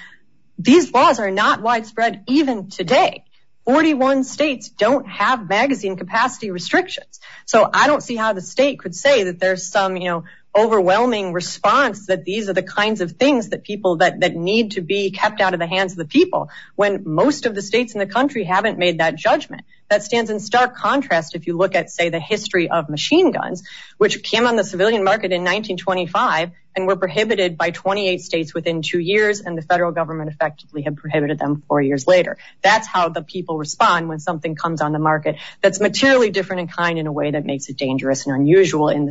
these 0.58 0.92
laws 0.92 1.20
are 1.20 1.30
not 1.30 1.62
widespread 1.62 2.24
even 2.26 2.68
today. 2.68 3.24
41 3.64 4.24
states 4.24 4.70
don't 4.70 5.06
have 5.06 5.46
magazine 5.46 5.96
capacity 5.96 6.50
restrictions. 6.50 7.20
So 7.44 7.68
I 7.72 7.86
don't 7.86 8.02
see 8.02 8.16
how 8.16 8.32
the 8.32 8.40
state 8.40 8.78
could 8.78 8.94
say 8.94 9.24
that 9.24 9.38
there's 9.38 9.70
some, 9.70 9.96
you 9.98 10.08
know, 10.08 10.24
overwhelming 10.56 11.32
response 11.32 12.06
that 12.06 12.24
these 12.24 12.48
are 12.48 12.52
the 12.52 12.62
kinds 12.62 13.00
of 13.00 13.12
things 13.12 13.50
that 13.50 13.62
people 13.62 13.96
that 13.96 14.20
that 14.20 14.34
need 14.34 14.72
to 14.72 14.80
be 14.80 15.10
kept 15.10 15.40
out 15.40 15.54
of 15.54 15.60
the 15.60 15.66
hands 15.66 15.92
of 15.92 15.98
the 15.98 16.04
people 16.04 16.50
when 16.74 17.02
most 17.04 17.46
of 17.46 17.54
the 17.54 17.62
states 17.62 17.92
in 17.92 17.98
the 17.98 18.06
country 18.06 18.44
haven't 18.44 18.78
made 18.78 18.98
that 18.98 19.14
judgment. 19.14 19.62
That 19.88 20.02
stands 20.02 20.30
in 20.30 20.38
stark 20.40 20.76
contrast 20.76 21.34
if 21.34 21.46
you 21.46 21.56
look 21.56 21.74
at, 21.74 21.90
say, 21.90 22.10
the 22.10 22.20
history 22.20 22.68
of 22.68 22.90
machine 22.90 23.30
guns, 23.30 23.62
which 23.96 24.22
came 24.22 24.46
on 24.46 24.56
the 24.56 24.64
civilian 24.64 25.02
market 25.02 25.32
in 25.32 25.42
1925 25.42 26.50
and 26.78 26.86
were 26.86 26.94
prohibited 26.94 27.58
by 27.58 27.70
28 27.70 28.20
states 28.20 28.54
within 28.54 28.82
two 28.82 29.00
years. 29.00 29.40
And 29.40 29.58
the 29.58 29.62
federal 29.62 29.90
government 29.90 30.30
effectively 30.30 30.82
had 30.82 30.96
prohibited 30.96 31.36
them 31.36 31.64
four 31.66 31.82
years 31.82 32.06
later. 32.06 32.38
That's 32.62 32.86
how 32.86 33.08
the 33.08 33.20
people 33.20 33.58
respond 33.58 34.08
when 34.08 34.20
something 34.20 34.54
comes 34.54 34.80
on 34.80 34.92
the 34.92 35.00
market 35.00 35.36
that's 35.60 35.80
materially 35.80 36.30
different 36.30 36.60
in 36.60 36.68
kind 36.68 36.96
in 36.96 37.08
a 37.08 37.12
way 37.12 37.32
that 37.32 37.44
makes 37.44 37.68
it 37.68 37.76
dangerous 37.76 38.28
and 38.28 38.36
unusual 38.36 38.90
in 38.90 39.08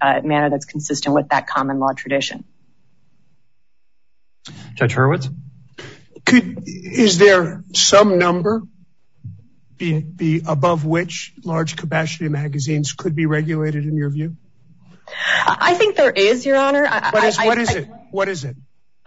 a 0.00 0.22
manner 0.22 0.48
that's 0.48 0.64
consistent 0.64 1.12
with 1.12 1.28
that 1.30 1.48
common 1.48 1.80
law 1.80 1.92
tradition. 1.92 2.44
Judge 4.74 4.94
Hurwitz? 4.94 5.28
Is 6.30 7.18
there 7.18 7.64
some 7.74 8.18
number 8.18 8.62
above 10.46 10.84
which 10.84 11.32
large 11.44 11.76
capacity 11.76 12.28
magazines 12.28 12.92
could 12.92 13.16
be 13.16 13.26
regulated 13.26 13.86
in 13.86 13.96
your 13.96 14.10
view? 14.10 14.36
I 15.46 15.74
think 15.74 15.96
there 15.96 16.10
is, 16.10 16.44
Your 16.46 16.56
Honor. 16.56 16.86
What 16.86 17.24
is 17.58 17.74
it? 17.74 17.88
What 18.10 18.28
is 18.28 18.44
it? 18.44 18.56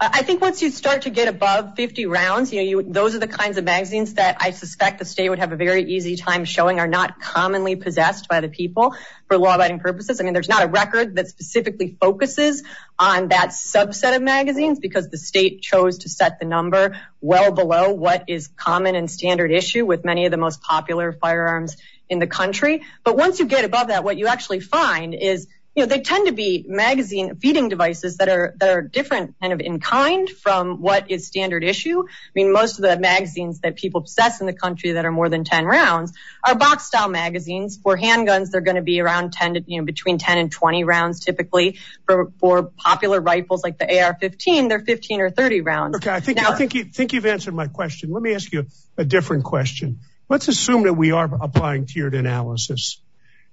I 0.04 0.22
think 0.22 0.40
once 0.40 0.60
you 0.62 0.70
start 0.70 1.02
to 1.02 1.10
get 1.10 1.28
above 1.28 1.76
50 1.76 2.06
rounds, 2.06 2.52
you 2.52 2.82
know, 2.82 2.92
those 2.92 3.14
are 3.14 3.20
the 3.20 3.28
kinds 3.28 3.56
of 3.56 3.62
magazines 3.62 4.14
that 4.14 4.36
I 4.40 4.50
suspect 4.50 4.98
the 4.98 5.04
state 5.04 5.28
would 5.28 5.38
have 5.38 5.52
a 5.52 5.56
very 5.56 5.94
easy 5.94 6.16
time 6.16 6.44
showing 6.44 6.80
are 6.80 6.88
not 6.88 7.20
commonly 7.20 7.76
possessed 7.76 8.28
by 8.28 8.40
the 8.40 8.48
people 8.48 8.96
for 9.28 9.38
law-abiding 9.38 9.78
purposes. 9.78 10.20
I 10.20 10.24
mean, 10.24 10.32
there's 10.32 10.48
not 10.48 10.64
a 10.64 10.66
record 10.66 11.14
that 11.16 11.28
specifically 11.28 11.96
focuses 12.00 12.64
on 12.98 13.28
that 13.28 13.50
subset 13.50 14.16
of 14.16 14.22
magazines 14.22 14.80
because 14.80 15.08
the 15.08 15.18
state 15.18 15.62
chose 15.62 15.98
to 15.98 16.08
set 16.08 16.40
the 16.40 16.46
number 16.46 16.98
well 17.20 17.52
below 17.52 17.92
what 17.92 18.24
is 18.26 18.48
common 18.48 18.96
and 18.96 19.08
standard 19.08 19.52
issue 19.52 19.86
with 19.86 20.04
many 20.04 20.24
of 20.24 20.32
the 20.32 20.36
most 20.36 20.62
popular 20.62 21.12
firearms 21.12 21.76
in 22.08 22.18
the 22.18 22.26
country. 22.26 22.82
But 23.04 23.16
once 23.16 23.38
you 23.38 23.46
get 23.46 23.64
above 23.64 23.86
that, 23.88 24.02
what 24.02 24.16
you 24.16 24.26
actually 24.26 24.60
find 24.60 25.14
is, 25.14 25.46
you 25.74 25.82
know, 25.82 25.86
they 25.86 26.00
tend 26.00 26.26
to 26.26 26.32
be 26.32 26.66
magazine 26.68 27.36
feeding 27.36 27.70
devices 27.70 28.18
that 28.18 28.28
are 28.28 28.54
that 28.60 28.68
are 28.68 28.82
different 28.82 29.34
kind 29.40 29.54
of 29.54 29.60
in 29.60 29.80
kind 29.80 30.28
from 30.28 30.82
what 30.82 31.10
is 31.10 31.26
standard 31.26 31.64
issue. 31.64 32.00
I 32.02 32.30
mean, 32.34 32.52
most 32.52 32.78
of 32.78 32.82
the 32.82 32.98
magazines 32.98 33.60
that 33.60 33.76
people 33.76 34.02
possess 34.02 34.40
in 34.40 34.46
the 34.46 34.52
country 34.52 34.92
that 34.92 35.06
are 35.06 35.12
more 35.12 35.30
than 35.30 35.44
10 35.44 35.64
rounds 35.64 36.12
are 36.44 36.54
box 36.54 36.84
style 36.84 37.08
magazines. 37.08 37.78
For 37.82 37.96
handguns, 37.96 38.50
they're 38.50 38.60
going 38.60 38.76
to 38.76 38.82
be 38.82 39.00
around 39.00 39.32
10 39.32 39.54
to, 39.54 39.64
you 39.66 39.78
know, 39.80 39.86
between 39.86 40.18
10 40.18 40.36
and 40.36 40.52
20 40.52 40.84
rounds 40.84 41.20
typically. 41.20 41.78
For 42.06 42.70
popular 42.76 43.20
rifles 43.20 43.64
like 43.64 43.78
the 43.78 43.86
AR-15, 43.86 44.68
they're 44.68 44.80
15 44.80 45.20
or 45.22 45.30
30 45.30 45.60
rounds. 45.62 45.96
Okay, 45.96 46.10
I 46.10 46.20
think 46.20 46.38
I 46.38 46.54
think 46.54 46.74
you 46.74 46.84
think 46.84 47.14
you've 47.14 47.24
answered 47.24 47.54
my 47.54 47.68
question. 47.68 48.10
Let 48.10 48.22
me 48.22 48.34
ask 48.34 48.52
you 48.52 48.66
a 48.98 49.04
different 49.06 49.44
question. 49.44 50.00
Let's 50.28 50.48
assume 50.48 50.82
that 50.82 50.94
we 50.94 51.12
are 51.12 51.30
applying 51.42 51.86
tiered 51.86 52.14
analysis 52.14 53.00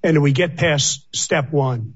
and 0.03 0.21
we 0.21 0.33
get 0.33 0.57
past 0.57 1.15
step 1.15 1.51
one. 1.51 1.95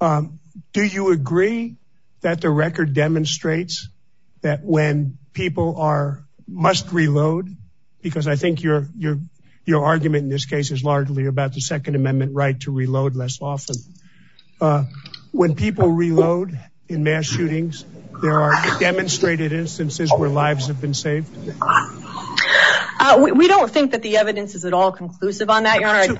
Um, 0.00 0.40
do 0.72 0.82
you 0.82 1.12
agree 1.12 1.76
that 2.20 2.40
the 2.40 2.50
record 2.50 2.94
demonstrates 2.94 3.88
that 4.42 4.62
when 4.62 5.18
people 5.32 5.80
are 5.80 6.24
must 6.48 6.92
reload, 6.92 7.48
because 8.02 8.28
I 8.28 8.36
think 8.36 8.62
your 8.62 8.86
your 8.96 9.18
your 9.64 9.84
argument 9.84 10.24
in 10.24 10.28
this 10.28 10.46
case 10.46 10.70
is 10.70 10.84
largely 10.84 11.26
about 11.26 11.52
the 11.52 11.60
Second 11.60 11.96
Amendment 11.96 12.34
right 12.34 12.58
to 12.60 12.70
reload 12.70 13.16
less 13.16 13.38
often. 13.40 13.76
Uh, 14.60 14.84
when 15.32 15.54
people 15.54 15.88
reload 15.88 16.58
in 16.88 17.02
mass 17.02 17.26
shootings, 17.26 17.84
there 18.22 18.40
are 18.40 18.78
demonstrated 18.78 19.52
instances 19.52 20.10
where 20.10 20.28
lives 20.28 20.68
have 20.68 20.80
been 20.80 20.94
saved? 20.94 21.28
Uh, 22.98 23.18
we 23.18 23.48
don't 23.48 23.70
think 23.70 23.92
that 23.92 24.02
the 24.02 24.16
evidence 24.16 24.54
is 24.54 24.64
at 24.64 24.72
all 24.72 24.92
conclusive 24.92 25.50
on 25.50 25.64
that, 25.64 25.80
Your 25.80 25.90
Honor. 25.90 26.14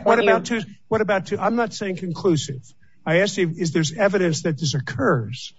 What 0.88 1.00
about, 1.00 1.32
I'm 1.32 1.56
not 1.56 1.72
saying 1.72 1.96
conclusive. 1.96 2.62
I 3.07 3.20
asked 3.20 3.38
you, 3.38 3.54
is 3.57 3.72
there 3.72 3.84
evidence 3.96 4.42
that 4.42 4.59
this 4.59 4.74
occurs? 4.74 5.54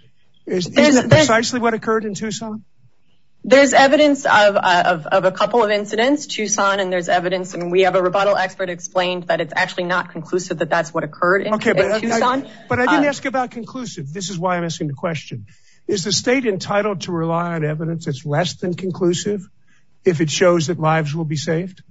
Isn't 0.46 0.76
that 0.76 1.10
precisely 1.10 1.60
what 1.60 1.74
occurred 1.74 2.04
in 2.06 2.14
Tucson? 2.14 2.64
There's 3.44 3.74
evidence 3.74 4.26
of 4.26 5.08
a 5.12 5.32
couple 5.32 5.64
of 5.64 5.72
incidents, 5.72 6.28
Tucson, 6.28 6.82
and 6.82 6.92
there's 6.92 7.08
evidence, 7.08 7.54
and 7.54 7.72
we 7.72 7.82
have 7.82 7.96
a 7.96 8.02
rebuttal 8.02 8.36
expert 8.36 8.70
explained 8.70 9.28
that 9.28 9.40
it's 9.40 9.54
actually 9.56 9.86
not 9.86 10.12
conclusive 10.12 10.58
that 10.58 10.70
that's 10.70 10.94
what 10.94 11.06
occurred 11.06 11.44
in 11.44 11.58
Tucson. 11.58 11.62
Okay, 11.62 12.52
but 12.68 12.80
I 12.80 12.86
didn't 12.86 13.06
uh, 13.06 13.10
ask 13.10 13.24
about 13.24 13.52
conclusive. 13.52 14.12
This 14.12 14.30
is 14.30 14.38
why 14.38 14.58
I'm 14.58 14.66
asking 14.66 14.88
the 14.88 14.94
question. 14.94 15.46
Is 15.88 16.04
the 16.04 16.12
state 16.12 16.46
entitled 16.46 17.02
to 17.02 17.14
rely 17.14 17.54
on 17.54 17.64
evidence 17.64 18.06
that's 18.06 18.26
less 18.26 18.56
than 18.56 18.74
conclusive 18.74 19.48
if 20.04 20.20
it 20.20 20.30
shows 20.30 20.68
that 20.68 20.78
lives 20.78 21.16
will 21.16 21.24
be 21.24 21.38
saved? 21.38 21.84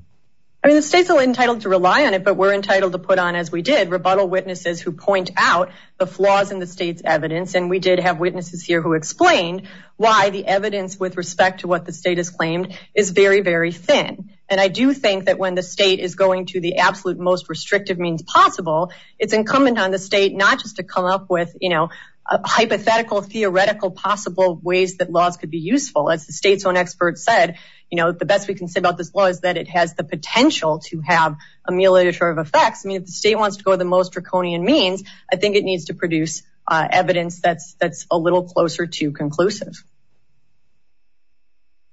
I 0.67 0.69
mean, 0.69 0.79
the 0.79 0.83
state's 0.83 1.09
entitled 1.09 1.61
to 1.61 1.69
rely 1.69 2.07
on 2.07 2.15
it, 2.15 2.25
but 2.25 2.35
we're 2.35 2.53
entitled 2.53 2.91
to 2.91 2.99
put 2.99 3.21
on, 3.21 3.37
as 3.37 3.53
we 3.53 3.63
did, 3.63 3.89
rebuttal 3.89 4.29
witnesses 4.29 4.81
who 4.81 4.91
point 4.91 5.31
out 5.37 5.71
the 5.97 6.09
flaws 6.09 6.51
in 6.51 6.59
the 6.59 6.67
state's 6.67 7.03
evidence. 7.05 7.55
And 7.55 7.71
we 7.71 7.79
did 7.79 8.01
have 8.01 8.19
witnesses 8.19 8.65
here 8.65 8.83
who 8.83 8.95
explained 8.95 9.69
why 9.97 10.31
the 10.31 10.45
evidence 10.45 10.99
with 10.99 11.17
respect 11.17 11.61
to 11.61 11.69
what 11.69 11.87
the 11.87 11.93
state 11.93 12.19
has 12.19 12.31
claimed 12.31 12.77
is 12.97 13.11
very, 13.11 13.43
very 13.43 13.71
thin. 13.71 14.33
And 14.49 14.61
I 14.61 14.67
do 14.67 14.93
think 14.93 15.27
that 15.27 15.39
when 15.39 15.55
the 15.55 15.63
state 15.63 16.01
is 16.01 16.17
going 16.17 16.47
to 16.47 16.61
the 16.61 16.79
absolute 16.79 17.21
most 17.21 17.49
restrictive 17.49 18.01
means 18.01 18.23
possible, 18.23 18.91
it's 19.21 19.33
incumbent 19.33 19.79
on 19.79 19.93
the 19.93 20.01
state 20.01 20.35
not 20.35 20.59
just 20.59 20.79
to 20.79 20.83
come 20.83 21.05
up 21.05 21.31
with, 21.31 21.57
you 21.61 21.71
know, 21.71 21.91
hypothetical, 22.29 23.23
theoretical, 23.23 23.93
possible 23.93 24.59
ways 24.61 24.97
that 24.97 25.13
laws 25.13 25.37
could 25.37 25.51
be 25.51 25.59
useful. 25.59 26.11
As 26.11 26.27
the 26.27 26.33
state's 26.33 26.67
own 26.67 26.77
expert 26.77 27.19
said, 27.19 27.57
you 27.91 27.97
know, 27.97 28.13
the 28.13 28.25
best 28.25 28.49
we 28.49 28.55
can 28.55 28.69
say 28.69 28.81
about 28.81 28.97
this 28.97 29.15
law 29.15 29.27
is 29.27 29.41
that 29.41 29.57
it 29.57 29.69
has 29.69 29.95
the 29.95 30.05
potential 30.05 30.81
to 30.87 31.01
have 31.01 31.37
ameliorative 31.69 32.41
effects. 32.41 32.85
I 32.85 32.89
mean, 32.89 32.97
if 32.99 33.07
the 33.07 33.13
state 33.13 33.39
wants 33.39 33.59
to 33.59 33.65
go 33.65 33.77
the 33.77 33.85
most 33.85 34.13
draconian 34.13 34.65
means, 34.65 35.05
I 35.33 35.37
think 35.37 35.57
it 35.57 35.65
needs 35.65 35.87
to 35.87 35.95
produce 35.95 36.43
uh, 36.67 36.87
evidence 36.91 37.41
that's 37.41 38.07
a 38.11 38.19
little 38.19 38.45
closer 38.45 38.87
to 38.87 39.13
conclusive. 39.13 39.85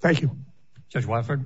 Thank 0.02 0.22
you. 0.22 0.32
Judge 0.90 1.06
Watford? 1.06 1.46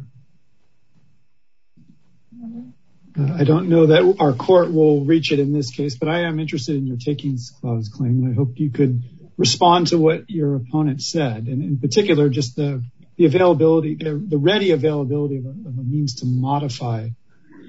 I 3.20 3.44
don't 3.44 3.70
know 3.70 3.88
that 3.88 4.16
our 4.20 4.34
court 4.34 4.72
will 4.72 5.04
reach 5.04 5.32
it 5.32 5.40
in 5.40 5.52
this 5.52 5.72
case, 5.72 5.98
but 5.98 6.08
I 6.08 6.22
am 6.22 6.40
interested 6.40 6.76
in 6.76 6.86
your 6.86 6.98
takings 6.98 7.52
clause 7.60 7.90
claim. 7.90 8.30
I 8.30 8.34
hope 8.36 8.60
you 8.60 8.70
could 8.70 9.04
respond 9.38 9.88
to 9.88 9.98
what 9.98 10.30
your 10.30 10.56
opponent 10.56 11.02
said, 11.02 11.48
and 11.48 11.64
in 11.64 11.80
particular, 11.80 12.30
just 12.30 12.56
the 12.56 12.84
availability, 13.26 13.96
the 13.96 14.38
ready 14.38 14.72
availability 14.72 15.38
of 15.38 15.46
a 15.46 15.84
means 15.84 16.16
to 16.16 16.26
modify 16.26 17.10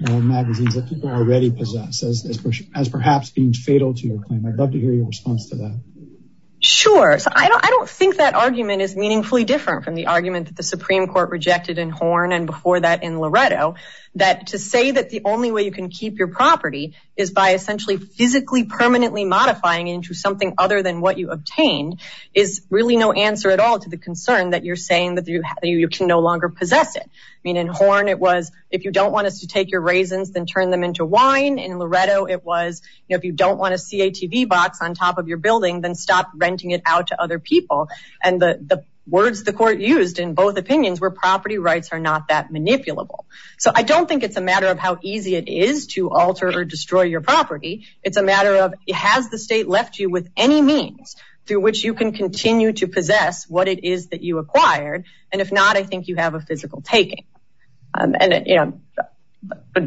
uh, 0.05 0.19
magazines 0.19 0.75
that 0.75 0.87
people 0.87 1.09
already 1.09 1.51
possess 1.51 2.03
as 2.03 2.89
perhaps 2.89 3.31
being 3.31 3.53
fatal 3.53 3.93
to 3.93 4.07
your 4.07 4.21
claim. 4.21 4.45
I'd 4.45 4.55
love 4.55 4.71
to 4.71 4.79
hear 4.79 4.93
your 4.93 5.07
response 5.07 5.49
to 5.49 5.55
that. 5.57 5.81
Sure. 6.61 7.17
So 7.19 7.31
I 7.33 7.47
don't 7.47 7.87
think 7.87 8.17
that 8.17 8.33
argument 8.33 8.81
is 8.81 8.93
meaningfully 8.93 9.45
different 9.45 9.85
from 9.85 9.95
the 9.95 10.07
argument 10.07 10.47
that 10.47 10.57
the 10.57 10.63
Supreme 10.63 11.07
Court 11.07 11.29
rejected 11.29 11.77
in 11.77 11.89
Horne 11.89 12.33
and 12.33 12.45
before 12.45 12.81
that 12.81 13.01
in 13.01 13.17
Loretto, 13.19 13.75
that 14.15 14.47
to 14.47 14.59
say 14.59 14.91
that 14.91 15.09
the 15.09 15.21
only 15.23 15.51
way 15.53 15.63
you 15.63 15.71
can 15.71 15.87
keep 15.89 16.17
your 16.17 16.27
property 16.27 16.95
is 17.15 17.31
by 17.31 17.53
essentially 17.53 17.95
physically 17.95 18.65
permanently 18.65 19.23
modifying 19.23 19.87
it 19.87 19.93
into 19.93 20.13
something 20.13 20.53
other 20.57 20.83
than 20.83 20.99
what 20.99 21.17
you 21.17 21.31
obtained 21.31 22.01
is 22.33 22.61
really 22.69 22.97
no 22.97 23.13
answer 23.13 23.51
at 23.51 23.61
all 23.61 23.79
to 23.79 23.89
the 23.89 23.97
concern 23.97 24.49
that 24.49 24.65
you're 24.65 24.75
saying 24.75 25.15
that 25.15 25.27
you 25.63 25.87
can 25.87 26.07
no 26.07 26.19
longer 26.19 26.49
possess 26.49 26.97
it. 26.97 27.09
I 27.39 27.47
mean, 27.47 27.57
in 27.57 27.67
Horne, 27.67 28.09
it 28.09 28.19
was 28.19 28.51
if 28.69 28.83
you 28.83 28.91
don't 28.91 29.13
want 29.13 29.27
us 29.27 29.39
to 29.39 29.47
take 29.47 29.71
your 29.71 29.79
raisins, 29.79 30.31
then 30.31 30.45
turn 30.45 30.71
them 30.71 30.83
into 30.83 31.05
wine. 31.05 31.57
In 31.57 31.79
Loretto, 31.79 32.25
it 32.25 32.43
was 32.43 32.81
you 33.07 33.15
know, 33.15 33.17
if 33.17 33.23
you 33.23 33.31
don't 33.31 33.57
want 33.57 33.73
a 33.73 33.77
CATV 33.77 34.49
box 34.49 34.79
on 34.81 34.93
top 34.93 35.17
of 35.17 35.27
your 35.29 35.37
building, 35.37 35.79
then 35.79 35.95
stop 35.95 36.31
renting 36.35 36.71
it 36.71 36.81
out 36.85 37.07
to 37.07 37.21
other 37.21 37.39
people. 37.39 37.87
And 38.21 38.41
the 38.41 38.59
the 38.61 38.83
words 39.07 39.43
the 39.43 39.53
court 39.53 39.79
used 39.79 40.19
in 40.19 40.33
both 40.33 40.57
opinions 40.57 40.99
were 40.99 41.09
property 41.09 41.57
rights 41.57 41.89
are 41.91 41.99
not 41.99 42.27
that 42.27 42.51
manipulable. 42.51 43.25
So 43.57 43.71
I 43.73 43.83
don't 43.83 44.07
think 44.07 44.23
it's 44.23 44.37
a 44.37 44.41
matter 44.41 44.67
of 44.67 44.77
how 44.77 44.99
easy 45.01 45.35
it 45.35 45.47
is 45.47 45.87
to 45.87 46.11
alter 46.11 46.47
or 46.47 46.63
destroy 46.63 47.03
your 47.03 47.21
property. 47.21 47.87
It's 48.03 48.17
a 48.17 48.23
matter 48.23 48.55
of 48.57 48.73
has 48.93 49.29
the 49.29 49.39
state 49.39 49.67
left 49.67 49.97
you 49.97 50.09
with 50.09 50.29
any 50.37 50.61
means 50.61 51.15
through 51.49 51.59
which 51.59 51.83
you 51.83 51.95
can 51.95 52.13
continue 52.13 52.71
to 52.71 52.87
possess 52.87 53.49
what 53.49 53.67
it 53.67 53.83
is 53.83 54.09
that 54.09 54.21
you 54.21 54.37
acquired. 54.37 55.05
And 55.31 55.41
if 55.41 55.51
not, 55.51 55.75
I 55.75 55.83
think 55.83 56.07
you 56.07 56.15
have 56.15 56.35
a 56.35 56.39
physical 56.39 56.81
taking. 56.81 57.25
Um, 57.93 58.13
and 58.15 58.81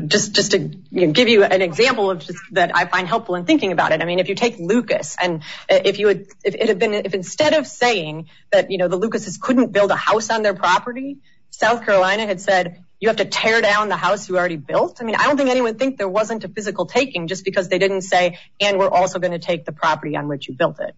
just 0.09 0.51
to 0.51 0.59
give 0.59 1.29
you 1.29 1.45
an 1.45 1.63
example 1.63 2.11
of 2.11 2.29
that 2.51 2.75
I 2.75 2.87
find 2.87 3.07
helpful 3.07 3.37
in 3.37 3.45
thinking 3.45 3.71
about 3.71 3.93
it, 3.93 4.03
I 4.03 4.07
mean, 4.07 4.19
if 4.19 4.29
you 4.29 4.35
take 4.35 4.59
Lucas 4.59 5.17
and 5.23 5.45
if 5.69 6.01
it 6.45 6.69
had 6.69 6.79
been 6.81 6.95
if 6.95 7.15
instead 7.15 7.55
of 7.55 7.69
saying 7.69 8.29
that, 8.51 8.73
you 8.73 8.79
know, 8.79 8.89
the 8.89 8.97
Lucases 8.97 9.39
couldn't 9.39 9.71
build 9.71 9.93
a 9.93 9.97
house 9.97 10.31
on 10.31 10.43
their 10.43 10.55
property, 10.55 11.19
South 11.51 11.85
Carolina 11.85 12.27
had 12.27 12.41
said 12.41 12.83
you 12.99 13.09
have 13.09 13.19
to 13.19 13.25
tear 13.25 13.61
down 13.61 13.89
the 13.89 13.97
house 13.97 14.29
you 14.29 14.37
already 14.37 14.57
built. 14.57 15.01
I 15.01 15.05
mean, 15.05 15.15
I 15.15 15.25
don't 15.27 15.37
think 15.37 15.51
anyone 15.51 15.71
would 15.71 15.79
think 15.79 15.97
there 15.97 16.09
wasn't 16.09 16.43
a 16.43 16.49
physical 16.49 16.87
taking 16.87 17.29
just 17.29 17.45
because 17.45 17.69
they 17.69 17.79
didn't 17.79 18.03
say 18.03 18.39
and 18.59 18.79
we're 18.79 18.91
also 18.91 19.21
going 19.21 19.33
to 19.33 19.39
take 19.39 19.65
the 19.65 19.73
property 19.73 20.17
on 20.17 20.27
which 20.27 20.49
you 20.49 20.55
built 20.55 20.81
it. 20.81 20.97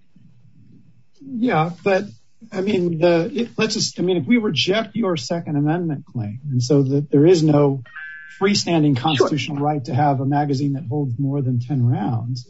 Yeah, 1.27 1.70
but 1.83 2.05
I 2.53 2.61
mean, 2.61 2.99
let's 3.57 3.75
just 3.75 3.99
I 3.99 4.03
mean, 4.03 4.16
if 4.18 4.27
we 4.27 4.39
reject 4.39 4.95
your 4.97 5.16
Second 5.16 5.57
Amendment 5.57 6.05
claim 6.07 6.41
and 6.51 6.62
so 6.62 6.83
that 6.83 7.11
there 7.11 7.27
is 7.27 7.43
no 7.43 7.83
freestanding 8.41 8.97
constitutional 8.97 9.62
right 9.62 9.85
to 9.85 9.95
have 9.95 10.20
a 10.20 10.27
magazine 10.27 10.75
that 10.75 10.85
holds 10.89 11.18
more 11.18 11.41
than 11.41 11.61
10 11.61 11.87
rounds, 11.87 12.49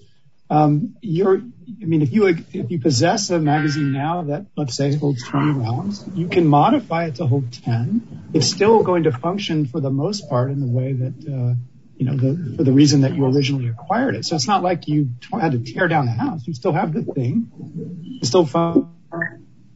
um, 0.51 0.97
you're 1.01 1.37
I 1.37 1.85
mean, 1.87 2.03
if 2.03 2.13
you 2.13 2.27
if 2.27 2.71
you 2.71 2.79
possess 2.79 3.31
a 3.31 3.39
magazine 3.39 3.93
now 3.93 4.23
that 4.25 4.47
let's 4.57 4.77
say 4.77 4.95
holds 4.95 5.27
20 5.27 5.53
rounds, 5.53 6.05
you 6.15 6.29
can 6.29 6.47
modify 6.47 7.07
it 7.07 7.17
to 7.17 7.27
hold 7.27 7.53
10. 7.53 8.31
It's 8.35 8.47
still 8.47 8.83
going 8.83 9.05
to 9.05 9.13
function 9.13 9.67
for 9.67 9.81
the 9.81 9.91
most 9.91 10.29
part 10.29 10.51
in 10.51 10.61
the 10.61 10.67
way 10.67 10.93
that, 10.93 11.15
uh, 11.27 11.55
you 11.97 12.07
know, 12.07 12.57
for 12.57 12.65
the 12.65 12.73
reason 12.73 13.03
that 13.03 13.15
you 13.15 13.25
originally 13.25 13.69
acquired 13.69 14.17
it. 14.17 14.25
So 14.25 14.35
it's 14.37 14.49
not 14.49 14.63
like 14.63 14.89
you 14.89 15.11
had 15.33 15.53
to 15.53 15.59
tear 15.59 15.89
down 15.89 16.07
the 16.07 16.13
house. 16.13 16.47
You 16.47 16.55
still 16.55 16.73
have 16.73 16.93
the 16.93 17.03
thing. 17.03 17.51
It's 18.21 18.29
still 18.29 18.47
fun. 18.47 18.91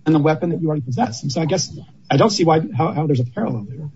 And 0.06 0.14
the 0.14 0.18
weapon 0.20 0.50
that 0.50 0.60
you 0.60 0.68
already 0.68 0.82
possess. 0.82 1.22
And 1.22 1.30
so 1.30 1.40
I 1.40 1.44
guess 1.44 1.76
I 2.10 2.16
don't 2.16 2.30
see 2.30 2.44
why 2.44 2.60
how 2.76 3.06
there's 3.06 3.20
a 3.20 3.24
parallel 3.24 3.66
there. 3.68 3.90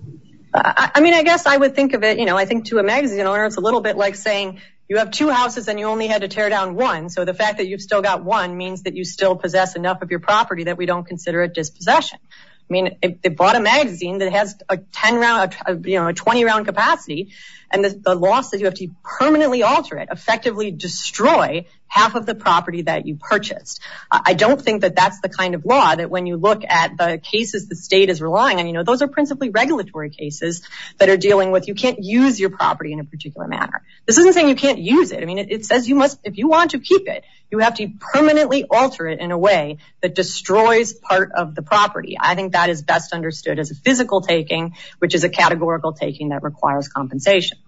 I 0.55 1.01
mean, 1.01 1.15
I 1.15 1.23
guess 1.23 1.47
I 1.47 1.57
would 1.57 1.75
think 1.75 1.95
of 1.95 2.05
it, 2.05 2.19
you 2.19 2.27
know, 2.27 2.37
I 2.37 2.45
think 2.45 2.67
to 2.67 2.79
a 2.79 2.83
magazine 2.83 3.21
owner, 3.21 3.47
it's 3.47 3.57
a 3.57 3.61
little 3.61 3.81
bit 3.81 3.97
like 3.97 4.15
saying 4.15 4.61
you 4.87 4.99
have 4.99 5.11
two 5.11 5.31
houses 5.31 5.69
and 5.69 5.81
you 5.81 5.87
only 5.87 6.07
had 6.07 6.21
to 6.21 6.29
tear 6.29 6.51
down 6.51 6.75
one. 6.75 7.09
So 7.09 7.25
the 7.25 7.33
fact 7.33 7.57
that 7.57 7.67
you've 7.67 7.81
still 7.81 8.03
got 8.03 8.23
one 8.23 8.59
means 8.59 8.83
that 8.83 8.95
you 8.95 9.05
still 9.05 9.35
possess 9.35 9.77
enough 9.77 10.03
of 10.03 10.11
your 10.11 10.21
property 10.21 10.65
that 10.65 10.77
we 10.77 10.85
don't 10.85 11.05
consider 11.05 11.43
it 11.43 11.55
dispossession. 11.55 12.19
I 12.23 12.73
mean, 12.73 12.99
they 13.01 13.31
bought 13.31 13.57
a 13.57 13.61
magazine 13.61 14.19
that 14.19 14.33
has 14.33 14.57
a 14.69 14.77
10 14.77 15.17
round, 15.17 15.55
you 15.87 15.99
know, 15.99 16.09
a 16.09 16.13
20 16.13 16.45
round 16.45 16.67
capacity 16.67 17.33
and 17.73 17.85
the 17.85 18.15
loss 18.15 18.51
that 18.51 18.59
you 18.59 18.67
have 18.67 18.75
to 18.75 18.89
permanently 19.03 19.63
alter 19.63 19.97
it, 19.99 20.09
effectively 20.11 20.71
destroy 20.71 21.67
half 21.93 22.15
of 22.15 22.25
the 22.25 22.35
property 22.35 22.83
that 22.83 23.07
you 23.07 23.17
purchased. 23.17 23.83
I 24.11 24.33
don't 24.33 24.61
think 24.61 24.81
that 24.81 24.97
that's 24.97 25.21
the 25.21 25.29
kind 25.29 25.55
of 25.55 25.67
law 25.67 25.95
that 25.95 26.09
when 26.09 26.25
you 26.25 26.39
look 26.39 26.65
at 26.67 26.97
the 26.97 27.21
cases 27.23 27.69
the 27.69 27.77
state 27.77 28.09
is 28.09 28.23
relying 28.23 28.59
on, 28.59 28.67
you 28.67 28.73
know, 28.73 28.83
those 28.83 29.03
are 29.03 29.09
principally 29.09 29.51
regulatory 29.51 30.09
cases 30.09 30.63
that 30.97 31.11
are 31.11 31.19
dealing 31.19 31.51
with 31.51 31.69
you 31.69 31.75
can't 31.75 32.03
use 32.03 32.41
your 32.41 32.49
property 32.49 32.95
in 32.95 33.01
a 33.01 33.05
particular 33.05 33.47
manner. 33.47 33.83
This 34.07 34.17
isn't 34.17 34.33
saying 34.33 34.49
you 34.49 34.55
can't 34.55 34.79
use 34.79 35.13
it. 35.13 35.23
I 35.23 35.27
mean, 35.27 35.39
it 35.39 35.67
says 35.67 35.87
you 35.87 35.95
must 35.95 36.19
if 36.25 36.39
you 36.39 36.49
want 36.49 36.71
to 36.71 36.79
keep 36.79 37.07
it, 37.09 37.25
you 37.51 37.59
have 37.59 37.75
to 37.75 37.91
permanently 38.01 38.65
alter 38.71 39.07
it 39.07 39.21
in 39.21 39.31
a 39.31 39.37
way 39.37 39.77
that 40.01 40.15
destroys 40.15 40.95
part 40.95 41.33
of 41.33 41.55
the 41.55 41.61
property. 41.61 42.17
I 42.19 42.35
think 42.35 42.55
that 42.55 42.71
is 42.71 42.81
best 42.81 43.13
understood 43.13 43.59
as 43.59 43.71
a 43.71 43.75
physical 43.75 44.23
taking, 44.23 44.77
which 44.99 45.15
is 45.15 45.25
a 45.25 45.29
categorical 45.29 45.93
taking 45.93 46.31
that 46.31 46.43
requires 46.43 46.89
compensation. 46.89 47.59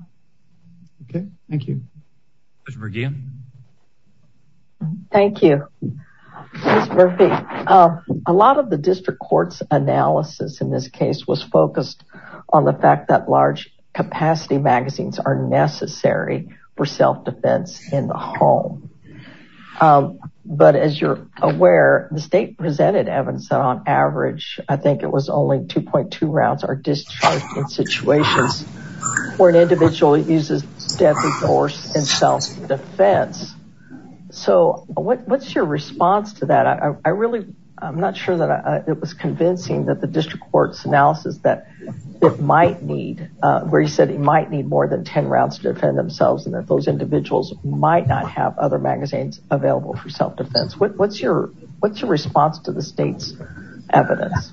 OK, 1.15 1.27
thank 1.49 1.69
you. 1.69 1.83
Thank 5.12 5.43
you. 5.43 5.67
Ms. 6.53 6.89
Murphy, 6.91 7.25
um, 7.25 8.03
a 8.27 8.33
lot 8.33 8.59
of 8.59 8.71
the 8.71 8.77
district 8.77 9.21
court's 9.21 9.62
analysis 9.71 10.61
in 10.61 10.71
this 10.71 10.89
case 10.89 11.27
was 11.27 11.43
focused 11.43 12.05
on 12.49 12.65
the 12.65 12.73
fact 12.73 13.09
that 13.09 13.29
large 13.29 13.73
capacity 13.93 14.59
magazines 14.59 15.19
are 15.19 15.37
necessary 15.37 16.49
for 16.77 16.87
self-defense 16.87 17.93
in 17.93 18.09
the 18.09 18.15
home. 18.15 18.91
Um, 19.81 20.19
but 20.45 20.77
as 20.77 21.01
you're 21.01 21.27
aware, 21.41 22.09
the 22.12 22.21
state 22.21 22.59
presented 22.59 23.09
evidence 23.09 23.49
that 23.49 23.61
on 23.61 23.85
average, 23.87 24.61
I 24.69 24.77
think 24.77 25.03
it 25.03 25.11
was 25.11 25.29
only 25.29 25.61
2.2 25.61 26.17
rounds 26.23 26.65
are 26.65 26.77
discharged 26.77 27.57
in 27.57 27.69
situations 27.69 28.62
where 29.37 29.51
an 29.51 29.57
individual 29.57 30.17
uses 30.17 30.65
deadly 30.97 31.30
force 31.40 31.95
in 31.95 32.03
self-defense. 32.03 33.55
So 34.30 34.84
what's 34.88 35.55
your 35.55 35.64
response 35.64 36.34
to 36.34 36.47
that? 36.47 36.66
I 37.05 37.09
really 37.11 37.47
I'm 37.76 38.01
not 38.01 38.16
sure 38.16 38.36
that 38.36 38.84
it 38.88 39.01
was 39.01 39.14
convincing 39.14 39.86
that 39.86 40.01
the 40.01 40.07
district 40.07 40.51
court's 40.51 40.84
analysis 40.84 41.38
that 41.38 41.66
it 42.22 42.40
might 42.40 42.82
need 42.82 43.30
uh, 43.42 43.61
where 43.62 43.82
he 43.82 43.88
said 43.88 44.11
he 44.11 44.16
might 44.16 44.51
need 44.51 44.66
more 44.66 44.86
than 44.86 45.05
10 45.05 45.28
rounds 45.28 45.59
to 45.59 45.72
defend 45.72 45.99
themselves 45.99 46.47
and 46.47 46.55
that 46.55 46.66
those 46.66 46.86
individuals 46.86 47.53
might 47.64 48.07
not 48.07 48.30
have 48.30 48.57
other 48.59 48.78
magazines 48.78 49.40
available 49.51 49.95
for 49.95 50.09
self-defense. 50.09 50.76
What's 50.78 51.20
your 51.20 51.49
what's 51.80 52.01
your 52.01 52.11
response 52.11 52.61
to 52.61 52.72
the 52.72 52.82
state's 52.82 53.34
evidence? 53.92 54.53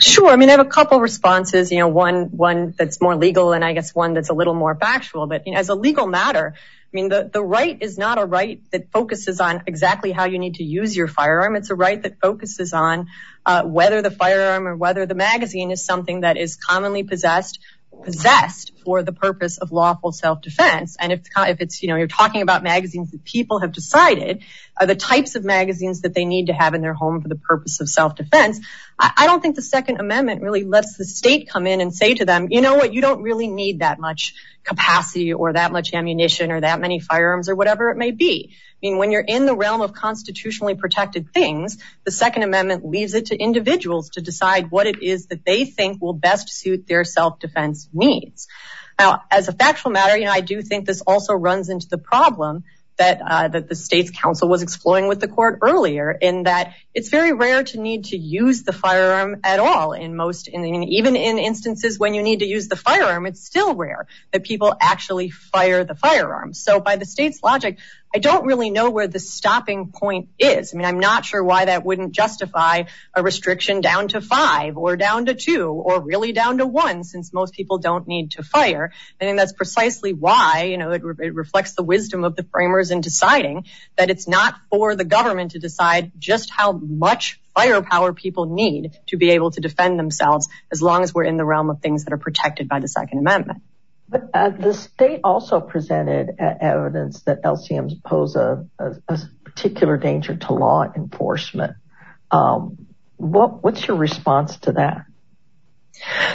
Sure. 0.00 0.28
I 0.28 0.36
mean, 0.36 0.48
I 0.48 0.52
have 0.52 0.60
a 0.60 0.68
couple 0.68 1.00
responses, 1.00 1.70
you 1.70 1.78
know, 1.78 1.88
one 1.88 2.26
one 2.36 2.74
that's 2.76 3.00
more 3.00 3.16
legal 3.16 3.52
and 3.52 3.64
I 3.64 3.72
guess 3.72 3.94
one 3.94 4.14
that's 4.14 4.28
a 4.28 4.34
little 4.34 4.54
more 4.54 4.74
factual. 4.74 5.26
But 5.26 5.44
as 5.54 5.68
a 5.68 5.74
legal 5.74 6.06
matter, 6.06 6.54
I 6.56 6.90
mean, 6.92 7.08
the 7.08 7.28
the 7.32 7.42
right 7.42 7.76
is 7.80 7.98
not 7.98 8.18
a 8.18 8.24
right 8.24 8.60
that 8.70 8.90
focuses 8.92 9.40
on 9.40 9.62
exactly 9.66 10.12
how 10.12 10.26
you 10.26 10.38
need 10.38 10.56
to 10.56 10.64
use 10.64 10.96
your 10.96 11.08
firearm. 11.08 11.56
It's 11.56 11.70
a 11.70 11.74
right 11.74 12.00
that 12.02 12.20
focuses 12.20 12.72
on 12.72 13.08
uh, 13.46 13.64
whether 13.64 14.02
the 14.02 14.10
firearm 14.10 14.66
or 14.66 14.76
whether 14.76 15.06
the 15.06 15.14
magazine 15.14 15.70
is 15.70 15.84
something 15.84 16.20
that 16.20 16.36
is 16.36 16.56
commonly 16.56 17.02
possessed, 17.02 17.58
possessed 18.02 18.72
for 18.84 19.02
the 19.02 19.12
purpose 19.12 19.58
of 19.58 19.72
lawful 19.72 20.12
self-defense. 20.12 20.96
And 21.00 21.12
if 21.12 21.26
it's, 21.60 21.82
you 21.82 21.88
know, 21.88 21.96
you're 21.96 22.06
talking 22.06 22.42
about 22.42 22.62
magazines 22.62 23.10
that 23.12 23.24
people 23.24 23.60
have 23.60 23.72
decided 23.72 24.42
are 24.78 24.86
the 24.86 24.94
types 24.94 25.36
of 25.36 25.44
magazines 25.44 26.02
that 26.02 26.12
they 26.14 26.24
need 26.24 26.46
to 26.46 26.52
have 26.52 26.74
in 26.74 26.82
their 26.82 26.92
home 26.92 27.22
for 27.22 27.28
the 27.28 27.36
purpose 27.36 27.80
of 27.80 27.88
self-defense. 27.88 28.60
I 28.98 29.26
don't 29.26 29.40
think 29.40 29.56
the 29.56 29.62
Second 29.62 30.00
Amendment 30.00 30.42
really 30.42 30.64
lets 30.64 30.96
the 30.96 31.04
state 31.04 31.48
come 31.48 31.66
in 31.66 31.80
and 31.80 31.94
say 31.94 32.14
to 32.14 32.24
them, 32.24 32.48
you 32.50 32.60
know 32.60 32.74
what, 32.74 32.92
you 32.92 33.00
don't 33.00 33.22
really 33.22 33.48
need 33.48 33.80
that 33.80 33.98
much 33.98 34.34
capacity 34.64 35.32
or 35.32 35.52
that 35.52 35.72
much 35.72 35.94
ammunition 35.94 36.50
or 36.50 36.60
that 36.60 36.80
many 36.80 37.00
firearms 37.00 37.48
or 37.48 37.54
whatever 37.54 37.90
it 37.90 37.96
may 37.96 38.10
be. 38.10 38.54
Mean, 38.84 38.98
when 38.98 39.10
you're 39.10 39.24
in 39.26 39.46
the 39.46 39.56
realm 39.56 39.80
of 39.80 39.94
constitutionally 39.94 40.74
protected 40.74 41.32
things, 41.32 41.78
the 42.04 42.10
Second 42.10 42.42
Amendment 42.42 42.84
leaves 42.84 43.14
it 43.14 43.26
to 43.26 43.36
individuals 43.36 44.10
to 44.10 44.20
decide 44.20 44.70
what 44.70 44.86
it 44.86 45.02
is 45.02 45.28
that 45.28 45.42
they 45.46 45.64
think 45.64 46.02
will 46.02 46.12
best 46.12 46.50
suit 46.50 46.86
their 46.86 47.02
self-defense 47.02 47.88
needs. 47.94 48.46
Now, 48.98 49.22
as 49.30 49.48
a 49.48 49.52
factual 49.52 49.90
matter, 49.90 50.18
you 50.18 50.26
know, 50.26 50.32
I 50.32 50.42
do 50.42 50.60
think 50.60 50.84
this 50.84 51.00
also 51.00 51.32
runs 51.32 51.70
into 51.70 51.88
the 51.88 51.96
problem 51.96 52.64
that 52.96 53.20
uh, 53.26 53.48
that 53.48 53.68
the 53.68 53.74
state's 53.74 54.10
counsel 54.10 54.48
was 54.48 54.62
exploring 54.62 55.08
with 55.08 55.20
the 55.20 55.28
court 55.28 55.58
earlier 55.62 56.12
in 56.12 56.44
that 56.44 56.74
it's 56.92 57.08
very 57.08 57.32
rare 57.32 57.64
to 57.64 57.80
need 57.80 58.04
to 58.06 58.16
use 58.16 58.62
the 58.62 58.72
firearm 58.72 59.40
at 59.42 59.58
all 59.58 59.92
in 59.92 60.14
most 60.14 60.48
even 60.48 61.16
in 61.16 61.38
instances 61.38 61.98
when 61.98 62.14
you 62.14 62.22
need 62.22 62.40
to 62.40 62.46
use 62.46 62.68
the 62.68 62.76
firearm. 62.76 63.26
It's 63.26 63.44
still 63.44 63.74
rare 63.74 64.06
that 64.32 64.44
people 64.44 64.74
actually 64.80 65.30
fire 65.30 65.84
the 65.84 65.96
firearm. 65.96 66.54
So 66.54 66.78
by 66.78 66.96
the 66.96 67.04
state's 67.04 67.42
logic, 67.42 67.78
I 68.14 68.18
don't 68.18 68.46
really 68.46 68.70
know 68.70 68.90
where 68.90 69.08
the 69.08 69.18
stopping 69.18 69.90
point 69.90 70.28
is. 70.38 70.72
I 70.72 70.76
mean, 70.76 70.86
I'm 70.86 71.00
not 71.00 71.24
sure 71.24 71.42
why 71.42 71.64
that 71.64 71.84
wouldn't 71.84 72.12
justify 72.12 72.84
a 73.12 73.22
restriction 73.24 73.80
down 73.80 74.06
to 74.08 74.20
five 74.20 74.76
or 74.76 74.96
down 74.96 75.26
to 75.26 75.34
two 75.34 75.66
or 75.66 76.00
really 76.00 76.30
down 76.32 76.58
to 76.58 76.66
one 76.66 77.02
since 77.02 77.32
most 77.32 77.54
people 77.54 77.78
don't 77.78 78.06
need 78.06 78.30
to 78.32 78.44
fire. 78.44 78.92
I 79.20 79.24
think 79.24 79.36
that's 79.36 79.52
precisely 79.52 80.12
why, 80.12 80.68
you 80.70 80.78
know, 80.78 80.92
it 80.92 81.02
reflects 81.02 81.74
the 81.74 81.82
wisdom 81.82 82.22
of 82.22 82.36
the 82.36 82.44
framers 82.44 82.92
in 82.92 83.00
deciding 83.00 83.64
that 83.96 84.10
it's 84.10 84.28
not 84.28 84.54
for 84.70 84.94
the 84.94 85.04
government 85.04 85.50
to 85.52 85.58
decide 85.58 86.12
just 86.16 86.50
how 86.50 86.70
much 86.70 87.40
firepower 87.52 88.12
people 88.12 88.46
need 88.46 88.92
to 89.08 89.16
be 89.16 89.30
able 89.30 89.50
to 89.50 89.60
defend 89.60 89.98
themselves 89.98 90.48
as 90.70 90.80
long 90.80 91.02
as 91.02 91.12
we're 91.12 91.24
in 91.24 91.36
the 91.36 91.44
realm 91.44 91.68
of 91.68 91.80
things 91.80 92.04
that 92.04 92.12
are 92.12 92.18
protected 92.18 92.68
by 92.68 92.78
the 92.78 92.88
Second 92.88 93.18
Amendment. 93.18 93.60
But 94.14 94.60
the 94.60 94.72
state 94.72 95.20
also 95.24 95.60
presented 95.60 96.36
uh, 96.40 96.54
evidence 96.60 97.22
that 97.22 97.42
LCMs 97.42 98.00
pose 98.04 98.36
a 98.36 98.64
particular 99.42 99.96
danger 99.96 100.36
to 100.36 100.52
law 100.52 100.84
enforcement. 100.94 101.74
Um, 102.30 102.86
what's 103.16 103.88
your 103.88 103.96
response 103.96 104.56
to 104.58 104.72
that? 104.72 105.06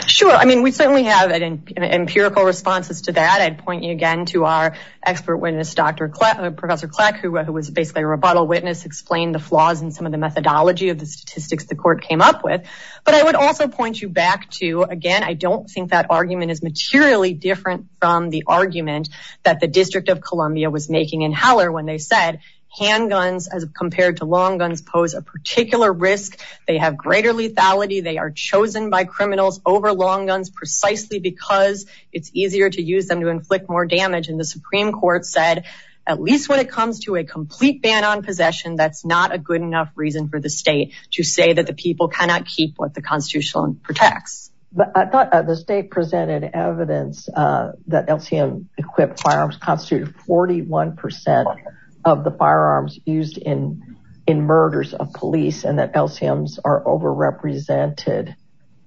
Sure. 0.06 0.32
I 0.32 0.46
mean, 0.46 0.62
we 0.62 0.70
certainly 0.72 1.04
have 1.04 1.30
empirical 1.30 2.44
responses 2.44 3.02
to 3.02 3.12
that. 3.12 3.40
I'd 3.40 3.58
point 3.58 3.84
you 3.84 3.92
again 3.92 4.24
to 4.26 4.44
our 4.44 4.74
expert 5.02 5.36
witness, 5.36 5.74
Doctor 5.74 6.10
uh, 6.20 6.50
Professor 6.50 6.88
Kleck, 6.88 7.20
who 7.20 7.30
was 7.52 7.70
basically 7.70 8.02
a 8.02 8.06
rebuttal 8.06 8.46
witness, 8.46 8.84
explained 8.84 9.34
the 9.34 9.38
flaws 9.38 9.82
in 9.82 9.92
some 9.92 10.06
of 10.06 10.12
the 10.12 10.18
methodology 10.18 10.88
of 10.88 10.98
the 10.98 11.06
statistics 11.06 11.66
the 11.66 11.76
court 11.76 12.02
came 12.02 12.22
up 12.22 12.42
with. 12.42 12.66
But 13.04 13.14
I 13.14 13.22
would 13.22 13.34
also 13.34 13.68
point 13.68 14.00
you 14.00 14.08
back 14.08 14.50
to, 14.52 14.82
again, 14.82 15.22
I 15.22 15.34
don't 15.34 15.68
think 15.68 15.90
that 15.90 16.06
argument 16.10 16.50
is 16.50 16.62
materially 16.62 17.34
different 17.34 17.86
from 18.00 18.30
the 18.30 18.44
argument 18.46 19.10
that 19.42 19.60
the 19.60 19.68
District 19.68 20.08
of 20.08 20.20
Columbia 20.20 20.70
was 20.70 20.88
making 20.88 21.22
in 21.22 21.32
Heller 21.32 21.70
when 21.70 21.86
they 21.86 21.98
said 21.98 22.40
handguns 22.78 23.48
as 23.50 23.66
compared 23.76 24.18
to 24.18 24.24
long 24.24 24.58
guns 24.58 24.80
pose 24.80 25.14
a 25.14 25.22
particular 25.22 25.92
risk. 25.92 26.38
They 26.66 26.78
have 26.78 26.96
greater 26.96 27.32
lethality. 27.32 28.02
They 28.02 28.18
are 28.18 28.30
chosen 28.30 28.90
by 28.90 29.04
criminals 29.04 29.60
over 29.66 29.92
long 29.92 30.26
guns 30.26 30.50
precisely 30.50 31.18
because 31.18 31.86
it's 32.12 32.30
easier 32.32 32.70
to 32.70 32.82
use 32.82 33.06
them 33.06 33.20
to 33.20 33.28
inflict 33.28 33.68
more 33.68 33.86
damage. 33.86 34.28
And 34.28 34.38
the 34.38 34.44
Supreme 34.44 34.92
Court 34.92 35.26
said, 35.26 35.64
at 36.06 36.20
least 36.20 36.48
when 36.48 36.60
it 36.60 36.70
comes 36.70 37.00
to 37.00 37.16
a 37.16 37.24
complete 37.24 37.82
ban 37.82 38.04
on 38.04 38.22
possession, 38.22 38.76
that's 38.76 39.04
not 39.04 39.34
a 39.34 39.38
good 39.38 39.60
enough 39.60 39.90
reason 39.94 40.28
for 40.28 40.40
the 40.40 40.50
state 40.50 40.94
to 41.12 41.22
say 41.22 41.52
that 41.52 41.66
the 41.66 41.74
people 41.74 42.08
cannot 42.08 42.46
keep 42.46 42.74
what 42.78 42.94
the 42.94 43.02
Constitution 43.02 43.80
protects. 43.82 44.50
But 44.72 44.92
I 44.96 45.06
thought 45.06 45.32
uh, 45.32 45.42
the 45.42 45.56
state 45.56 45.90
presented 45.90 46.48
evidence 46.54 47.28
uh, 47.28 47.72
that 47.88 48.08
LCM 48.08 48.66
equipped 48.78 49.20
firearms 49.20 49.56
constituted 49.56 50.14
41% 50.28 51.56
of 52.04 52.24
the 52.24 52.30
firearms 52.30 52.98
used 53.04 53.38
in 53.38 53.96
in 54.26 54.42
murders 54.42 54.94
of 54.94 55.12
police 55.12 55.64
and 55.64 55.78
that 55.78 55.94
LCMs 55.94 56.58
are 56.64 56.84
overrepresented 56.84 58.34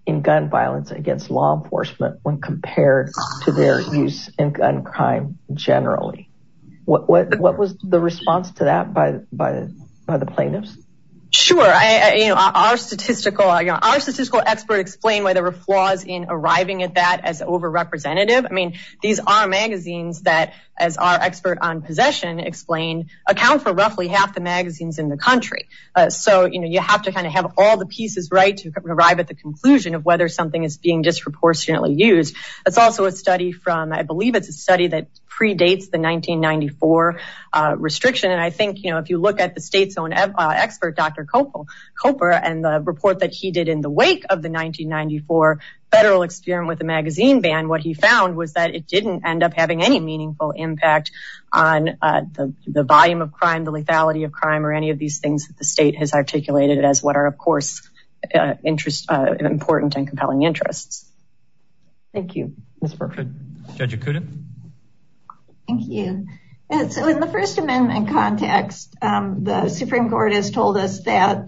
in 0.05 0.21
gun 0.21 0.49
violence 0.49 0.91
against 0.91 1.29
law 1.29 1.61
enforcement 1.61 2.19
when 2.23 2.39
compared 2.39 3.11
to 3.43 3.51
their 3.51 3.81
use 3.81 4.29
in 4.37 4.51
gun 4.51 4.83
crime 4.83 5.37
generally. 5.53 6.29
What 6.85 7.07
what 7.09 7.39
what 7.39 7.57
was 7.57 7.77
the 7.77 7.99
response 7.99 8.51
to 8.53 8.65
that 8.65 8.93
by 8.93 9.19
by 9.31 9.67
by 10.05 10.17
the 10.17 10.25
plaintiffs? 10.25 10.77
Sure. 11.43 11.61
Our 11.65 12.77
statistical 12.77 13.49
uh 13.49 13.63
our 13.65 13.99
statistical 13.99 14.41
expert 14.45 14.79
explained 14.79 15.25
why 15.25 15.33
there 15.33 15.43
were 15.43 15.51
flaws 15.51 16.05
in 16.05 16.25
arriving 16.29 16.83
at 16.83 16.95
that 16.95 17.21
as 17.25 17.41
over-representative. 17.41 18.45
I 18.49 18.53
mean, 18.53 18.79
these 19.01 19.19
are 19.19 19.45
magazines 19.47 20.21
that, 20.21 20.53
as 20.77 20.95
our 20.97 21.15
expert 21.15 21.57
on 21.61 21.81
possession 21.81 22.39
explained, 22.39 23.09
account 23.27 23.61
for 23.61 23.73
roughly 23.73 24.07
half 24.07 24.33
the 24.33 24.41
magazines 24.41 24.99
in 24.99 25.09
the 25.09 25.17
country. 25.17 25.67
So 26.09 26.45
you 26.45 26.61
know, 26.61 26.67
you 26.67 26.79
have 26.79 27.01
to 27.03 27.11
kind 27.11 27.27
of 27.27 27.33
have 27.33 27.53
all 27.57 27.75
the 27.77 27.87
pieces 27.87 28.29
right 28.31 28.55
to 28.57 28.71
arrive 28.85 29.19
at 29.19 29.27
the 29.27 29.35
conclusion 29.35 29.95
of 29.95 30.05
whether 30.05 30.29
something 30.29 30.63
is 30.63 30.77
being 30.77 31.01
disproportionately 31.01 31.93
used. 31.93 32.37
It's 32.65 32.77
also 32.77 33.03
a 33.03 33.11
study 33.11 33.51
from, 33.51 33.91
I 33.91 34.03
believe 34.03 34.35
it's 34.35 34.47
a 34.47 34.53
study 34.53 34.87
that 34.87 35.07
predates 35.37 35.89
the 35.89 35.99
1994 35.99 37.19
uh, 37.51 37.75
restriction. 37.77 38.31
And 38.31 38.39
I 38.39 38.49
think, 38.49 38.83
you 38.83 38.91
know, 38.91 38.99
if 38.99 39.09
you 39.09 39.17
look 39.17 39.39
at 39.39 39.55
the 39.55 39.61
state's 39.61 39.97
own 39.97 40.13
uh, 40.13 40.53
expert, 40.55 40.95
Dr. 40.95 41.25
Koper, 41.25 42.39
and 42.41 42.63
the 42.63 42.81
report 42.81 43.19
that 43.19 43.31
he 43.31 43.51
did 43.51 43.67
in 43.67 43.81
the 43.81 43.89
wake 43.89 44.23
of 44.29 44.41
the 44.41 44.49
1994 44.49 45.59
federal 45.91 46.23
experiment 46.23 46.67
with 46.67 46.79
the 46.79 46.85
magazine 46.85 47.41
ban, 47.41 47.67
what 47.67 47.81
he 47.81 47.93
found 47.93 48.35
was 48.35 48.53
that 48.53 48.75
it 48.75 48.87
didn't 48.87 49.25
end 49.25 49.43
up 49.43 49.53
having 49.53 49.83
any 49.83 49.99
meaningful 49.99 50.51
impact 50.51 51.11
on 51.51 51.97
uh, 52.01 52.21
the 52.67 52.83
volume 52.83 53.21
of 53.21 53.31
crime, 53.31 53.63
the 53.63 53.71
lethality 53.71 54.25
of 54.25 54.31
crime, 54.31 54.65
or 54.65 54.71
any 54.71 54.89
of 54.89 54.99
these 54.99 55.19
things 55.19 55.47
that 55.47 55.57
the 55.57 55.65
state 55.65 55.95
has 55.95 56.13
articulated 56.13 56.83
as 56.83 57.01
what 57.01 57.15
are, 57.15 57.27
of 57.27 57.37
course, 57.37 57.87
important 58.33 59.95
and 59.95 60.07
compelling 60.07 60.43
interests. 60.43 61.09
Thank 62.13 62.35
you, 62.35 62.53
Ms. 62.81 62.93
Burke. 62.93 63.25
Judge 63.75 63.97
Ikuta? 63.97 64.23
Thank 65.67 65.87
you. 65.87 66.27
So 66.89 67.07
in 67.07 67.19
the 67.19 67.27
First 67.27 67.59
Amendment 67.59 68.09
context, 68.09 68.95
um, 69.01 69.43
the 69.43 69.69
Supreme 69.69 70.09
Court 70.09 70.33
has 70.33 70.49
told 70.49 70.77
us 70.77 71.01
that 71.03 71.47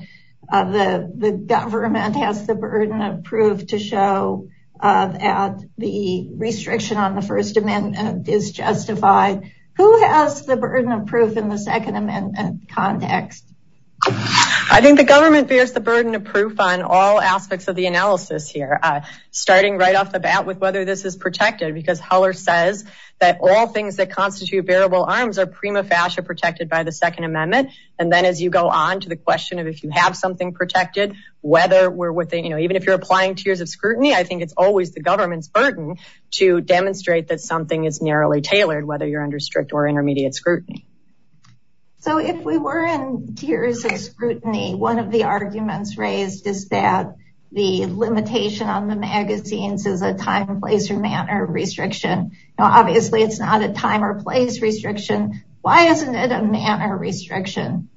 uh, 0.51 0.63
the 0.63 1.43
government 1.45 2.15
has 2.15 2.45
the 2.45 2.53
burden 2.53 3.01
of 3.01 3.23
proof 3.23 3.65
to 3.67 3.79
show 3.79 4.49
uh, 4.79 5.07
that 5.07 5.59
the 5.77 6.29
restriction 6.35 6.97
on 6.97 7.15
the 7.15 7.21
First 7.21 7.57
Amendment 7.57 8.27
is 8.27 8.51
justified. 8.51 9.51
Who 9.77 10.01
has 10.03 10.45
the 10.45 10.57
burden 10.57 10.91
of 10.91 11.07
proof 11.07 11.37
in 11.37 11.49
the 11.49 11.57
Second 11.57 11.95
Amendment 11.95 12.69
context? 12.69 13.45
I 14.67 14.81
think 14.81 14.97
the 14.97 15.03
government 15.03 15.47
bears 15.47 15.73
the 15.73 15.79
burden 15.79 16.15
of 16.15 16.23
proof 16.23 16.59
on 16.59 16.81
all 16.81 17.21
aspects 17.21 17.67
of 17.67 17.75
the 17.75 17.85
analysis 17.85 18.49
here, 18.49 18.79
uh, 18.81 19.01
starting 19.29 19.77
right 19.77 19.95
off 19.95 20.11
the 20.11 20.19
bat 20.19 20.47
with 20.47 20.57
whether 20.57 20.85
this 20.85 21.05
is 21.05 21.15
protected, 21.15 21.75
because 21.75 21.99
Heller 21.99 22.33
says 22.33 22.83
that 23.19 23.37
all 23.41 23.67
things 23.67 23.97
that 23.97 24.11
constitute 24.11 24.65
bearable 24.65 25.03
arms 25.03 25.37
are 25.37 25.45
prima 25.45 25.83
facie 25.83 26.21
protected 26.23 26.67
by 26.67 26.81
the 26.81 26.91
Second 26.91 27.25
Amendment. 27.25 27.69
And 27.99 28.11
then 28.11 28.25
as 28.25 28.41
you 28.41 28.49
go 28.49 28.67
on 28.67 29.01
to 29.01 29.09
the 29.09 29.15
question 29.15 29.59
of 29.59 29.67
if 29.67 29.83
you 29.83 29.91
have 29.91 30.17
something 30.17 30.51
protected, 30.53 31.15
whether 31.41 31.89
we're 31.91 32.11
within, 32.11 32.43
you 32.43 32.49
know, 32.49 32.57
even 32.57 32.75
if 32.75 32.85
you're 32.85 32.95
applying 32.95 33.35
tiers 33.35 33.61
of 33.61 33.69
scrutiny, 33.69 34.15
I 34.15 34.23
think 34.23 34.41
it's 34.41 34.53
always 34.57 34.93
the 34.93 35.01
government's 35.01 35.47
burden 35.47 35.97
to 36.31 36.59
demonstrate 36.59 37.27
that 37.27 37.39
something 37.39 37.85
is 37.85 38.01
narrowly 38.01 38.41
tailored, 38.41 38.85
whether 38.85 39.07
you're 39.07 39.23
under 39.23 39.39
strict 39.39 39.73
or 39.73 39.87
intermediate 39.87 40.33
scrutiny. 40.33 40.87
So 42.05 42.19
if 42.19 42.43
we 42.43 42.59
were 42.59 42.85
in 42.85 43.33
tiers 43.33 43.83
of 43.83 43.97
scrutiny, 43.97 44.75
one 44.75 44.99
of 44.99 45.09
the 45.09 45.23
arguments 45.23 45.97
raised 45.97 46.45
is 46.45 46.69
that 46.69 47.15
the 47.51 47.87
limitation 47.87 48.67
on 48.67 48.87
the 48.87 48.95
magazines 48.95 49.87
is 49.87 50.03
a 50.03 50.13
time, 50.13 50.61
place, 50.61 50.91
or 50.91 50.99
manner 50.99 51.43
restriction. 51.47 52.37
Now, 52.59 52.65
obviously, 52.65 53.23
it's 53.23 53.39
not 53.39 53.63
a 53.63 53.73
time 53.73 54.03
or 54.03 54.21
place 54.21 54.61
restriction. 54.61 55.43
Why 55.61 55.87
isn't 55.87 56.13
it 56.13 56.31
a 56.31 56.43
manner 56.43 56.95
restriction? 56.95 57.89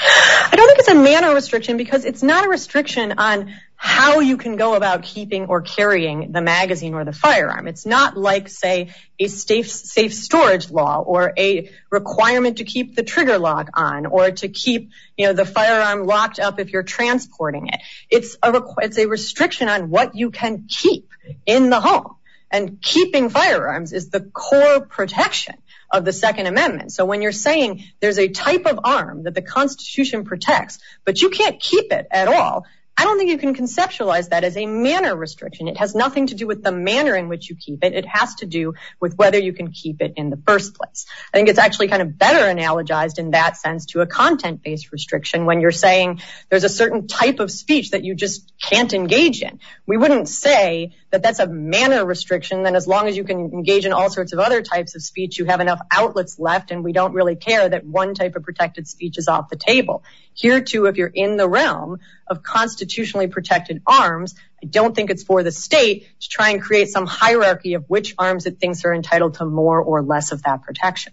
I 0.00 0.54
don't 0.54 0.66
think 0.68 0.78
it's 0.78 0.88
a 0.88 0.94
manner 0.94 1.34
restriction 1.34 1.76
because 1.76 2.04
it's 2.04 2.22
not 2.22 2.44
a 2.44 2.48
restriction 2.48 3.14
on 3.18 3.54
how 3.74 4.20
you 4.20 4.36
can 4.36 4.56
go 4.56 4.74
about 4.74 5.02
keeping 5.02 5.46
or 5.46 5.60
carrying 5.60 6.32
the 6.32 6.40
magazine 6.40 6.94
or 6.94 7.04
the 7.04 7.12
firearm. 7.12 7.66
It's 7.68 7.84
not 7.84 8.16
like, 8.16 8.48
say, 8.48 8.94
a 9.18 9.28
safe 9.28 10.14
storage 10.14 10.70
law 10.70 11.00
or 11.00 11.32
a 11.36 11.70
requirement 11.90 12.58
to 12.58 12.64
keep 12.64 12.94
the 12.94 13.02
trigger 13.02 13.38
lock 13.38 13.70
on 13.74 14.06
or 14.06 14.30
to 14.30 14.48
keep, 14.48 14.90
you 15.16 15.26
know, 15.26 15.32
the 15.32 15.44
firearm 15.44 16.06
locked 16.06 16.38
up 16.38 16.60
if 16.60 16.72
you're 16.72 16.82
transporting 16.82 17.68
it. 17.68 17.80
It's 18.10 18.36
a 18.42 19.06
restriction 19.06 19.68
on 19.68 19.90
what 19.90 20.14
you 20.14 20.30
can 20.30 20.66
keep 20.68 21.10
in 21.44 21.70
the 21.70 21.80
home. 21.80 22.14
And 22.50 22.80
keeping 22.80 23.28
firearms 23.28 23.92
is 23.92 24.08
the 24.08 24.20
core 24.20 24.80
protection 24.80 25.56
of 25.90 26.04
the 26.04 26.12
Second 26.12 26.46
Amendment. 26.46 26.92
So 26.92 27.04
when 27.04 27.22
you're 27.22 27.32
saying 27.32 27.84
there's 28.00 28.18
a 28.18 28.28
type 28.28 28.66
of 28.66 28.80
arm 28.84 29.24
that 29.24 29.34
the 29.34 29.42
Constitution 29.42 30.24
protects, 30.24 30.78
but 31.04 31.20
you 31.22 31.30
can't 31.30 31.58
keep 31.60 31.92
it 31.92 32.06
at 32.10 32.28
all, 32.28 32.66
I 32.98 33.04
don't 33.04 33.16
think 33.16 33.30
you 33.30 33.38
can 33.38 33.54
conceptualize 33.54 34.30
that 34.30 34.42
as 34.42 34.56
a 34.56 34.66
manner 34.66 35.14
restriction. 35.14 35.68
It 35.68 35.76
has 35.76 35.94
nothing 35.94 36.26
to 36.26 36.34
do 36.34 36.48
with 36.48 36.64
the 36.64 36.72
manner 36.72 37.14
in 37.14 37.28
which 37.28 37.48
you 37.48 37.54
keep 37.54 37.84
it. 37.84 37.94
It 37.94 38.04
has 38.04 38.34
to 38.36 38.46
do 38.46 38.74
with 38.98 39.16
whether 39.16 39.38
you 39.38 39.52
can 39.52 39.70
keep 39.70 40.02
it 40.02 40.14
in 40.16 40.30
the 40.30 40.36
first 40.36 40.74
place. 40.74 41.06
I 41.32 41.36
think 41.36 41.48
it's 41.48 41.60
actually 41.60 41.86
kind 41.86 42.02
of 42.02 42.18
better 42.18 42.40
analogized 42.40 43.20
in 43.20 43.30
that 43.30 43.56
sense 43.56 43.86
to 43.86 44.00
a 44.00 44.06
content-based 44.06 44.90
restriction 44.90 45.46
when 45.46 45.60
you're 45.60 45.70
saying 45.70 46.22
there's 46.48 46.64
a 46.64 46.68
certain 46.68 47.06
type 47.06 47.38
of 47.38 47.52
speech 47.52 47.92
that 47.92 48.02
you 48.02 48.16
just 48.16 48.52
can't 48.60 48.92
engage 48.92 49.42
in. 49.42 49.60
We 49.86 49.96
wouldn't 49.96 50.28
say 50.28 50.96
that 51.10 51.22
that's 51.22 51.38
a 51.38 51.46
manner 51.46 52.04
restriction, 52.04 52.64
then 52.64 52.74
as 52.74 52.88
long 52.88 53.06
as 53.06 53.16
you 53.16 53.22
can 53.22 53.38
engage 53.38 53.86
in 53.86 53.92
all 53.92 54.10
sorts 54.10 54.32
of 54.32 54.40
other 54.40 54.60
types 54.60 54.96
of 54.96 55.02
speech, 55.02 55.38
you 55.38 55.44
have 55.44 55.60
enough 55.60 55.80
outlets 55.92 56.36
left 56.40 56.72
and 56.72 56.82
we 56.82 56.92
don't 56.92 57.14
really 57.14 57.36
care 57.36 57.68
that 57.68 57.86
one 57.86 58.14
type 58.14 58.34
of 58.34 58.42
protected 58.42 58.88
speech 58.88 59.18
is 59.18 59.28
off 59.28 59.48
the 59.48 59.56
table. 59.56 60.02
Here, 60.34 60.60
too, 60.60 60.86
if 60.86 60.96
you're 60.96 61.10
in 61.12 61.36
the 61.36 61.48
realm 61.48 61.98
of 62.26 62.42
constitutionally 62.88 63.26
protected 63.26 63.82
arms, 63.86 64.34
I 64.62 64.66
don't 64.66 64.94
think 64.94 65.10
it's 65.10 65.22
for 65.22 65.42
the 65.42 65.52
state 65.52 66.08
to 66.20 66.28
try 66.28 66.50
and 66.50 66.62
create 66.62 66.88
some 66.88 67.06
hierarchy 67.06 67.74
of 67.74 67.84
which 67.86 68.14
arms 68.18 68.46
it 68.46 68.58
thinks 68.58 68.84
are 68.84 68.94
entitled 68.94 69.34
to 69.34 69.44
more 69.44 69.80
or 69.80 70.02
less 70.02 70.32
of 70.32 70.42
that 70.44 70.62
protection. 70.62 71.12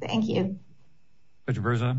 Thank 0.00 0.28
you. 0.28 0.58
Judge 1.48 1.58
Berzon? 1.58 1.98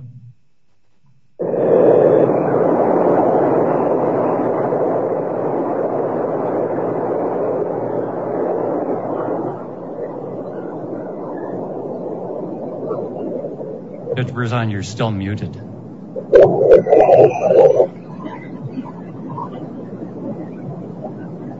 Judge 14.15 14.31
Berzon, 14.31 14.71
you're 14.71 14.83
still 14.83 15.09
muted. 15.09 15.59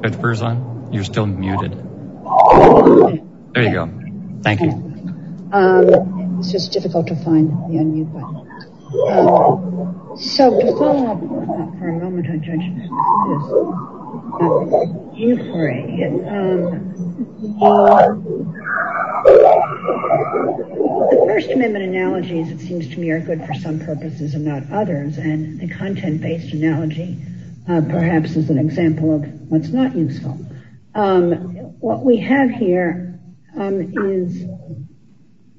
Judge 0.04 0.16
Berzon, 0.16 0.93
you're 0.93 1.06
still 1.06 1.26
muted. 1.26 1.72
There 3.54 3.64
you 3.64 3.72
go. 3.72 3.89
Thank 4.41 4.60
you. 4.60 4.72
Um, 5.54 6.39
it's 6.39 6.51
just 6.51 6.74
difficult 6.74 7.08
to 7.08 7.16
find 7.16 7.49
the 7.72 7.78
unmute 7.78 8.12
button. 8.12 8.36
Um, 9.10 10.18
so 10.18 10.60
to 10.60 10.72
follow 10.78 11.08
up 11.08 11.20
for 11.80 11.88
a 11.88 11.93
moment 11.99 12.28
on 12.28 12.43
Judge 12.43 12.60
Berzon's 12.60 13.62
inquiry, 15.18 16.04
um, 16.04 16.93
the 21.12 21.24
First 21.26 21.49
Amendment 21.49 21.86
analogies, 21.86 22.49
it 22.49 22.60
seems 22.60 22.89
to 22.89 22.99
me, 22.99 23.10
are 23.12 23.22
good 23.22 23.45
for 23.45 23.54
some 23.54 23.80
purposes 23.80 24.34
and 24.34 24.43
not 24.43 24.70
others. 24.70 25.18
And 25.18 25.62
the 25.62 25.70
content-based 25.70 26.54
analogy 26.54 27.24
Uh, 27.68 27.82
perhaps 27.82 28.36
is 28.36 28.49
an 28.49 28.57
example 28.57 29.16
of 29.16 29.24
what's 29.49 29.70
not 29.70 29.95
useful. 29.95 30.38
Um, 30.93 31.32
what 31.80 32.03
we 32.03 32.18
have 32.18 32.49
here 32.49 33.20
um, 33.57 33.82
is 33.82 34.43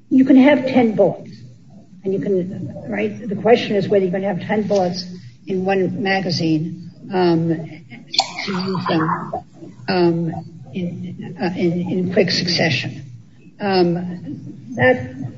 you 0.09 0.23
can 0.23 0.35
have 0.37 0.65
10 0.67 0.95
bullets. 0.95 1.31
And 2.03 2.13
you 2.13 2.19
can, 2.19 2.87
right? 2.87 3.27
The 3.27 3.35
question 3.35 3.75
is 3.75 3.87
whether 3.87 4.05
you 4.05 4.11
can 4.11 4.21
have 4.21 4.39
10 4.39 4.67
bullets 4.67 5.03
in 5.47 5.65
one 5.65 6.03
magazine 6.03 6.91
um, 7.11 7.49
to 7.49 8.51
use 8.51 8.85
them 8.87 9.33
uh, 9.89 10.31
in 10.73 11.89
in 11.89 12.13
quick 12.13 12.29
succession. 12.29 13.03
That 13.57 15.33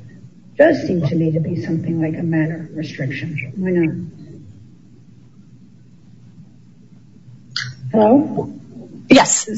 does 0.56 0.82
seem 0.86 1.06
to 1.06 1.14
me 1.14 1.30
to 1.32 1.40
be 1.40 1.64
something 1.64 2.00
like 2.00 2.18
a 2.18 2.22
manner 2.22 2.68
restriction. 2.74 3.52
Why 3.56 3.70
not? 3.70 4.17
Yes. 9.10 9.48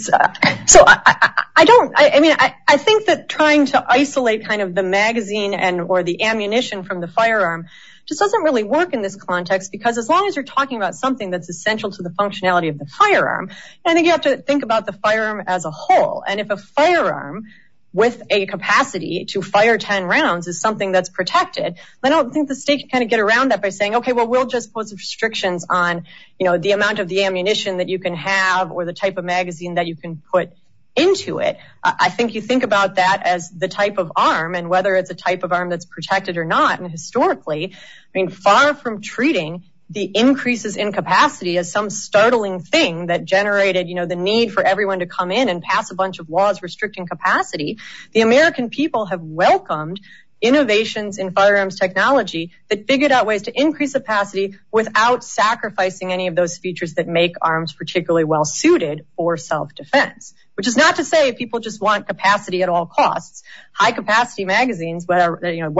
So 0.66 0.84
I 0.86 1.64
don't, 1.64 1.92
I 1.96 2.20
mean, 2.20 2.34
I 2.38 2.76
think 2.76 3.06
that 3.06 3.28
trying 3.28 3.66
to 3.66 3.84
isolate 3.86 4.46
kind 4.46 4.62
of 4.62 4.74
the 4.74 4.82
magazine 4.82 5.54
and 5.54 5.80
or 5.80 6.02
the 6.02 6.22
ammunition 6.22 6.84
from 6.84 7.00
the 7.00 7.08
firearm 7.08 7.66
just 8.06 8.20
doesn't 8.20 8.42
really 8.42 8.64
work 8.64 8.92
in 8.92 9.02
this 9.02 9.16
context 9.16 9.70
because 9.70 9.98
as 9.98 10.08
long 10.08 10.26
as 10.26 10.36
you're 10.36 10.44
talking 10.44 10.76
about 10.76 10.94
something 10.94 11.30
that's 11.30 11.48
essential 11.48 11.90
to 11.90 12.02
the 12.02 12.10
functionality 12.10 12.68
of 12.68 12.78
the 12.78 12.86
firearm, 12.86 13.50
I 13.84 13.94
think 13.94 14.06
you 14.06 14.12
have 14.12 14.22
to 14.22 14.36
think 14.36 14.62
about 14.62 14.86
the 14.86 14.92
firearm 14.92 15.42
as 15.46 15.64
a 15.64 15.70
whole. 15.70 16.24
And 16.26 16.40
if 16.40 16.50
a 16.50 16.56
firearm 16.56 17.44
with 17.92 18.22
a 18.30 18.46
capacity 18.46 19.24
to 19.26 19.42
fire 19.42 19.76
10 19.76 20.04
rounds 20.04 20.46
is 20.46 20.60
something 20.60 20.92
that's 20.92 21.08
protected, 21.08 21.76
I 22.02 22.08
don't 22.08 22.32
think 22.32 22.48
the 22.48 22.54
state 22.54 22.80
can 22.80 22.88
kind 22.88 23.04
of 23.04 23.10
get 23.10 23.20
around 23.20 23.50
that 23.50 23.60
by 23.60 23.70
saying, 23.70 23.96
okay, 23.96 24.12
well, 24.12 24.28
we'll 24.28 24.46
just 24.46 24.72
put 24.72 24.90
restrictions 24.92 25.66
on 25.68 26.04
you 26.38 26.46
know, 26.46 26.56
the 26.56 26.72
amount 26.72 27.00
of 27.00 27.08
the 27.08 27.24
ammunition 27.24 27.78
that 27.78 27.88
you 27.88 27.98
can 27.98 28.14
have 28.14 28.70
or 28.70 28.84
the 28.84 28.92
type 28.92 29.18
of 29.18 29.24
magazine 29.24 29.74
that 29.74 29.86
you 29.86 29.96
can 29.96 30.22
put 30.32 30.52
into 30.96 31.38
it. 31.38 31.58
I 31.84 32.10
think 32.10 32.34
you 32.34 32.40
think 32.40 32.62
about 32.62 32.96
that 32.96 33.22
as 33.24 33.50
the 33.50 33.68
type 33.68 33.98
of 33.98 34.12
arm 34.16 34.54
and 34.54 34.68
whether 34.68 34.96
it's 34.96 35.10
a 35.10 35.14
type 35.14 35.42
of 35.42 35.52
arm 35.52 35.68
that's 35.68 35.84
protected 35.84 36.36
or 36.36 36.44
not. 36.44 36.80
And 36.80 36.90
historically, 36.90 37.72
I 37.74 38.18
mean, 38.18 38.28
far 38.28 38.74
from 38.74 39.00
treating 39.00 39.64
the 39.90 40.04
increases 40.04 40.76
in 40.76 40.92
capacity 40.92 41.58
as 41.58 41.70
some 41.70 41.90
startling 41.90 42.60
thing 42.60 43.06
that 43.06 43.24
generated 43.24 43.88
you 43.88 43.96
know, 43.96 44.06
the 44.06 44.16
need 44.16 44.52
for 44.52 44.62
everyone 44.62 45.00
to 45.00 45.06
come 45.06 45.32
in 45.32 45.48
and 45.48 45.62
pass 45.62 45.90
a 45.90 45.94
bunch 45.96 46.20
of 46.20 46.30
laws 46.30 46.62
restricting 46.62 47.06
capacity, 47.06 47.78
the 48.12 48.20
American 48.20 48.70
people 48.70 49.06
have 49.06 49.20
welcomed 49.20 50.00
innovations 50.40 51.18
in 51.18 51.32
firearms 51.32 51.78
technology 51.78 52.52
that 52.68 52.86
figured 52.86 53.12
out 53.12 53.26
ways 53.26 53.42
to 53.42 53.60
increase 53.60 53.92
capacity 53.92 54.54
without 54.72 55.22
sacrificing 55.22 56.12
any 56.12 56.28
of 56.28 56.34
those 56.34 56.56
features 56.56 56.94
that 56.94 57.06
make 57.06 57.34
arms 57.42 57.74
particularly 57.74 58.24
well 58.24 58.44
suited 58.44 59.04
for 59.16 59.36
self-defense, 59.36 60.32
which 60.54 60.66
is 60.66 60.78
not 60.78 60.96
to 60.96 61.04
say 61.04 61.32
people 61.32 61.60
just 61.60 61.82
want 61.82 62.06
capacity 62.06 62.62
at 62.62 62.70
all 62.70 62.86
costs. 62.86 63.42
High 63.72 63.92
capacity 63.92 64.46
magazines, 64.46 65.04
what 65.06 65.20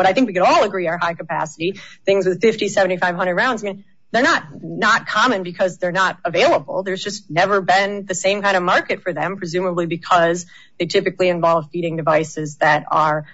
I 0.06 0.12
think 0.12 0.26
we 0.26 0.34
could 0.34 0.42
all 0.42 0.64
agree 0.64 0.88
are 0.88 0.98
high 0.98 1.14
capacity, 1.14 1.80
things 2.04 2.26
with 2.26 2.42
50, 2.42 2.68
7,500 2.68 3.34
rounds, 3.34 3.64
they're 4.12 4.22
not 4.22 4.44
not 4.62 5.06
common 5.06 5.42
because 5.42 5.78
they're 5.78 5.92
not 5.92 6.18
available. 6.24 6.82
There's 6.82 7.02
just 7.02 7.30
never 7.30 7.60
been 7.60 8.06
the 8.06 8.14
same 8.14 8.42
kind 8.42 8.56
of 8.56 8.62
market 8.62 9.02
for 9.02 9.12
them, 9.12 9.36
presumably 9.36 9.86
because 9.86 10.46
they 10.78 10.86
typically 10.86 11.28
involve 11.28 11.70
feeding 11.70 11.96
devices 11.96 12.56
that 12.56 12.86
are 12.90 13.26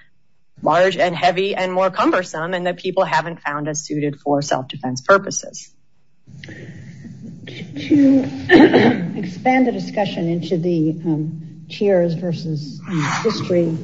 large 0.63 0.97
and 0.97 1.15
heavy 1.15 1.55
and 1.55 1.73
more 1.73 1.91
cumbersome 1.91 2.55
and 2.55 2.67
that 2.67 2.79
people 2.79 3.05
haven't 3.05 3.41
found 3.41 3.69
as 3.69 3.85
suited 3.85 4.19
for 4.21 4.43
self-defense 4.43 5.03
purposes. 5.03 5.73
To 7.47 8.19
expand 9.17 9.67
the 9.67 9.73
discussion 9.73 10.29
into 10.29 10.57
the 10.59 10.91
um, 10.91 11.67
tiers 11.69 12.15
versus 12.15 12.81
um, 12.89 13.03
history, 13.23 13.77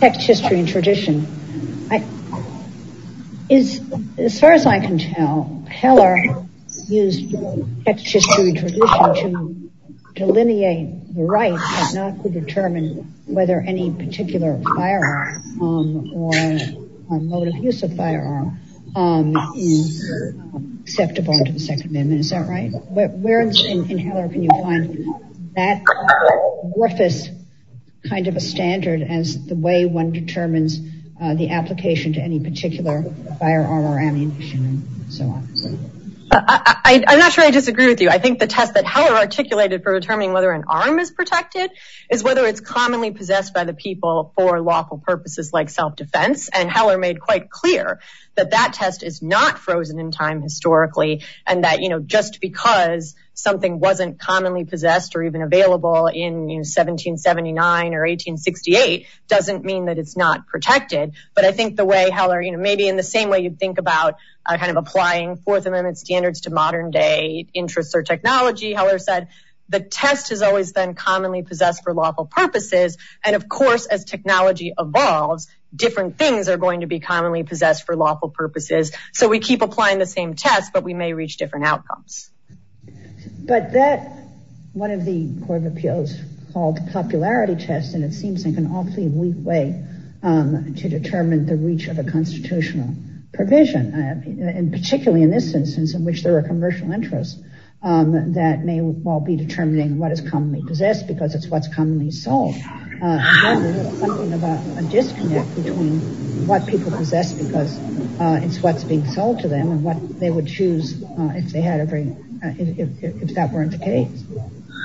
text 0.00 0.20
history 0.22 0.58
and 0.58 0.68
tradition, 0.68 1.26
as 3.50 4.40
far 4.40 4.52
as 4.52 4.66
I 4.66 4.80
can 4.80 4.98
tell, 4.98 5.64
Heller 5.68 6.16
used 6.88 7.34
text 7.84 8.06
history 8.06 8.52
tradition 8.52 9.70
to 10.14 10.14
delineate 10.14 11.14
the 11.14 11.22
right 11.22 11.52
but 11.52 11.94
not 11.94 12.22
to 12.22 12.28
determine 12.28 13.14
whether 13.26 13.60
any 13.60 13.90
particular 13.92 14.60
firearm 14.76 15.42
um, 15.60 16.12
or 16.12 16.34
uh, 16.34 17.18
mode 17.18 17.48
of 17.48 17.56
use 17.56 17.82
of 17.82 17.96
firearm 17.96 18.58
um, 18.94 19.34
is 19.56 20.10
um, 20.54 20.78
acceptable 20.82 21.34
under 21.34 21.52
the 21.52 21.60
Second 21.60 21.90
Amendment. 21.90 22.20
Is 22.20 22.30
that 22.30 22.48
right? 22.48 22.70
Where 22.88 23.40
in 23.40 23.98
Heller 23.98 24.28
can 24.28 24.42
you 24.42 24.50
find 24.62 25.06
that 25.54 25.82
amorphous 26.62 27.28
kind 28.08 28.28
of 28.28 28.36
a 28.36 28.40
standard 28.40 29.02
as 29.02 29.46
the 29.46 29.54
way 29.54 29.84
one 29.84 30.12
determines 30.12 30.78
Uh, 31.18 31.34
the 31.34 31.48
application 31.48 32.12
to 32.12 32.20
any 32.20 32.38
particular 32.38 33.02
firearm 33.38 33.86
or 33.86 33.98
ammunition 33.98 34.66
and 34.66 35.12
so 35.12 35.24
on? 35.24 35.48
Uh, 36.30 36.74
I'm 36.84 37.18
not 37.18 37.32
sure 37.32 37.42
I 37.42 37.50
disagree 37.50 37.86
with 37.86 38.02
you. 38.02 38.10
I 38.10 38.18
think 38.18 38.38
the 38.38 38.46
test 38.46 38.74
that 38.74 38.84
Heller 38.84 39.16
articulated 39.16 39.82
for 39.82 39.98
determining 39.98 40.34
whether 40.34 40.50
an 40.52 40.64
arm 40.68 40.98
is 40.98 41.10
protected 41.10 41.70
is 42.10 42.22
whether 42.22 42.44
it's 42.44 42.60
commonly 42.60 43.12
possessed 43.12 43.54
by 43.54 43.64
the 43.64 43.72
people 43.72 44.32
for 44.36 44.60
lawful 44.60 44.98
purposes 44.98 45.52
like 45.54 45.70
self-defense. 45.70 46.50
And 46.50 46.70
Heller 46.70 46.98
made 46.98 47.18
quite 47.18 47.48
clear 47.48 48.00
that 48.34 48.50
that 48.50 48.74
test 48.74 49.02
is 49.02 49.22
not 49.22 49.58
frozen 49.58 49.98
in 49.98 50.10
time 50.10 50.42
historically 50.42 51.22
and 51.46 51.64
that 51.64 51.80
you 51.80 51.88
know, 51.88 52.00
just 52.00 52.42
because 52.42 53.14
something 53.36 53.78
wasn't 53.78 54.18
commonly 54.18 54.64
possessed 54.64 55.14
or 55.14 55.22
even 55.22 55.42
available 55.42 56.06
in 56.06 56.46
1779 56.46 57.94
or 57.94 58.00
1868 58.00 59.06
doesn't 59.28 59.62
mean 59.62 59.84
that 59.84 59.98
it's 59.98 60.16
not 60.16 60.46
protected. 60.46 61.12
But 61.34 61.44
I 61.44 61.52
think 61.52 61.76
the 61.76 61.84
way 61.84 62.10
Heller, 62.10 62.40
you 62.40 62.50
know, 62.50 62.58
maybe 62.58 62.88
in 62.88 62.96
the 62.96 63.02
same 63.02 63.28
way 63.28 63.40
you'd 63.40 63.60
think 63.60 63.78
about 63.78 64.16
uh, 64.44 64.56
kind 64.56 64.70
of 64.70 64.78
applying 64.78 65.36
Fourth 65.36 65.66
Amendment 65.66 65.98
standards 65.98 66.42
to 66.42 66.50
modern 66.50 66.90
day 66.90 67.46
interests 67.52 67.94
or 67.94 68.02
technology, 68.02 68.72
Heller 68.72 68.98
said 68.98 69.28
the 69.68 69.80
test 69.80 70.30
has 70.30 70.40
always 70.42 70.72
been 70.72 70.94
commonly 70.94 71.42
possessed 71.42 71.84
for 71.84 71.92
lawful 71.92 72.24
purposes. 72.24 72.96
And 73.22 73.36
of 73.36 73.48
course, 73.48 73.84
as 73.84 74.04
technology 74.04 74.72
evolves, 74.78 75.48
different 75.74 76.16
things 76.16 76.48
are 76.48 76.56
going 76.56 76.80
to 76.80 76.86
be 76.86 77.00
commonly 77.00 77.42
possessed 77.42 77.84
for 77.84 77.96
lawful 77.96 78.30
purposes. 78.30 78.92
So 79.12 79.28
we 79.28 79.40
keep 79.40 79.60
applying 79.60 79.98
the 79.98 80.06
same 80.06 80.34
test, 80.34 80.72
but 80.72 80.84
we 80.84 80.94
may 80.94 81.12
reach 81.12 81.36
different 81.36 81.66
outcomes. 81.66 82.30
But 83.46 83.72
that, 83.72 84.12
one 84.72 84.90
of 84.90 85.04
the 85.04 85.28
Court 85.46 85.64
of 85.64 85.76
Appeals 85.76 86.14
called 86.52 86.76
the 86.76 86.90
popularity 86.90 87.54
test, 87.54 87.94
and 87.94 88.02
it 88.02 88.12
seems 88.12 88.44
like 88.44 88.56
an 88.56 88.66
awfully 88.66 89.08
weak 89.08 89.36
way 89.38 89.84
um, 90.22 90.74
to 90.74 90.88
determine 90.88 91.46
the 91.46 91.56
reach 91.56 91.86
of 91.86 91.98
a 91.98 92.04
constitutional 92.04 92.94
provision. 93.32 93.94
Uh, 93.94 94.22
and 94.26 94.72
particularly 94.72 95.22
in 95.22 95.30
this 95.30 95.54
instance, 95.54 95.94
in 95.94 96.04
which 96.04 96.22
there 96.22 96.36
are 96.36 96.42
commercial 96.42 96.90
interests 96.90 97.38
um, 97.82 98.32
that 98.32 98.64
may 98.64 98.80
well 98.80 99.20
be 99.20 99.36
determining 99.36 99.98
what 99.98 100.10
is 100.10 100.20
commonly 100.20 100.62
possessed 100.66 101.06
because 101.06 101.34
it's 101.34 101.46
what's 101.46 101.72
commonly 101.72 102.10
sold. 102.10 102.56
Uh, 103.02 103.60
there's 103.60 103.98
something 103.98 104.32
about 104.32 104.60
a 104.78 104.82
disconnect 104.82 105.54
between 105.54 106.00
what 106.46 106.66
people 106.66 106.90
possess 106.90 107.32
because 107.32 107.78
uh, 108.20 108.40
it's 108.42 108.62
what's 108.62 108.84
being 108.84 109.06
sold 109.06 109.40
to 109.40 109.48
them 109.48 109.70
and 109.70 109.82
what 109.82 110.18
they 110.18 110.30
would 110.30 110.46
choose 110.46 111.02
uh, 111.02 111.32
if 111.34 111.50
they 111.50 111.60
had 111.60 111.80
every, 111.80 112.16
if 112.42 113.34
that 113.34 113.50
weren't 113.52 113.72
the 113.72 113.78
case. 113.78 114.24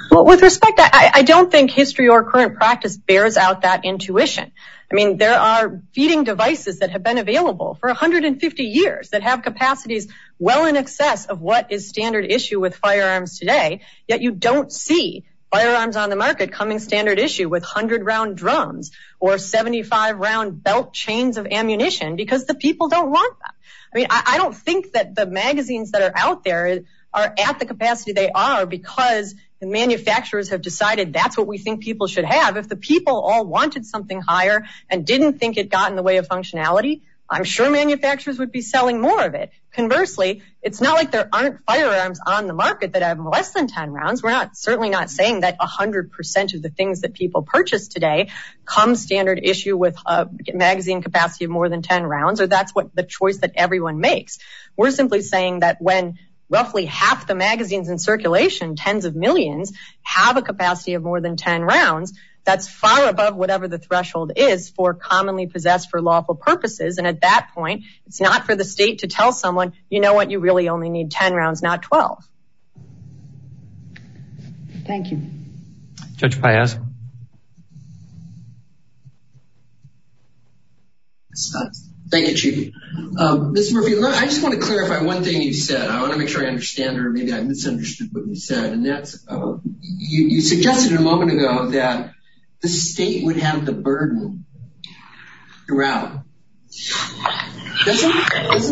Well, 0.10 0.26
with 0.26 0.42
respect, 0.42 0.80
I 0.82 1.22
don't 1.22 1.50
think 1.50 1.72
history 1.72 2.10
or 2.10 2.30
current 2.30 2.56
practice 2.56 2.98
bears 2.98 3.38
out 3.38 3.62
that 3.62 3.86
intuition. 3.86 4.52
I 4.92 4.94
mean, 4.94 5.18
there 5.18 5.40
are 5.40 5.82
feeding 5.94 6.26
devices 6.26 6.80
that 6.80 6.90
have 6.90 7.02
been 7.02 7.18
available 7.18 7.78
for 7.80 7.88
150 7.88 8.64
years 8.64 9.12
that 9.12 9.24
have 9.24 9.42
capacities 9.42 10.12
well 10.38 10.66
in 10.66 10.76
excess 10.76 11.28
of 11.28 11.40
what 11.40 11.72
is 11.72 11.88
standard 11.88 12.30
issue 12.30 12.60
with 12.60 12.76
firearms 12.76 13.40
today, 13.40 13.82
yet 14.06 14.22
you 14.22 14.32
don't 14.32 14.70
see 14.70 15.24
firearms 15.52 15.98
on 15.98 16.10
the 16.10 16.16
market 16.16 16.52
coming 16.52 16.80
standard 16.80 17.20
issue 17.20 17.50
with 17.50 17.64
100-round 17.64 18.38
drums 18.38 18.92
or 19.20 19.36
75-round 19.36 20.64
belt 20.64 20.94
chains 20.94 21.38
of 21.38 21.46
ammunition 21.46 22.16
because 22.16 22.46
the 22.46 22.56
people 22.56 22.88
don't 22.88 23.12
want 23.12 23.38
that. 23.40 23.54
I 23.94 23.98
mean, 23.98 24.08
I 24.10 24.38
don't 24.38 24.56
think 24.56 24.94
that 24.94 25.16
the 25.16 25.26
magazines 25.26 25.92
that 25.92 26.02
are 26.02 26.14
out 26.16 26.46
there 26.46 26.84
are 27.14 27.34
at 27.38 27.60
the 27.60 27.66
capacity 27.66 28.14
they 28.14 28.30
are 28.30 28.66
because 28.66 29.36
the 29.60 29.68
manufacturers 29.68 30.50
have 30.50 30.62
decided 30.62 31.12
that's 31.12 31.38
what 31.38 31.46
we 31.46 31.58
think 31.58 31.84
people 31.84 32.08
should 32.08 32.24
have. 32.24 32.56
If 32.56 32.70
the 32.70 32.78
people 32.78 33.20
all 33.20 33.46
wanted 33.46 33.86
something 33.86 34.22
higher 34.22 34.66
and 34.90 35.06
didn't 35.06 35.40
think 35.40 35.58
it 35.58 35.70
got 35.70 35.90
in 35.90 35.98
the 35.98 36.04
way 36.04 36.18
of 36.18 36.28
functionality, 36.30 37.02
I'm 37.30 37.44
sure 37.44 37.70
manufacturers 37.70 38.40
would 38.40 38.52
be 38.52 38.62
selling 38.62 39.02
more 39.02 39.24
of 39.24 39.36
it. 39.36 39.52
Conversely, 39.74 40.42
it's 40.62 40.82
not 40.82 40.96
like 40.96 41.12
there 41.12 41.30
aren't 41.32 41.64
firearms 41.66 42.20
on 42.26 42.48
the 42.48 42.54
market 42.54 42.94
that 42.94 43.02
have 43.04 43.20
less 43.20 43.52
than 43.52 43.68
10 43.68 43.92
rounds. 43.92 44.22
We're 44.22 44.32
not 44.32 44.58
certainly 44.58 44.90
not 44.90 45.10
saying 45.10 45.42
that 45.42 45.58
100% 45.60 46.54
of 46.54 46.62
the 46.62 46.70
things 46.70 47.02
that 47.02 47.14
people 47.14 47.44
purchase 47.44 47.88
today 47.88 48.30
come 48.66 48.96
standard 48.96 49.40
issue 49.42 49.78
with 49.78 49.96
a 50.06 50.28
magazine 50.54 51.02
capacity 51.02 51.46
of 51.46 51.52
more 51.52 51.70
than 51.70 51.82
10 51.82 52.04
rounds 52.04 52.42
or 52.42 52.48
that's 52.48 52.76
what 52.76 52.94
the 52.94 53.04
choice 53.04 53.38
that 53.38 53.54
everyone 53.56 54.00
makes. 54.00 54.40
We're 54.76 54.92
simply 54.92 55.22
saying 55.22 55.62
that 55.62 55.78
when 55.80 56.20
roughly 56.50 56.86
half 56.86 57.26
the 57.26 57.36
magazines 57.36 57.88
in 57.88 57.98
circulation, 57.98 58.76
tens 58.76 59.06
of 59.06 59.16
millions, 59.16 59.72
have 60.02 60.36
a 60.36 60.42
capacity 60.42 60.96
of 60.96 61.02
more 61.04 61.22
than 61.22 61.38
10 61.38 61.62
rounds, 61.62 62.12
that's 62.44 62.68
far 62.68 63.08
above 63.08 63.36
whatever 63.36 63.68
the 63.68 63.78
threshold 63.78 64.32
is 64.36 64.70
for 64.70 64.94
commonly 64.94 65.48
possessed 65.48 65.90
for 65.90 66.02
lawful 66.02 66.36
purposes. 66.36 66.98
And 66.98 67.06
at 67.06 67.22
that 67.22 67.52
point, 67.54 67.84
it's 68.08 68.20
not 68.20 68.46
for 68.46 68.56
the 68.56 68.66
state 68.66 69.00
to 69.00 69.08
tell 69.08 69.32
someone, 69.32 69.74
you 69.90 70.00
know 70.00 70.14
what, 70.14 70.32
you 70.32 70.40
really 70.40 70.70
only 70.70 70.90
need 70.90 71.12
10 71.12 71.34
rounds, 71.34 71.62
not 71.62 71.84
12. 71.84 72.24
Thank 74.86 75.12
you. 75.12 75.22
Judge 76.16 76.42
Paez. 76.42 76.78
Thank 82.10 82.28
you, 82.28 82.36
Chief. 82.36 82.74
Um, 83.18 83.56
Mr. 83.56 83.74
Murphy, 83.74 83.98
I 84.04 84.26
just 84.26 84.44
want 84.44 84.56
to 84.56 84.60
clarify 84.60 85.02
one 85.02 85.24
thing 85.24 85.42
you 85.42 85.54
said. 85.54 85.90
I 85.90 86.02
want 86.02 86.12
to 86.12 86.20
make 86.20 86.28
sure 86.28 86.44
I 86.44 86.48
understand 86.48 86.98
or 86.98 87.10
maybe 87.10 87.34
I 87.34 87.42
misunderstood 87.42 88.10
what 88.12 88.28
you 88.28 88.36
said. 88.36 88.74
And 88.74 88.86
that's, 88.86 89.26
uh, 89.30 89.58
you 89.80 90.42
suggested 90.42 90.94
a 90.94 91.02
moment 91.02 91.32
ago 91.32 91.70
that 91.70 92.14
the 92.62 92.68
state 92.70 93.24
would 93.26 93.38
have 93.38 93.66
the 93.66 93.72
burden 93.72 94.46
throughout. 95.66 96.24
Doesn't 97.86 98.12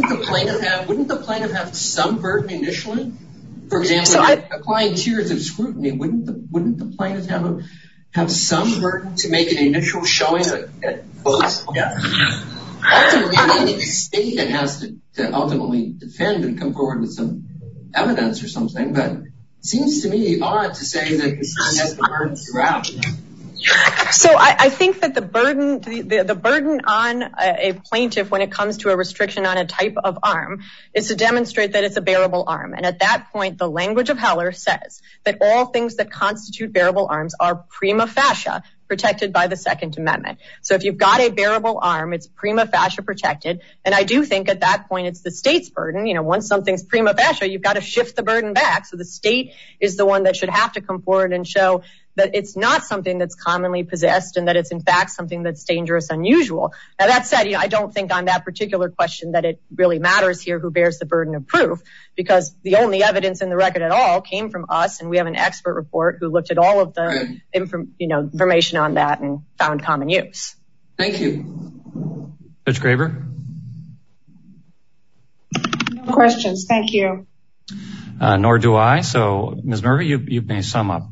the 0.10 0.24
plaintiff 0.26 0.62
have, 0.62 0.88
wouldn't 0.88 1.08
the 1.08 1.18
plaintiff 1.18 1.52
have 1.52 1.76
some 1.76 2.22
burden 2.22 2.52
initially? 2.52 3.12
For 3.70 3.80
example, 3.82 4.46
applying 4.52 4.96
tiers 4.96 5.32
of 5.32 5.42
scrutiny, 5.42 5.92
wouldn't 5.92 6.26
the 6.26 6.94
plaintiff 6.98 7.28
have 7.28 8.32
some 8.32 8.82
burden 8.82 9.16
to 9.18 9.30
make 9.30 9.52
an 9.52 9.58
initial 9.58 10.04
showing 10.04 10.46
at 10.46 11.24
both? 11.24 11.66
Ultimately, 12.82 13.74
the 13.76 13.82
state 13.82 14.38
that 14.38 14.50
has 14.50 14.80
to 15.16 15.34
ultimately 15.34 15.94
defend 15.98 16.46
and 16.46 16.58
come 16.60 16.74
forward 16.74 17.02
with 17.02 17.12
some 17.12 17.48
evidence 17.94 18.44
or 18.44 18.48
something. 18.48 18.94
But 18.94 19.12
it 19.12 19.24
seems 19.62 20.04
to 20.04 20.10
me 20.10 20.40
odd 20.42 20.74
to 20.76 20.86
say 20.86 21.18
that 21.18 21.38
the 21.38 21.44
state 21.44 21.82
has 21.82 21.96
the 21.96 22.04
burden 22.04 22.36
throughout. 22.36 22.90
So 24.12 24.36
I 24.38 24.70
think 24.70 25.01
that 25.01 25.14
the 25.14 25.22
burden 25.22 25.80
the 25.82 26.39
burden 26.41 26.82
on 26.86 27.24
a 27.39 27.74
plaintiff 27.74 28.32
when 28.32 28.41
it 28.41 28.51
comes 28.51 28.78
to 28.78 28.89
a 28.89 28.95
restriction 28.95 29.45
on 29.45 29.57
a 29.57 29.66
type 29.66 29.95
of 30.03 30.20
arm 30.24 30.64
is 30.93 31.10
to 31.10 31.16
demonstrate 31.16 31.74
that 31.74 31.84
it's 31.84 31.97
a 31.97 32.01
bearable 32.01 32.45
arm. 32.47 32.74
And 32.74 32.86
at 32.86 32.99
that 32.99 33.28
point, 33.32 33.57
the 33.57 33.70
language 33.70 34.10
of 34.10 34.18
Heller 34.18 34.51
says 34.51 35.01
that 35.26 35.39
all 35.41 35.66
things 35.66 35.95
that 35.97 36.12
constitute 36.12 36.72
bearable 36.72 37.07
arms 37.10 37.36
are 37.39 37.55
prima 37.55 38.07
facie 38.07 38.49
protected 38.88 39.32
by 39.32 39.45
the 39.47 39.55
Second 39.55 39.97
Amendment. 39.97 40.39
So 40.62 40.74
if 40.74 40.84
you've 40.84 40.97
got 40.97 41.22
a 41.22 41.30
bearable 41.30 41.80
arm, 41.80 42.12
it's 42.12 42.28
prima 42.28 42.66
facie 42.66 43.03
protected. 43.03 43.62
And 43.86 43.93
I 43.93 44.03
do 44.03 44.26
think 44.26 44.49
at 44.49 44.62
that 44.62 44.89
point, 44.89 45.05
it's 45.05 45.22
the 45.22 45.32
state's 45.32 45.70
burden. 45.70 46.07
You 46.07 46.16
know, 46.16 46.24
once 46.24 46.47
something's 46.47 46.84
prima 46.84 47.14
facie, 47.14 47.51
you've 47.51 47.62
got 47.62 47.74
to 47.74 47.82
shift 47.82 48.16
the 48.16 48.24
burden 48.24 48.53
back. 48.53 48.88
So 48.88 48.97
the 48.97 49.05
state 49.05 49.53
is 49.80 49.95
the 49.95 50.07
one 50.07 50.24
that 50.24 50.36
should 50.36 50.49
have 50.49 50.74
to 50.74 50.82
come 50.82 51.03
forward 51.03 51.34
and 51.34 51.47
show 51.47 51.84
that 52.20 52.32
it's 52.34 52.56
not 52.56 52.84
something 52.84 53.18
that's 53.18 53.36
commonly 53.36 53.84
possessed 53.84 54.38
and 54.38 54.48
that 54.48 54.56
it's 54.56 54.72
in 54.72 54.82
fact 54.82 55.12
something 55.12 55.42
that's 55.42 55.64
dangerous, 55.64 56.10
unusual. 56.10 56.74
Now 57.00 57.08
that 57.08 57.26
said, 57.26 57.52
I 57.54 57.68
don't 57.68 57.94
think 57.94 58.14
on 58.14 58.26
that 58.26 58.46
particular 58.46 58.90
question 58.90 59.32
that 59.32 59.46
it 59.46 59.62
really 59.74 60.00
matters 60.00 60.42
here 60.42 60.60
who 60.60 60.70
bears 60.70 61.00
the 61.00 61.06
burden 61.06 61.36
of 61.36 61.48
proof 61.48 61.82
because 62.16 62.54
the 62.64 62.76
only 62.76 63.04
evidence 63.04 63.42
in 63.42 63.50
the 63.50 63.56
record 63.56 63.82
at 63.82 63.92
all 63.92 64.22
came 64.22 64.50
from 64.50 64.66
us. 64.70 65.00
And 65.00 65.10
we 65.10 65.18
have 65.18 65.28
an 65.28 65.36
expert 65.36 65.76
report 65.76 66.18
who 66.20 66.28
looked 66.28 66.52
at 66.52 66.58
all 66.58 66.82
of 66.82 66.94
the 66.94 67.40
information 67.54 68.78
on 68.78 68.96
that 68.96 69.22
and 69.22 69.40
found 69.58 69.84
common 69.84 70.10
use. 70.10 70.56
Thank 70.98 71.22
you. 71.22 72.34
Judge 72.68 72.82
Graber? 72.82 73.26
No 75.94 76.14
questions. 76.14 76.66
Thank 76.68 76.92
you. 76.92 77.26
Uh, 78.20 78.36
nor 78.36 78.60
do 78.60 78.76
I. 78.76 79.02
So 79.02 79.58
Ms. 79.64 79.82
Murphy, 79.82 80.08
you 80.08 80.42
may 80.42 80.62
sum 80.62 80.92
up. 80.92 81.04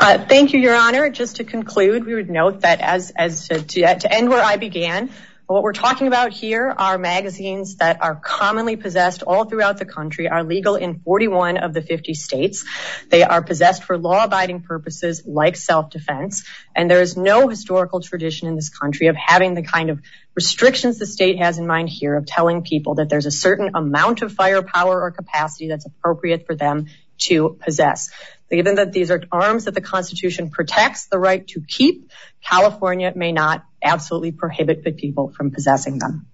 Uh, 0.00 0.24
thank 0.28 0.52
you, 0.52 0.60
Your 0.60 0.76
Honor. 0.76 1.10
Just 1.10 1.36
to 1.36 1.44
conclude, 1.44 2.06
we 2.06 2.14
would 2.14 2.30
note 2.30 2.60
that 2.60 2.80
as 2.80 3.48
to 3.48 4.14
end 4.14 4.28
where 4.28 4.42
I 4.42 4.56
began, 4.56 5.10
what 5.46 5.64
we're 5.64 5.72
talking 5.72 6.06
about 6.06 6.32
here 6.32 6.72
are 6.76 6.98
magazines 6.98 7.76
that 7.76 8.00
are 8.00 8.14
commonly 8.14 8.76
possessed 8.76 9.24
all 9.24 9.46
throughout 9.46 9.78
the 9.78 9.86
country, 9.86 10.28
are 10.28 10.44
legal 10.44 10.76
in 10.76 11.00
41 11.00 11.56
of 11.56 11.74
the 11.74 11.82
50 11.82 12.14
states. 12.14 12.64
They 13.08 13.24
are 13.24 13.42
possessed 13.42 13.82
for 13.82 13.98
law-abiding 13.98 14.62
purposes 14.62 15.24
like 15.26 15.56
self-defense. 15.56 16.44
And 16.76 16.88
there 16.88 17.02
is 17.02 17.16
no 17.16 17.48
historical 17.48 18.00
tradition 18.00 18.46
in 18.46 18.54
this 18.54 18.68
country 18.68 19.08
of 19.08 19.16
having 19.16 19.54
the 19.54 19.62
kind 19.62 19.90
of 19.90 20.00
restrictions 20.36 20.98
the 20.98 21.06
state 21.06 21.38
has 21.38 21.58
in 21.58 21.66
mind 21.66 21.88
here 21.88 22.14
of 22.14 22.24
telling 22.24 22.62
people 22.62 22.96
that 22.96 23.08
there's 23.08 23.26
a 23.26 23.32
certain 23.32 23.70
amount 23.74 24.22
of 24.22 24.32
firepower 24.32 25.02
or 25.02 25.10
capacity 25.10 25.68
that's 25.68 25.86
appropriate 25.86 26.46
for 26.46 26.54
them 26.54 26.86
to 27.18 27.58
possess. 27.64 28.10
Given 28.50 28.76
that 28.76 28.92
these 28.92 29.10
are 29.10 29.22
arms 29.30 29.66
that 29.66 29.74
the 29.74 29.80
Constitution 29.80 30.50
protects 30.50 31.06
the 31.06 31.18
right 31.18 31.46
to 31.48 31.60
keep, 31.60 32.10
California 32.42 33.12
may 33.14 33.32
not 33.32 33.64
absolutely 33.82 34.32
prohibit 34.32 34.84
the 34.84 34.92
people 34.92 35.30
from 35.30 35.50
possessing 35.50 35.98
them. 35.98 36.26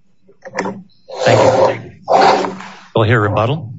Thank 1.25 1.85
you. 1.85 2.57
We'll 2.95 3.05
hear 3.05 3.21
rebuttal. 3.21 3.75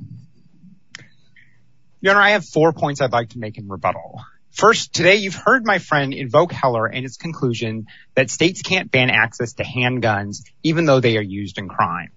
Your 2.02 2.14
Honor, 2.14 2.22
I 2.22 2.30
have 2.32 2.46
four 2.46 2.74
points 2.74 3.02
I'd 3.02 3.14
like 3.14 3.30
to 3.30 3.40
make 3.40 3.58
in 3.58 3.68
rebuttal. 3.68 4.22
First, 4.52 4.94
today 4.94 5.16
you've 5.16 5.36
heard 5.36 5.66
my 5.66 5.80
friend 5.80 6.14
invoke 6.14 6.52
Heller 6.52 6.86
and 6.86 7.06
its 7.06 7.18
conclusion 7.18 7.88
that 8.16 8.30
states 8.30 8.62
can't 8.62 8.92
ban 8.92 9.10
access 9.10 9.54
to 9.54 9.64
handguns 9.64 10.44
even 10.64 10.86
though 10.86 11.00
they 11.00 11.18
are 11.18 11.24
used 11.24 11.58
in 11.58 11.68
crime. 11.68 12.12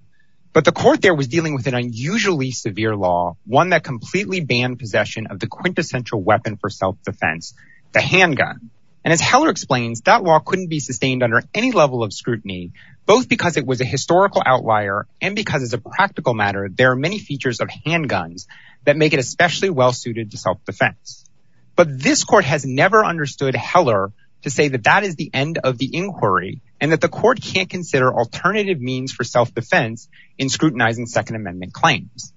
But 0.52 0.64
the 0.64 0.72
court 0.72 1.02
there 1.02 1.14
was 1.14 1.28
dealing 1.28 1.54
with 1.54 1.66
an 1.66 1.74
unusually 1.74 2.50
severe 2.50 2.96
law, 2.96 3.36
one 3.44 3.70
that 3.70 3.84
completely 3.84 4.40
banned 4.40 4.78
possession 4.78 5.26
of 5.28 5.38
the 5.38 5.46
quintessential 5.46 6.22
weapon 6.22 6.56
for 6.56 6.70
self-defense, 6.70 7.54
the 7.92 8.00
handgun. 8.00 8.70
And 9.04 9.12
as 9.12 9.20
Heller 9.20 9.50
explains, 9.50 10.02
that 10.02 10.22
law 10.22 10.38
couldn't 10.40 10.68
be 10.68 10.80
sustained 10.80 11.22
under 11.22 11.42
any 11.54 11.72
level 11.72 12.02
of 12.02 12.12
scrutiny, 12.12 12.72
both 13.06 13.28
because 13.28 13.56
it 13.56 13.66
was 13.66 13.80
a 13.80 13.84
historical 13.86 14.42
outlier 14.44 15.06
and 15.20 15.34
because 15.36 15.62
as 15.62 15.72
a 15.72 15.78
practical 15.78 16.34
matter, 16.34 16.68
there 16.70 16.90
are 16.92 16.96
many 16.96 17.18
features 17.18 17.60
of 17.60 17.68
handguns 17.68 18.46
that 18.84 18.96
make 18.96 19.12
it 19.12 19.20
especially 19.20 19.70
well-suited 19.70 20.30
to 20.30 20.36
self-defense. 20.36 21.24
But 21.76 22.02
this 22.02 22.24
court 22.24 22.44
has 22.44 22.66
never 22.66 23.04
understood 23.04 23.54
Heller 23.54 24.12
to 24.42 24.50
say 24.50 24.68
that 24.68 24.84
that 24.84 25.04
is 25.04 25.16
the 25.16 25.30
end 25.32 25.58
of 25.58 25.78
the 25.78 25.90
inquiry 25.92 26.60
and 26.80 26.92
that 26.92 27.00
the 27.00 27.08
court 27.08 27.40
can't 27.42 27.68
consider 27.68 28.12
alternative 28.12 28.80
means 28.80 29.12
for 29.12 29.24
self-defense 29.24 30.08
in 30.36 30.48
scrutinizing 30.48 31.06
Second 31.06 31.36
Amendment 31.36 31.72
claims. 31.72 32.32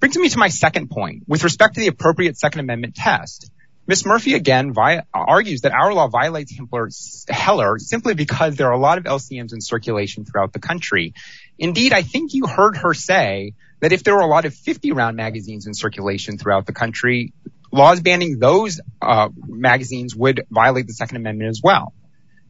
Brings 0.00 0.16
me 0.16 0.28
to 0.28 0.38
my 0.38 0.48
second 0.48 0.90
point. 0.90 1.24
With 1.28 1.44
respect 1.44 1.74
to 1.74 1.80
the 1.80 1.86
appropriate 1.86 2.36
Second 2.36 2.60
Amendment 2.60 2.96
test, 2.96 3.50
Ms. 3.86 4.06
Murphy 4.06 4.34
again 4.34 4.74
argues 5.12 5.62
that 5.62 5.72
our 5.72 5.92
law 5.92 6.06
violates 6.06 6.54
Heller 7.28 7.78
simply 7.78 8.14
because 8.14 8.54
there 8.56 8.68
are 8.68 8.72
a 8.72 8.78
lot 8.78 8.98
of 8.98 9.04
LCMs 9.04 9.52
in 9.52 9.60
circulation 9.60 10.24
throughout 10.24 10.52
the 10.52 10.60
country. 10.60 11.14
Indeed, 11.58 11.92
I 11.92 12.02
think 12.02 12.32
you 12.32 12.46
heard 12.46 12.76
her 12.76 12.94
say 12.94 13.54
that 13.80 13.92
if 13.92 14.04
there 14.04 14.14
were 14.14 14.20
a 14.20 14.26
lot 14.26 14.44
of 14.44 14.54
50-round 14.54 15.16
magazines 15.16 15.66
in 15.66 15.74
circulation 15.74 16.38
throughout 16.38 16.66
the 16.66 16.72
country, 16.72 17.32
laws 17.72 18.00
banning 18.00 18.38
those 18.38 18.80
uh, 19.00 19.28
magazines 19.46 20.14
would 20.14 20.46
violate 20.48 20.86
the 20.86 20.94
Second 20.94 21.16
Amendment 21.16 21.50
as 21.50 21.60
well. 21.62 21.92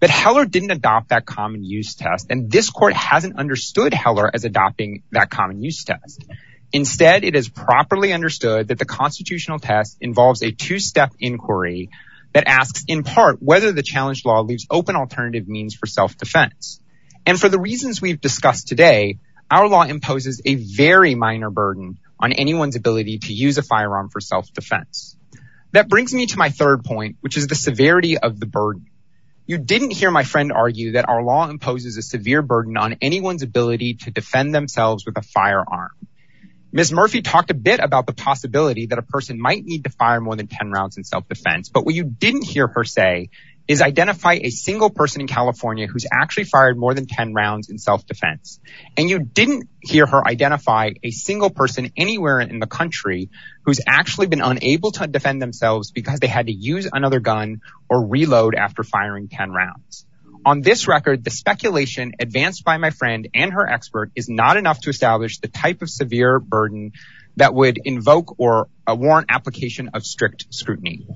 But 0.02 0.10
Heller 0.10 0.46
didn't 0.46 0.72
adopt 0.72 1.10
that 1.10 1.26
common 1.26 1.62
use 1.62 1.94
test, 1.94 2.26
and 2.28 2.50
this 2.50 2.70
court 2.70 2.92
hasn't 2.92 3.38
understood 3.38 3.94
Heller 3.94 4.28
as 4.34 4.44
adopting 4.44 5.04
that 5.12 5.30
common 5.30 5.62
use 5.62 5.84
test. 5.84 6.24
Instead, 6.72 7.22
it 7.22 7.36
is 7.36 7.48
properly 7.48 8.12
understood 8.12 8.66
that 8.66 8.80
the 8.80 8.84
constitutional 8.84 9.60
test 9.60 9.98
involves 10.00 10.42
a 10.42 10.50
two-step 10.50 11.12
inquiry 11.20 11.88
that 12.32 12.48
asks 12.48 12.82
in 12.88 13.04
part 13.04 13.40
whether 13.40 13.70
the 13.70 13.84
challenge 13.84 14.24
law 14.24 14.40
leaves 14.40 14.66
open 14.68 14.96
alternative 14.96 15.46
means 15.46 15.76
for 15.76 15.86
self-defense. 15.86 16.80
And 17.24 17.40
for 17.40 17.48
the 17.48 17.60
reasons 17.60 18.02
we've 18.02 18.20
discussed 18.20 18.66
today, 18.66 19.20
our 19.52 19.68
law 19.68 19.84
imposes 19.84 20.42
a 20.44 20.56
very 20.56 21.14
minor 21.14 21.50
burden 21.50 22.00
on 22.18 22.32
anyone's 22.32 22.74
ability 22.74 23.18
to 23.18 23.32
use 23.32 23.56
a 23.56 23.62
firearm 23.62 24.08
for 24.08 24.20
self-defense. 24.20 25.16
That 25.70 25.88
brings 25.88 26.12
me 26.12 26.26
to 26.26 26.38
my 26.38 26.48
third 26.48 26.82
point, 26.82 27.18
which 27.20 27.36
is 27.36 27.46
the 27.46 27.54
severity 27.54 28.18
of 28.18 28.40
the 28.40 28.46
burden. 28.46 28.88
You 29.46 29.58
didn't 29.58 29.90
hear 29.90 30.10
my 30.10 30.22
friend 30.22 30.52
argue 30.52 30.92
that 30.92 31.08
our 31.08 31.22
law 31.22 31.48
imposes 31.48 31.96
a 31.96 32.02
severe 32.02 32.42
burden 32.42 32.76
on 32.76 32.96
anyone's 33.00 33.42
ability 33.42 33.94
to 34.02 34.10
defend 34.10 34.54
themselves 34.54 35.04
with 35.04 35.16
a 35.18 35.22
firearm. 35.22 35.90
Ms. 36.74 36.92
Murphy 36.92 37.20
talked 37.20 37.50
a 37.50 37.54
bit 37.54 37.80
about 37.80 38.06
the 38.06 38.14
possibility 38.14 38.86
that 38.86 38.98
a 38.98 39.02
person 39.02 39.38
might 39.38 39.62
need 39.64 39.84
to 39.84 39.90
fire 39.90 40.20
more 40.20 40.36
than 40.36 40.46
10 40.46 40.70
rounds 40.70 40.96
in 40.96 41.04
self-defense, 41.04 41.68
but 41.68 41.84
what 41.84 41.94
you 41.94 42.04
didn't 42.04 42.44
hear 42.44 42.66
her 42.66 42.84
say 42.84 43.28
is 43.68 43.80
identify 43.80 44.34
a 44.34 44.50
single 44.50 44.90
person 44.90 45.20
in 45.20 45.26
California 45.26 45.86
who's 45.86 46.06
actually 46.12 46.44
fired 46.44 46.76
more 46.76 46.94
than 46.94 47.06
10 47.06 47.32
rounds 47.32 47.70
in 47.70 47.78
self-defense. 47.78 48.60
And 48.96 49.08
you 49.08 49.20
didn't 49.20 49.68
hear 49.80 50.06
her 50.06 50.26
identify 50.26 50.90
a 51.02 51.10
single 51.10 51.50
person 51.50 51.92
anywhere 51.96 52.40
in 52.40 52.58
the 52.58 52.66
country 52.66 53.30
who's 53.64 53.80
actually 53.86 54.26
been 54.26 54.42
unable 54.42 54.90
to 54.92 55.06
defend 55.06 55.40
themselves 55.40 55.90
because 55.90 56.20
they 56.20 56.26
had 56.26 56.46
to 56.46 56.52
use 56.52 56.88
another 56.92 57.20
gun 57.20 57.60
or 57.88 58.06
reload 58.06 58.54
after 58.54 58.82
firing 58.82 59.28
10 59.28 59.50
rounds. 59.50 60.06
On 60.44 60.60
this 60.60 60.88
record, 60.88 61.22
the 61.22 61.30
speculation 61.30 62.12
advanced 62.18 62.64
by 62.64 62.76
my 62.76 62.90
friend 62.90 63.28
and 63.32 63.52
her 63.52 63.68
expert 63.68 64.10
is 64.16 64.28
not 64.28 64.56
enough 64.56 64.80
to 64.80 64.90
establish 64.90 65.38
the 65.38 65.46
type 65.46 65.82
of 65.82 65.88
severe 65.88 66.40
burden 66.40 66.92
that 67.36 67.54
would 67.54 67.78
invoke 67.84 68.38
or 68.38 68.68
warrant 68.88 69.28
application 69.30 69.90
of 69.94 70.04
strict 70.04 70.46
scrutiny. 70.50 71.06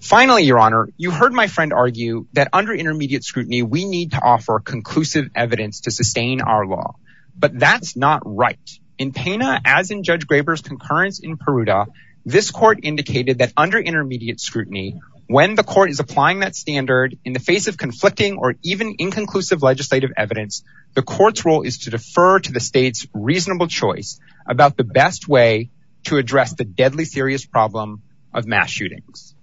Finally, 0.00 0.44
Your 0.44 0.58
Honor, 0.58 0.88
you 0.96 1.10
heard 1.10 1.32
my 1.32 1.46
friend 1.46 1.72
argue 1.72 2.26
that 2.34 2.48
under 2.52 2.74
intermediate 2.74 3.24
scrutiny, 3.24 3.62
we 3.62 3.84
need 3.84 4.12
to 4.12 4.20
offer 4.22 4.60
conclusive 4.60 5.30
evidence 5.34 5.82
to 5.82 5.90
sustain 5.90 6.40
our 6.40 6.66
law. 6.66 6.96
But 7.36 7.58
that's 7.58 7.96
not 7.96 8.22
right. 8.24 8.58
In 8.98 9.12
Pena, 9.12 9.60
as 9.64 9.90
in 9.90 10.02
Judge 10.02 10.26
Graber's 10.26 10.62
concurrence 10.62 11.20
in 11.20 11.36
Peruta, 11.36 11.86
this 12.24 12.50
court 12.50 12.80
indicated 12.82 13.38
that 13.38 13.52
under 13.56 13.78
intermediate 13.78 14.40
scrutiny, 14.40 15.00
when 15.28 15.54
the 15.54 15.62
court 15.62 15.90
is 15.90 16.00
applying 16.00 16.40
that 16.40 16.54
standard 16.54 17.18
in 17.24 17.32
the 17.32 17.40
face 17.40 17.66
of 17.66 17.76
conflicting 17.76 18.36
or 18.36 18.54
even 18.62 18.96
inconclusive 18.98 19.62
legislative 19.62 20.10
evidence, 20.16 20.62
the 20.94 21.02
court's 21.02 21.44
role 21.44 21.62
is 21.62 21.78
to 21.78 21.90
defer 21.90 22.38
to 22.38 22.52
the 22.52 22.60
state's 22.60 23.06
reasonable 23.12 23.66
choice 23.66 24.20
about 24.46 24.76
the 24.76 24.84
best 24.84 25.28
way 25.28 25.70
to 26.04 26.16
address 26.16 26.54
the 26.54 26.64
deadly 26.64 27.04
serious 27.04 27.44
problem 27.44 28.02
of 28.32 28.46
mass 28.46 28.70
shootings. 28.70 29.35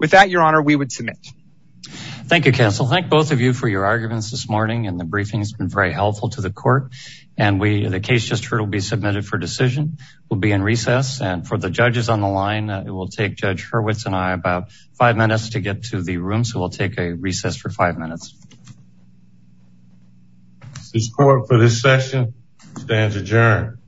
With 0.00 0.12
that, 0.12 0.30
Your 0.30 0.42
Honor, 0.42 0.62
we 0.62 0.74
would 0.74 0.90
submit. 0.90 1.18
Thank 1.84 2.46
you, 2.46 2.52
counsel. 2.52 2.86
Thank 2.86 3.10
both 3.10 3.32
of 3.32 3.40
you 3.42 3.52
for 3.52 3.68
your 3.68 3.84
arguments 3.84 4.30
this 4.30 4.48
morning 4.48 4.86
and 4.86 4.98
the 4.98 5.04
briefing 5.04 5.40
has 5.40 5.52
been 5.52 5.68
very 5.68 5.92
helpful 5.92 6.30
to 6.30 6.40
the 6.40 6.50
court. 6.50 6.92
And 7.36 7.60
we 7.60 7.86
the 7.86 8.00
case 8.00 8.24
just 8.24 8.46
heard 8.46 8.60
will 8.60 8.66
be 8.66 8.80
submitted 8.80 9.26
for 9.26 9.36
decision. 9.36 9.98
We'll 10.30 10.40
be 10.40 10.52
in 10.52 10.62
recess. 10.62 11.20
And 11.20 11.46
for 11.46 11.58
the 11.58 11.68
judges 11.68 12.08
on 12.08 12.22
the 12.22 12.28
line, 12.28 12.70
uh, 12.70 12.84
it 12.86 12.90
will 12.90 13.08
take 13.08 13.36
Judge 13.36 13.68
Hurwitz 13.70 14.06
and 14.06 14.14
I 14.14 14.32
about 14.32 14.70
five 14.94 15.18
minutes 15.18 15.50
to 15.50 15.60
get 15.60 15.84
to 15.84 16.00
the 16.00 16.16
room. 16.16 16.44
So 16.44 16.60
we'll 16.60 16.70
take 16.70 16.98
a 16.98 17.12
recess 17.12 17.56
for 17.56 17.68
five 17.68 17.98
minutes. 17.98 18.34
This 20.94 21.12
court 21.12 21.46
for 21.46 21.58
this 21.58 21.82
session 21.82 22.32
stands 22.78 23.16
adjourned. 23.16 23.79